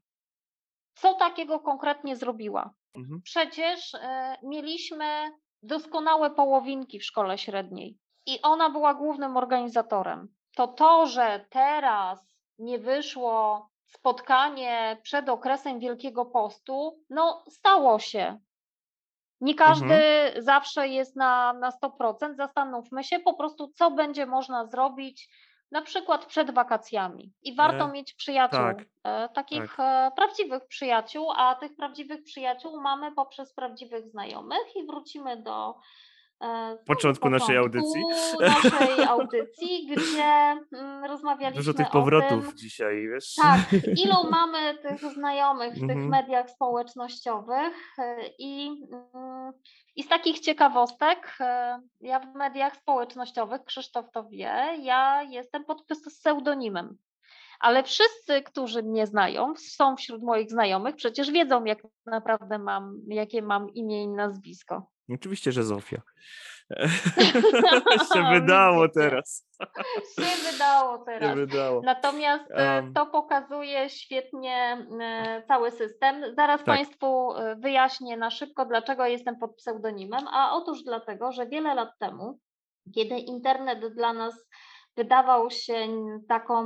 Co 0.94 1.14
takiego 1.14 1.60
konkretnie 1.60 2.16
zrobiła? 2.16 2.70
Mhm. 2.94 3.20
Przecież 3.24 3.94
e, 3.94 4.36
mieliśmy 4.42 5.30
doskonałe 5.66 6.30
połowinki 6.30 6.98
w 6.98 7.04
szkole 7.04 7.38
średniej 7.38 7.98
i 8.26 8.42
ona 8.42 8.70
była 8.70 8.94
głównym 8.94 9.36
organizatorem. 9.36 10.28
To 10.56 10.68
to, 10.68 11.06
że 11.06 11.46
teraz 11.50 12.34
nie 12.58 12.78
wyszło 12.78 13.68
spotkanie 13.86 15.00
przed 15.02 15.28
okresem 15.28 15.78
Wielkiego 15.78 16.24
Postu, 16.24 16.98
no 17.10 17.44
stało 17.48 17.98
się. 17.98 18.38
Nie 19.40 19.54
każdy 19.54 20.00
zawsze 20.38 20.88
jest 20.88 21.16
na, 21.16 21.52
na 21.52 21.70
100%. 21.70 22.34
Zastanówmy 22.36 23.04
się 23.04 23.18
po 23.18 23.34
prostu, 23.34 23.68
co 23.68 23.90
będzie 23.90 24.26
można 24.26 24.66
zrobić 24.66 25.28
na 25.74 25.82
przykład 25.82 26.26
przed 26.26 26.54
wakacjami. 26.54 27.32
I 27.42 27.54
warto 27.54 27.84
E, 27.84 27.92
mieć 27.92 28.14
przyjaciół, 28.14 28.58
tak, 28.58 28.84
e, 29.04 29.28
takich 29.28 29.80
e, 29.80 30.10
prawdziwych 30.16 30.66
przyjaciół, 30.66 31.32
a 31.36 31.54
tych 31.54 31.76
prawdziwych 31.76 32.24
przyjaciół 32.24 32.80
mamy 32.80 33.12
poprzez 33.12 33.54
prawdziwych 33.54 34.08
znajomych 34.08 34.76
i 34.76 34.86
wrócimy 34.86 35.42
do 35.42 35.74
e, 36.44 36.66
znowu 36.68 36.84
Początku 36.86 37.30
naszej 37.30 37.56
audycji. 37.56 38.02
naszej 38.40 39.04
audycji, 39.14 39.86
gdzie 39.92 40.22
mm, 40.72 41.04
rozmawialiśmy 41.04 41.62
Dużo 41.64 41.74
tych 41.74 41.90
powrotów 41.90 42.48
tym, 42.48 42.56
dzisiaj, 42.56 43.08
wiesz? 43.08 43.34
tak, 43.34 43.60
ilu 44.04 44.14
mamy 44.30 44.78
tych 44.78 45.00
znajomych 45.12 45.74
w 45.74 45.80
tych 45.80 45.90
Mhm. 45.90 46.08
mediach 46.08 46.50
społecznościowych 46.50 47.74
e, 47.98 48.16
i, 48.38 48.82
mm, 48.92 49.52
i 49.96 50.02
z 50.02 50.08
takich 50.08 50.40
ciekawostek, 50.40 51.36
e, 51.40 51.78
ja 52.00 52.20
w 52.20 52.34
mediach 52.34 52.76
społecznościowych, 52.76 53.64
Krzysztof 53.64 54.06
to 54.12 54.24
wie, 54.24 54.76
ja 54.80 55.22
jestem 55.22 55.64
pod 55.64 55.84
pseudonimem. 56.18 56.96
Ale 57.60 57.82
wszyscy, 57.82 58.42
którzy 58.42 58.82
mnie 58.82 59.06
znają, 59.06 59.54
są 59.56 59.96
wśród 59.96 60.22
moich 60.22 60.50
znajomych, 60.50 60.96
przecież 60.96 61.30
wiedzą, 61.30 61.64
jak 61.64 61.78
naprawdę 62.06 62.58
mam, 62.58 63.00
jakie 63.08 63.42
mam 63.42 63.70
imię 63.74 64.02
i 64.02 64.08
nazwisko. 64.08 64.86
Oczywiście, 65.10 65.52
że 65.52 65.64
Zofia. 65.64 66.02
się 68.14 68.24
wydało 68.32 68.88
teraz. 68.88 69.46
Się 70.18 70.52
wydało 70.52 70.98
Się 70.98 71.04
teraz. 71.06 71.34
wydało. 71.36 71.82
Natomiast 71.84 72.44
Em. 72.50 72.92
to 72.94 73.06
pokazuje 73.06 73.90
świetnie 73.90 74.86
e, 75.00 75.42
cały 75.48 75.70
system. 75.70 76.34
Zaraz 76.36 76.58
Tak. 76.58 76.66
Państwu 76.66 77.32
e, 77.36 77.56
wyjaśnię 77.56 78.16
na 78.16 78.30
szybko, 78.30 78.66
dlaczego 78.66 79.06
jestem 79.06 79.38
pod 79.38 79.56
pseudonimem. 79.56 80.28
A 80.28 80.52
otóż 80.56 80.82
dlatego, 80.82 81.32
że 81.32 81.46
wiele 81.46 81.74
lat 81.74 81.98
temu, 81.98 82.38
kiedy 82.94 83.14
internet 83.18 83.94
dla 83.94 84.12
nas 84.12 84.34
wydawał 84.96 85.50
się 85.50 85.88
taką 86.28 86.64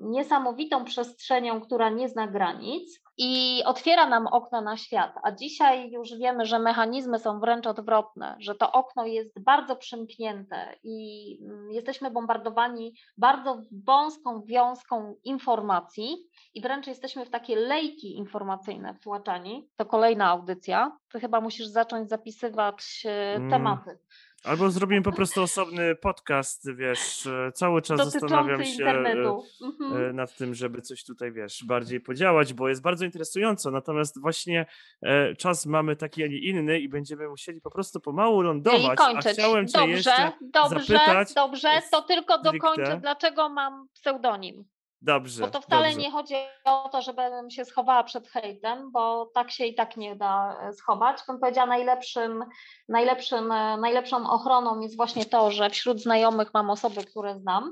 niesamowitą 0.00 0.84
przestrzenią, 0.84 1.60
która 1.60 1.90
nie 1.90 2.08
zna 2.08 2.26
granic 2.26 3.00
i 3.18 3.62
otwiera 3.66 4.06
nam 4.08 4.26
okno 4.26 4.60
na 4.60 4.76
świat. 4.76 5.14
A 5.22 5.32
dzisiaj 5.32 5.90
już 5.90 6.08
wiemy, 6.18 6.46
że 6.46 6.58
mechanizmy 6.58 7.18
są 7.18 7.40
wręcz 7.40 7.66
odwrotne, 7.66 8.36
że 8.38 8.54
to 8.54 8.72
okno 8.72 9.06
jest 9.06 9.42
bardzo 9.42 9.76
przymknięte 9.76 10.76
i 10.82 11.38
mm, 11.42 11.70
jesteśmy 11.72 12.10
bombardowani 12.10 12.94
bardzo 13.18 13.62
wąską 13.86 14.42
wiązką 14.42 15.14
informacji 15.24 16.16
i 16.54 16.60
wręcz 16.60 16.86
jesteśmy 16.86 17.24
w 17.26 17.30
takie 17.30 17.56
lejki 17.56 18.16
informacyjne 18.16 18.94
wtłaczani. 18.94 19.68
To 19.76 19.86
kolejna 19.86 20.28
audycja. 20.28 20.98
Ty 21.12 21.20
chyba 21.20 21.40
musisz 21.40 21.66
zacząć 21.66 22.08
zapisywać 22.08 23.02
e, 23.06 23.34
Mm. 23.34 23.50
tematy. 23.50 23.98
Albo 24.44 24.70
zrobimy 24.70 25.02
po 25.02 25.12
prostu 25.12 25.42
osobny 25.42 25.94
podcast, 25.94 26.74
wiesz, 26.74 27.26
e, 27.26 27.52
cały 27.52 27.82
czas 27.82 28.12
zastanawiam 28.12 28.46
Dotyczący 28.46 28.76
się 28.76 28.84
e, 28.84 28.88
internetu. 28.88 29.42
Mhm. 29.62 30.10
e, 30.10 30.12
nad 30.12 30.36
tym, 30.36 30.54
żeby 30.54 30.82
coś 30.82 31.04
tutaj, 31.04 31.32
wiesz, 31.32 31.64
bardziej 31.64 32.00
podziałać, 32.00 32.54
bo 32.54 32.68
jest 32.68 32.82
bardzo 32.82 33.04
interesująco, 33.04 33.70
natomiast 33.70 34.20
właśnie 34.20 34.66
e, 35.02 35.36
czas 35.36 35.66
mamy 35.66 35.96
taki, 35.96 36.24
a 36.24 36.26
nie 36.26 36.38
inny 36.38 36.80
i 36.80 36.88
będziemy 36.88 37.28
musieli 37.28 37.60
po 37.60 37.70
prostu 37.70 38.00
pomału 38.00 38.42
I 38.42 38.44
lądować, 38.44 38.84
a 38.84 38.96
kończyć. 38.96 39.32
chciałem 39.32 39.68
cię 39.68 39.78
Dobrze, 39.78 39.92
jeszcze 39.92 40.32
dobrze, 40.40 40.78
zapytać 40.78 41.34
dobrze, 41.34 41.68
to 41.90 42.02
tylko 42.02 42.38
dokończę, 42.42 42.98
dlaczego 43.00 43.48
mam 43.48 43.88
pseudonim. 43.94 44.64
Dobrze, 45.02 45.44
Bo 45.44 45.50
to 45.50 45.60
wcale 45.60 45.86
dobrze. 45.86 45.98
nie 46.00 46.10
chodzi 46.10 46.34
o 46.64 46.88
to, 46.92 47.02
żebym 47.02 47.50
się 47.50 47.64
schowała 47.64 48.04
przed 48.04 48.28
hejtem, 48.28 48.90
bo 48.92 49.26
tak 49.34 49.50
się 49.50 49.66
i 49.66 49.74
tak 49.74 49.96
nie 49.96 50.16
da 50.16 50.56
e, 50.60 50.72
schować. 50.72 51.18
Bym 51.28 51.40
powiedziała, 51.40 51.66
najlepszym, 51.66 52.44
najlepszym, 52.88 53.52
e, 53.52 53.76
najlepszą 53.76 54.30
ochroną 54.30 54.80
jest 54.80 54.96
właśnie 54.96 55.26
to, 55.26 55.50
że 55.50 55.70
wśród 55.70 56.00
znajomych 56.02 56.54
mam 56.54 56.70
osoby, 56.70 57.04
które 57.04 57.38
znam. 57.38 57.64
E, 57.64 57.70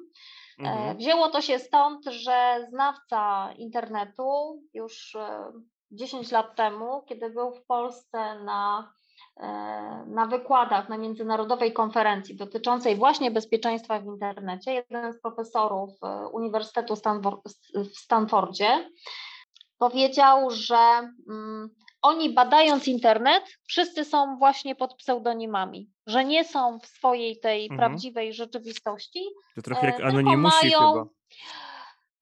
Mhm. 0.62 0.96
Wzięło 0.96 1.28
to 1.28 1.40
się 1.42 1.58
stąd, 1.58 2.04
że 2.04 2.66
znawca 2.70 3.52
internetu 3.56 4.62
już 4.74 5.14
e, 5.14 5.52
10 5.90 6.30
lat 6.32 6.56
temu, 6.56 7.02
kiedy 7.08 7.30
był 7.30 7.54
w 7.54 7.66
Polsce 7.66 8.18
na, 8.44 8.92
na 10.06 10.26
wykładach 10.26 10.88
na 10.88 10.98
międzynarodowej 10.98 11.72
konferencji 11.72 12.36
dotyczącej 12.36 12.96
właśnie 12.96 13.30
bezpieczeństwa 13.30 14.00
w 14.00 14.04
internecie, 14.04 14.72
jeden 14.72 15.12
z 15.12 15.20
profesorów 15.20 15.90
e, 16.02 16.28
Uniwersytetu 16.28 16.94
w 17.74 17.98
Stanfordzie 17.98 18.90
powiedział, 19.78 20.50
że 20.50 21.10
mm, 21.28 21.70
oni 22.02 22.30
badając 22.30 22.88
internet, 22.88 23.44
wszyscy 23.68 24.04
są 24.04 24.36
właśnie 24.38 24.74
pod 24.74 24.94
pseudonimami, 24.94 25.90
że 26.06 26.24
nie 26.24 26.44
są 26.44 26.78
w 26.78 26.86
swojej 26.86 27.40
tej 27.40 27.62
Mhm. 27.62 27.78
prawdziwej 27.78 28.32
rzeczywistości, 28.32 29.20
To 29.54 29.62
trochę 29.62 29.86
jak 29.86 29.94
e, 29.94 29.96
tylko 29.96 30.08
anonimusi 30.08 30.70
mają 30.70 30.92
chyba. 30.92 31.06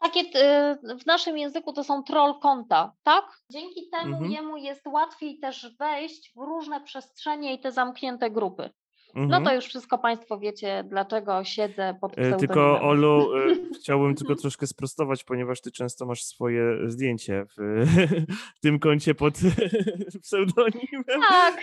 Takie 0.01 0.21
e, 0.41 0.79
w 1.03 1.07
naszym 1.07 1.39
języku 1.39 1.73
to 1.73 1.85
są 1.85 2.03
troll 2.03 2.35
konta, 2.41 2.93
tak? 3.03 3.25
Dzięki 3.53 3.89
temu 3.93 4.13
Mhm. 4.15 4.31
jemu 4.33 4.57
jest 4.57 4.87
łatwiej 4.87 5.39
też 5.39 5.77
wejść 5.79 6.33
w 6.37 6.41
różne 6.41 6.81
przestrzenie 6.81 7.55
i 7.55 7.61
te 7.61 7.73
zamknięte 7.73 8.31
grupy. 8.31 8.71
No 9.15 9.23
Mhm. 9.23 9.45
to 9.45 9.55
już 9.55 9.65
wszystko 9.65 9.99
Państwo 9.99 10.39
wiecie, 10.39 10.85
dlaczego 10.89 11.45
siedzę 11.45 11.95
pod 12.01 12.13
E, 12.13 12.15
pseudonimem. 12.15 12.39
Tylko 12.39 12.81
Olu, 12.81 13.35
e, 13.37 13.47
chciałbym 13.81 14.15
tylko 14.15 14.35
troszkę 14.35 14.67
sprostować, 14.67 15.25
ponieważ 15.25 15.61
ty 15.61 15.71
często 15.73 16.07
masz 16.07 16.23
swoje 16.23 16.63
zdjęcie 16.87 17.45
w, 17.59 17.85
w 18.57 18.61
tym 18.61 18.79
koncie 18.79 19.15
pod 19.15 19.35
pseudonimem. 20.23 21.05
Tak, 21.29 21.55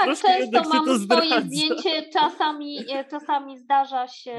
tak, 0.00 0.18
często 0.18 0.62
to 0.62 0.68
mam 0.68 0.98
swoje 1.00 1.40
zdjęcie, 1.42 2.02
czasami, 2.12 2.78
e, 2.92 3.04
czasami 3.04 3.58
zdarza 3.58 4.08
się, 4.08 4.30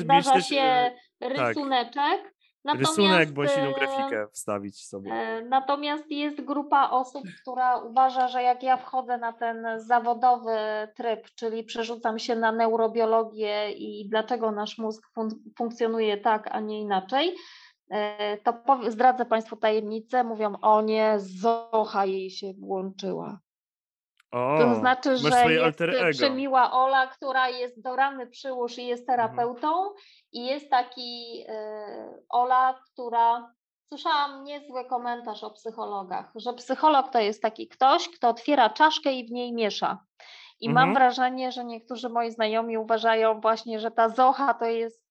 zdarza 0.00 0.40
się 0.40 0.90
e, 1.20 1.90
tak. 1.94 2.34
Natomiast, 2.64 2.98
Rysunek 2.98 3.30
bądź 3.32 3.56
inną 3.56 3.68
e, 3.68 3.72
grafikę 3.74 4.26
wstawić 4.32 4.86
sobie. 4.86 5.12
E, 5.12 5.42
Natomiast 5.42 6.10
jest 6.10 6.40
grupa 6.44 6.90
osób, 6.90 7.22
która 7.42 7.76
uważa, 7.78 8.28
że 8.28 8.42
jak 8.42 8.62
ja 8.62 8.76
wchodzę 8.76 9.18
na 9.18 9.32
ten 9.32 9.66
zawodowy 9.76 10.56
tryb, 10.96 11.28
czyli 11.34 11.64
przerzucam 11.64 12.18
się 12.18 12.36
na 12.36 12.52
neurobiologię 12.52 13.70
i 13.72 14.08
dlaczego 14.08 14.50
nasz 14.50 14.78
mózg 14.78 15.02
fun- 15.16 15.38
funkcjonuje 15.58 16.16
tak, 16.16 16.48
a 16.52 16.60
nie 16.60 16.80
inaczej, 16.80 17.34
e, 17.90 18.36
to 18.36 18.54
zdradzę 18.88 19.24
Państwu 19.24 19.56
tajemnicę. 19.56 20.24
Mówią, 20.24 20.56
o 20.62 20.82
nie, 20.82 21.14
Zocha 21.18 22.04
jej 22.06 22.30
się 22.30 22.52
włączyła. 22.58 23.38
O, 24.34 24.58
To 24.58 24.74
znaczy, 24.74 25.16
że 25.16 25.28
jest. 25.92 25.94
Mhm. 25.94 26.12
przemiła 26.12 26.72
Ola, 26.72 27.06
która 27.06 27.48
jest 27.48 27.82
do 27.82 27.96
rany 27.96 28.26
przyłóż 28.26 28.78
i 28.78 28.86
jest 28.86 29.06
terapeutą 29.06 29.68
i 30.32 30.46
jest 30.46 30.70
taki 30.70 31.44
e, 31.48 32.18
Ola, 32.28 32.80
która 32.92 33.54
słyszałam 33.88 34.44
niezły 34.44 34.84
komentarz 34.84 35.44
o 35.44 35.50
psychologach, 35.50 36.32
że 36.36 36.52
psycholog 36.52 37.08
to 37.08 37.18
jest 37.18 37.42
taki 37.42 37.68
ktoś, 37.68 38.08
kto 38.08 38.28
otwiera 38.28 38.70
czaszkę 38.70 39.12
i 39.12 39.28
w 39.28 39.30
niej 39.30 39.52
miesza. 39.52 39.98
I 40.60 40.70
mam 40.70 40.88
Mhm. 40.88 40.94
wrażenie, 40.94 41.52
że 41.52 41.64
niektórzy 41.64 42.08
moi 42.08 42.30
znajomi 42.30 42.78
uważają 42.78 43.40
właśnie, 43.40 43.80
że 43.80 43.90
ta 43.90 44.08
zocha 44.08 44.54
to 44.54 44.64
jest 44.64 45.04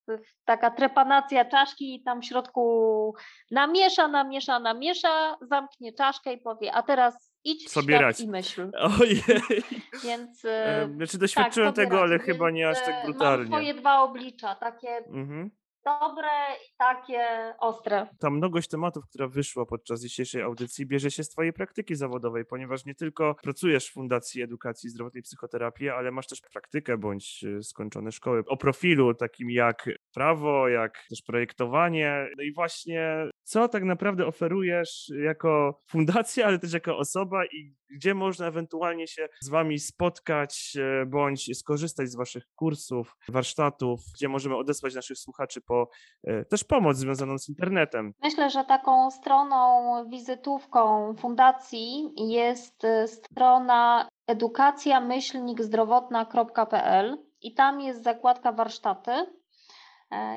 taka 0.45 0.71
trepanacja 0.71 1.45
czaszki 1.45 1.95
i 1.95 2.03
tam 2.03 2.21
w 2.21 2.25
środku 2.25 3.13
namiesza, 3.51 4.07
namiesza, 4.07 4.59
namiesza, 4.59 5.37
zamknie 5.41 5.93
czaszkę 5.93 6.33
i 6.33 6.41
powie, 6.41 6.73
a 6.73 6.83
teraz 6.83 7.32
idź 7.43 7.65
w 7.67 7.69
Sobie 7.69 8.11
i 8.19 8.27
myśl. 8.27 8.71
Ojej. 9.01 9.23
Więc 10.03 10.45
E, 10.45 10.89
Znaczy 10.95 11.17
doświadczyłem 11.17 11.73
tak, 11.73 11.85
tego, 11.85 12.01
ale 12.01 12.19
chyba 12.19 12.51
nie 12.51 12.69
aż 12.69 12.79
tak 12.79 12.89
e, 12.89 12.91
Mam 12.93 13.05
brutalnie. 13.05 13.47
swoje 13.47 13.73
dwa 13.73 14.01
oblicza, 14.01 14.55
takie 14.55 14.89
Mhm. 14.89 15.49
dobre 15.85 16.29
i 16.67 16.75
takie 16.77 17.25
ostre. 17.59 18.07
Ta 18.19 18.29
mnogość 18.29 18.69
tematów, 18.69 19.03
która 19.09 19.27
wyszła 19.27 19.65
podczas 19.65 20.01
dzisiejszej 20.01 20.41
audycji, 20.41 20.85
bierze 20.85 21.11
się 21.11 21.23
z 21.23 21.29
Twojej 21.29 21.53
praktyki 21.53 21.95
zawodowej, 21.95 22.45
ponieważ 22.45 22.85
nie 22.85 22.95
tylko 22.95 23.35
pracujesz 23.43 23.89
w 23.89 23.93
Fundacji 23.93 24.41
Edukacji 24.41 24.89
Zdrowotnej 24.89 25.23
Psychoterapii, 25.23 25.89
ale 25.89 26.11
masz 26.11 26.27
też 26.27 26.41
praktykę 26.53 26.97
bądź 26.97 27.43
e, 27.43 27.63
skończone 27.63 28.11
szkoły 28.11 28.43
o 28.47 28.57
profilu 28.57 29.13
takim 29.13 29.49
jak 29.51 29.89
prawo, 30.13 30.67
jak 30.69 31.05
też 31.09 31.21
projektowanie. 31.21 32.27
No 32.37 32.43
i 32.43 32.53
właśnie 32.53 33.29
co 33.43 33.67
tak 33.67 33.83
naprawdę 33.83 34.25
oferujesz 34.25 35.11
jako 35.23 35.81
fundacja, 35.87 36.45
ale 36.45 36.59
też 36.59 36.73
jako 36.73 36.97
osoba 36.97 37.45
i 37.45 37.75
gdzie 37.93 38.13
można 38.13 38.47
ewentualnie 38.47 39.07
się 39.07 39.27
z 39.41 39.49
Wami 39.49 39.79
spotkać 39.79 40.77
e, 41.01 41.05
bądź 41.05 41.57
skorzystać 41.57 42.09
z 42.09 42.15
Waszych 42.15 42.43
kursów, 42.55 43.15
warsztatów, 43.29 43.99
gdzie 44.13 44.29
możemy 44.29 44.57
odesłać 44.57 44.95
naszych 44.95 45.17
słuchaczy 45.17 45.61
po 45.61 45.89
e, 46.23 46.45
też 46.45 46.63
pomoc 46.63 46.97
związaną 46.97 47.37
z 47.37 47.49
internetem. 47.49 48.13
Myślę, 48.23 48.49
że 48.49 48.63
taką 48.63 49.11
stroną, 49.11 49.93
wizytówką 50.09 51.13
fundacji 51.15 52.09
jest 52.17 52.85
e, 52.85 53.07
strona 53.07 54.07
edukacja-zdrowotna.pl 54.27 57.17
i 57.41 57.53
tam 57.53 57.81
jest 57.81 58.03
zakładka 58.03 58.51
warsztaty 58.51 59.11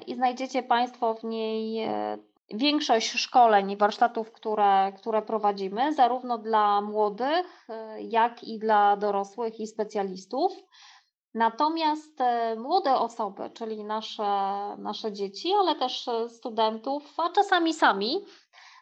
i 0.07 0.15
znajdziecie 0.15 0.63
Państwo 0.63 1.15
w 1.15 1.25
niej 1.25 1.89
większość 2.55 3.11
szkoleń 3.11 3.71
i 3.71 3.77
warsztatów, 3.77 4.33
które, 4.33 4.93
które 4.97 5.23
prowadzimy, 5.23 5.95
zarówno 5.95 6.39
dla 6.39 6.81
młodych, 6.81 7.67
e, 7.69 8.03
jak 8.03 8.45
i 8.45 8.59
dla 8.59 8.97
dorosłych 8.97 9.61
i 9.61 9.67
specjalistów. 9.67 10.53
Natomiast 11.35 12.21
e, 12.21 12.57
młode 12.57 12.95
osoby, 12.95 13.51
czyli 13.51 13.85
nasze, 13.85 14.23
nasze 14.79 15.13
dzieci, 15.13 15.53
ale 15.61 15.75
też 15.75 16.11
studentów, 16.29 17.21
a 17.21 17.31
czasami 17.31 17.75
sami, 17.75 18.25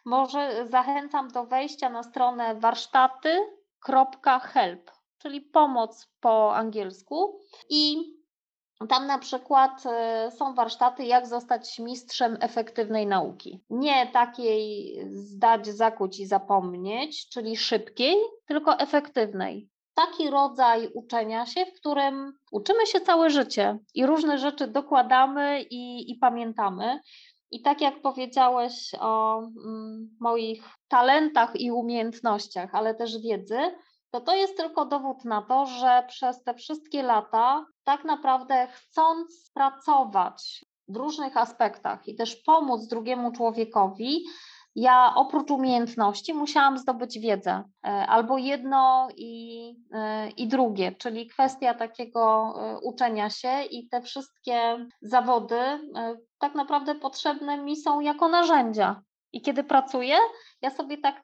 może 0.05 0.67
zachęcam 0.69 1.27
do 1.27 1.45
wejścia 1.45 1.89
na 1.89 2.03
stronę 2.03 2.55
warsztaty.help, 2.55 4.91
czyli 5.17 5.41
pomoc 5.41 6.07
po 6.19 6.55
angielsku. 6.55 7.39
I 7.69 8.15
tam 8.89 9.07
na 9.07 9.19
przykład 9.19 9.83
e, 9.85 10.31
są 10.31 10.53
warsztaty, 10.53 11.03
jak 11.03 11.27
zostać 11.27 11.79
mistrzem 11.79 12.37
efektywnej 12.41 13.07
nauki. 13.07 13.63
Nie 13.69 14.07
takiej 14.07 14.95
zdać, 15.11 15.67
zakuć 15.67 16.19
i 16.19 16.25
zapomnieć, 16.25 17.29
czyli 17.29 17.57
szybkiej, 17.57 18.15
tylko 18.47 18.79
efektywnej 18.79 19.69
taki 19.95 20.29
rodzaj 20.29 20.89
uczenia 20.93 21.45
się, 21.45 21.65
w 21.65 21.79
którym 21.79 22.33
uczymy 22.51 22.85
się 22.85 23.01
całe 23.01 23.29
życie 23.29 23.79
i 23.93 24.05
różne 24.05 24.37
rzeczy 24.37 24.67
dokładamy 24.67 25.61
i, 25.61 26.11
i 26.11 26.15
pamiętamy. 26.15 26.99
I 27.51 27.61
tak 27.61 27.81
jak 27.81 28.01
powiedziałeś 28.01 28.91
o 28.99 29.39
mm, 29.39 30.17
moich 30.19 30.63
talentach 30.87 31.55
i 31.55 31.71
umiejętnościach, 31.71 32.75
ale 32.75 32.95
też 32.95 33.21
wiedzy, 33.21 33.57
to 34.11 34.21
to 34.21 34.35
jest 34.35 34.57
tylko 34.57 34.85
dowód 34.85 35.25
na 35.25 35.41
to, 35.41 35.65
że 35.65 36.03
przez 36.07 36.43
te 36.43 36.53
wszystkie 36.53 37.03
lata, 37.03 37.65
tak 37.85 38.05
naprawdę 38.05 38.67
chcąc 38.67 39.51
pracować 39.53 40.65
w 40.87 40.95
różnych 40.95 41.37
aspektach 41.37 42.07
i 42.07 42.15
też 42.15 42.35
pomóc 42.35 42.87
drugiemu 42.87 43.31
człowiekowi, 43.31 44.25
ja 44.75 45.15
oprócz 45.15 45.51
umiejętności 45.51 46.33
musiałam 46.33 46.77
zdobyć 46.77 47.19
wiedzę, 47.19 47.63
e, 47.83 47.87
albo 47.87 48.37
jedno 48.37 49.07
i, 49.17 49.73
e, 49.93 50.29
i 50.29 50.47
drugie, 50.47 50.91
czyli 50.91 51.27
kwestia 51.27 51.73
takiego 51.73 52.53
e, 52.57 52.79
uczenia 52.79 53.29
się 53.29 53.63
i 53.63 53.89
te 53.89 54.01
wszystkie 54.01 54.87
zawody 55.01 55.59
tak 56.39 56.55
naprawdę 56.55 56.95
potrzebne 56.95 57.57
mi 57.57 57.77
są 57.77 57.99
jako 57.99 58.27
narzędzia. 58.27 59.01
I 59.35 59.41
kiedy 59.41 59.63
pracuję, 59.63 60.15
ja 60.61 60.69
sobie 60.69 60.97
tak 60.97 61.23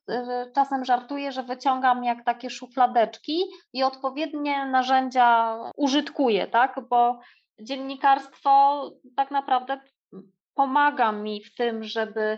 czasem 0.55 0.85
żartuję, 0.85 1.31
że 1.31 1.43
wyciągam 1.43 2.03
jak 2.03 2.25
takie 2.25 2.49
szufladeczki 2.49 3.43
i 3.73 3.83
odpowiednie 3.83 4.65
narzędzia 4.65 5.57
użytkuję, 5.77 6.47
tak? 6.47 6.79
Bo 6.89 7.19
dziennikarstwo 7.61 8.83
tak 9.15 9.31
naprawdę 9.31 9.79
pomaga 10.55 11.11
mi 11.11 11.43
w 11.43 11.55
tym, 11.55 11.83
żeby 11.83 12.37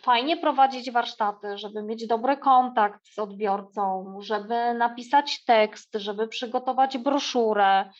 fajnie 0.00 0.36
prowadzić 0.36 0.90
warsztaty, 0.90 1.58
żeby 1.58 1.82
mieć 1.82 2.06
dobry 2.06 2.36
kontakt 2.36 3.00
z 3.08 3.18
odbiorcą, 3.18 4.16
żeby 4.20 4.74
napisać 4.74 5.44
tekst, 5.44 5.90
żeby 5.94 6.28
przygotować 6.28 6.98
broszurę, 6.98 7.70
e, 7.80 7.90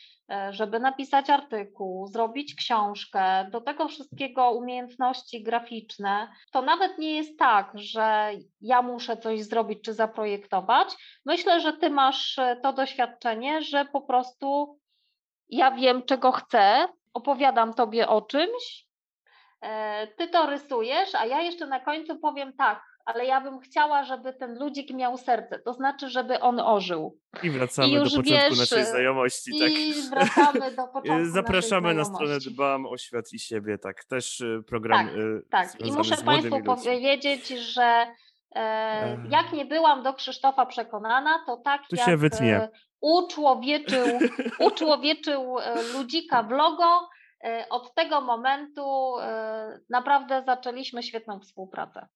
żeby 0.50 0.80
napisać 0.80 1.30
artykuł, 1.30 2.06
zrobić 2.06 2.54
książkę, 2.54 3.48
do 3.50 3.60
tego 3.60 3.88
wszystkiego 3.88 4.50
umiejętności 4.50 5.42
graficzne, 5.42 6.28
to 6.52 6.62
nawet 6.62 6.98
nie 6.98 7.16
jest 7.16 7.38
tak, 7.38 7.70
że 7.74 8.30
ja 8.60 8.82
muszę 8.82 9.16
coś 9.16 9.42
zrobić 9.42 9.84
czy 9.84 9.94
zaprojektować. 9.94 10.88
Myślę, 11.26 11.60
że 11.60 11.72
ty 11.72 11.90
masz 11.90 12.38
e, 12.38 12.56
to 12.62 12.72
doświadczenie, 12.72 13.62
że 13.62 13.84
po 13.84 14.00
prostu 14.00 14.78
ja 15.48 15.70
wiem, 15.70 16.02
czego 16.02 16.32
chcę, 16.32 16.88
opowiadam 17.14 17.74
tobie 17.74 18.08
o 18.08 18.22
czymś 18.22 18.86
E, 19.64 20.06
ty 20.06 20.28
to 20.28 20.46
rysujesz, 20.46 21.14
a 21.14 21.26
ja 21.26 21.40
jeszcze 21.40 21.66
na 21.66 21.80
końcu 21.80 22.18
powiem 22.18 22.52
tak, 22.52 22.82
ale 23.04 23.26
ja 23.26 23.40
bym 23.40 23.60
chciała, 23.60 24.04
żeby 24.04 24.32
ten 24.32 24.58
ludzik 24.58 24.94
miał 24.94 25.18
serce, 25.18 25.58
to 25.58 25.72
znaczy, 25.72 26.10
żeby 26.10 26.40
on 26.40 26.60
ożył. 26.60 27.18
I 27.42 27.50
wracamy 27.50 27.88
I 27.88 27.94
do 27.94 28.04
początku 28.04 28.30
wiesz, 28.30 28.58
naszej 28.58 28.84
znajomości. 28.84 29.50
I 29.54 29.60
tak. 29.60 30.10
wracamy 30.10 30.76
do 30.76 30.86
początku 30.94 31.30
Zapraszamy 31.30 31.94
na 31.94 32.04
stronę 32.04 32.38
Dbam 32.38 32.86
o 32.86 32.98
świat 32.98 33.32
i 33.32 33.38
siebie, 33.38 33.78
tak, 33.78 34.04
też 34.04 34.40
y, 34.40 34.62
program 34.66 35.08
Tak, 35.50 35.72
tak. 35.72 35.86
i 35.86 35.92
muszę 35.92 36.16
Państwu 36.16 36.62
powiedzieć, 36.62 37.48
że 37.48 38.06
e, 38.54 39.18
jak 39.30 39.52
nie 39.52 39.64
byłam 39.64 40.02
do 40.02 40.14
Krzysztofa 40.14 40.66
przekonana, 40.66 41.44
to 41.46 41.56
tak 41.56 41.82
tu 41.90 41.96
jak 41.96 42.06
się 42.06 42.16
wytnie. 42.16 42.56
E, 42.56 42.68
uczłowieczył, 43.00 44.06
uczłowieczył 44.68 45.56
ludzika 45.94 46.42
w 46.42 46.50
logo, 46.50 47.08
E, 47.44 47.68
od 47.68 47.94
tego 47.94 48.20
momentu 48.20 49.18
e, 49.18 49.80
naprawdę 49.90 50.42
zaczęliśmy 50.46 51.02
świetną 51.02 51.40
współpracę. 51.40 52.06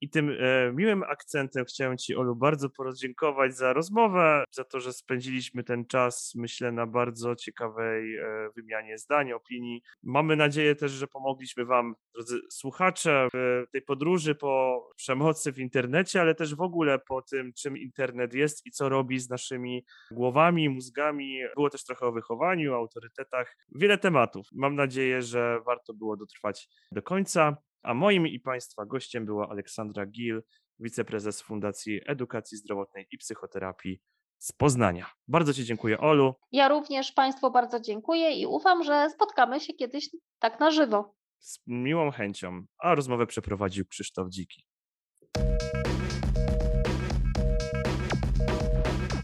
I 0.00 0.10
tym 0.10 0.30
e, 0.30 0.72
miłym 0.72 1.02
akcentem 1.02 1.64
chciałem 1.64 1.98
Ci, 1.98 2.16
Olu, 2.16 2.36
bardzo 2.36 2.70
podziękować 2.70 3.56
za 3.56 3.72
rozmowę, 3.72 4.44
za 4.50 4.64
to, 4.64 4.80
że 4.80 4.92
spędziliśmy 4.92 5.64
ten 5.64 5.86
czas, 5.86 6.32
myślę, 6.34 6.72
na 6.72 6.86
bardzo 6.86 7.36
ciekawej 7.36 8.16
e, 8.16 8.50
wymianie 8.56 8.98
zdań, 8.98 9.32
opinii. 9.32 9.82
Mamy 10.02 10.36
nadzieję 10.36 10.74
też, 10.74 10.92
że 10.92 11.06
pomogliśmy 11.06 11.64
Wam, 11.64 11.94
drodzy 12.14 12.40
słuchacze, 12.50 13.28
w 13.34 13.64
tej 13.72 13.82
podróży 13.82 14.34
po 14.34 14.84
przemocy 14.96 15.52
w 15.52 15.58
internecie, 15.58 16.20
ale 16.20 16.34
też 16.34 16.54
w 16.54 16.60
ogóle 16.60 16.98
po 16.98 17.22
tym, 17.22 17.52
czym 17.52 17.76
internet 17.78 18.34
jest 18.34 18.66
i 18.66 18.70
co 18.70 18.88
robi 18.88 19.18
z 19.18 19.30
naszymi 19.30 19.84
głowami, 20.10 20.68
mózgami. 20.68 21.40
Było 21.54 21.70
też 21.70 21.84
trochę 21.84 22.06
o 22.06 22.12
wychowaniu, 22.12 22.74
autorytetach, 22.74 23.56
wiele 23.74 23.98
tematów. 23.98 24.46
Mam 24.52 24.74
nadzieję, 24.74 25.22
że 25.22 25.60
warto 25.66 25.94
było 25.94 26.16
dotrwać 26.16 26.68
do 26.92 27.02
końca. 27.02 27.56
A 27.82 27.94
moim 27.94 28.26
i 28.26 28.40
Państwa 28.40 28.86
gościem 28.86 29.24
była 29.24 29.48
Aleksandra 29.48 30.06
Gil, 30.06 30.42
wiceprezes 30.78 31.42
Fundacji 31.42 32.00
Edukacji 32.06 32.58
Zdrowotnej 32.58 33.06
i 33.10 33.18
Psychoterapii 33.18 34.00
z 34.38 34.52
Poznania. 34.52 35.10
Bardzo 35.28 35.54
Ci 35.54 35.64
dziękuję, 35.64 35.98
Olu. 35.98 36.34
Ja 36.52 36.68
również 36.68 37.12
Państwu 37.12 37.50
bardzo 37.50 37.80
dziękuję 37.80 38.32
i 38.32 38.46
ufam, 38.46 38.84
że 38.84 39.10
spotkamy 39.10 39.60
się 39.60 39.72
kiedyś 39.72 40.08
tak 40.38 40.60
na 40.60 40.70
żywo. 40.70 41.14
Z 41.38 41.58
miłą 41.66 42.10
chęcią. 42.10 42.64
A 42.78 42.94
rozmowę 42.94 43.26
przeprowadził 43.26 43.84
Krzysztof 43.86 44.28
Dziki. 44.30 44.66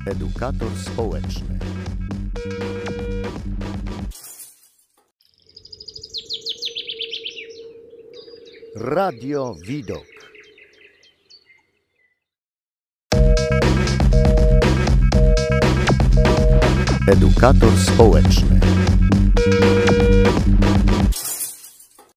Edukator 0.06 0.70
społeczny. 0.76 1.55
Radio 8.78 9.54
Widok. 9.66 10.04
Edukator 17.08 17.72
społeczny. 17.78 18.65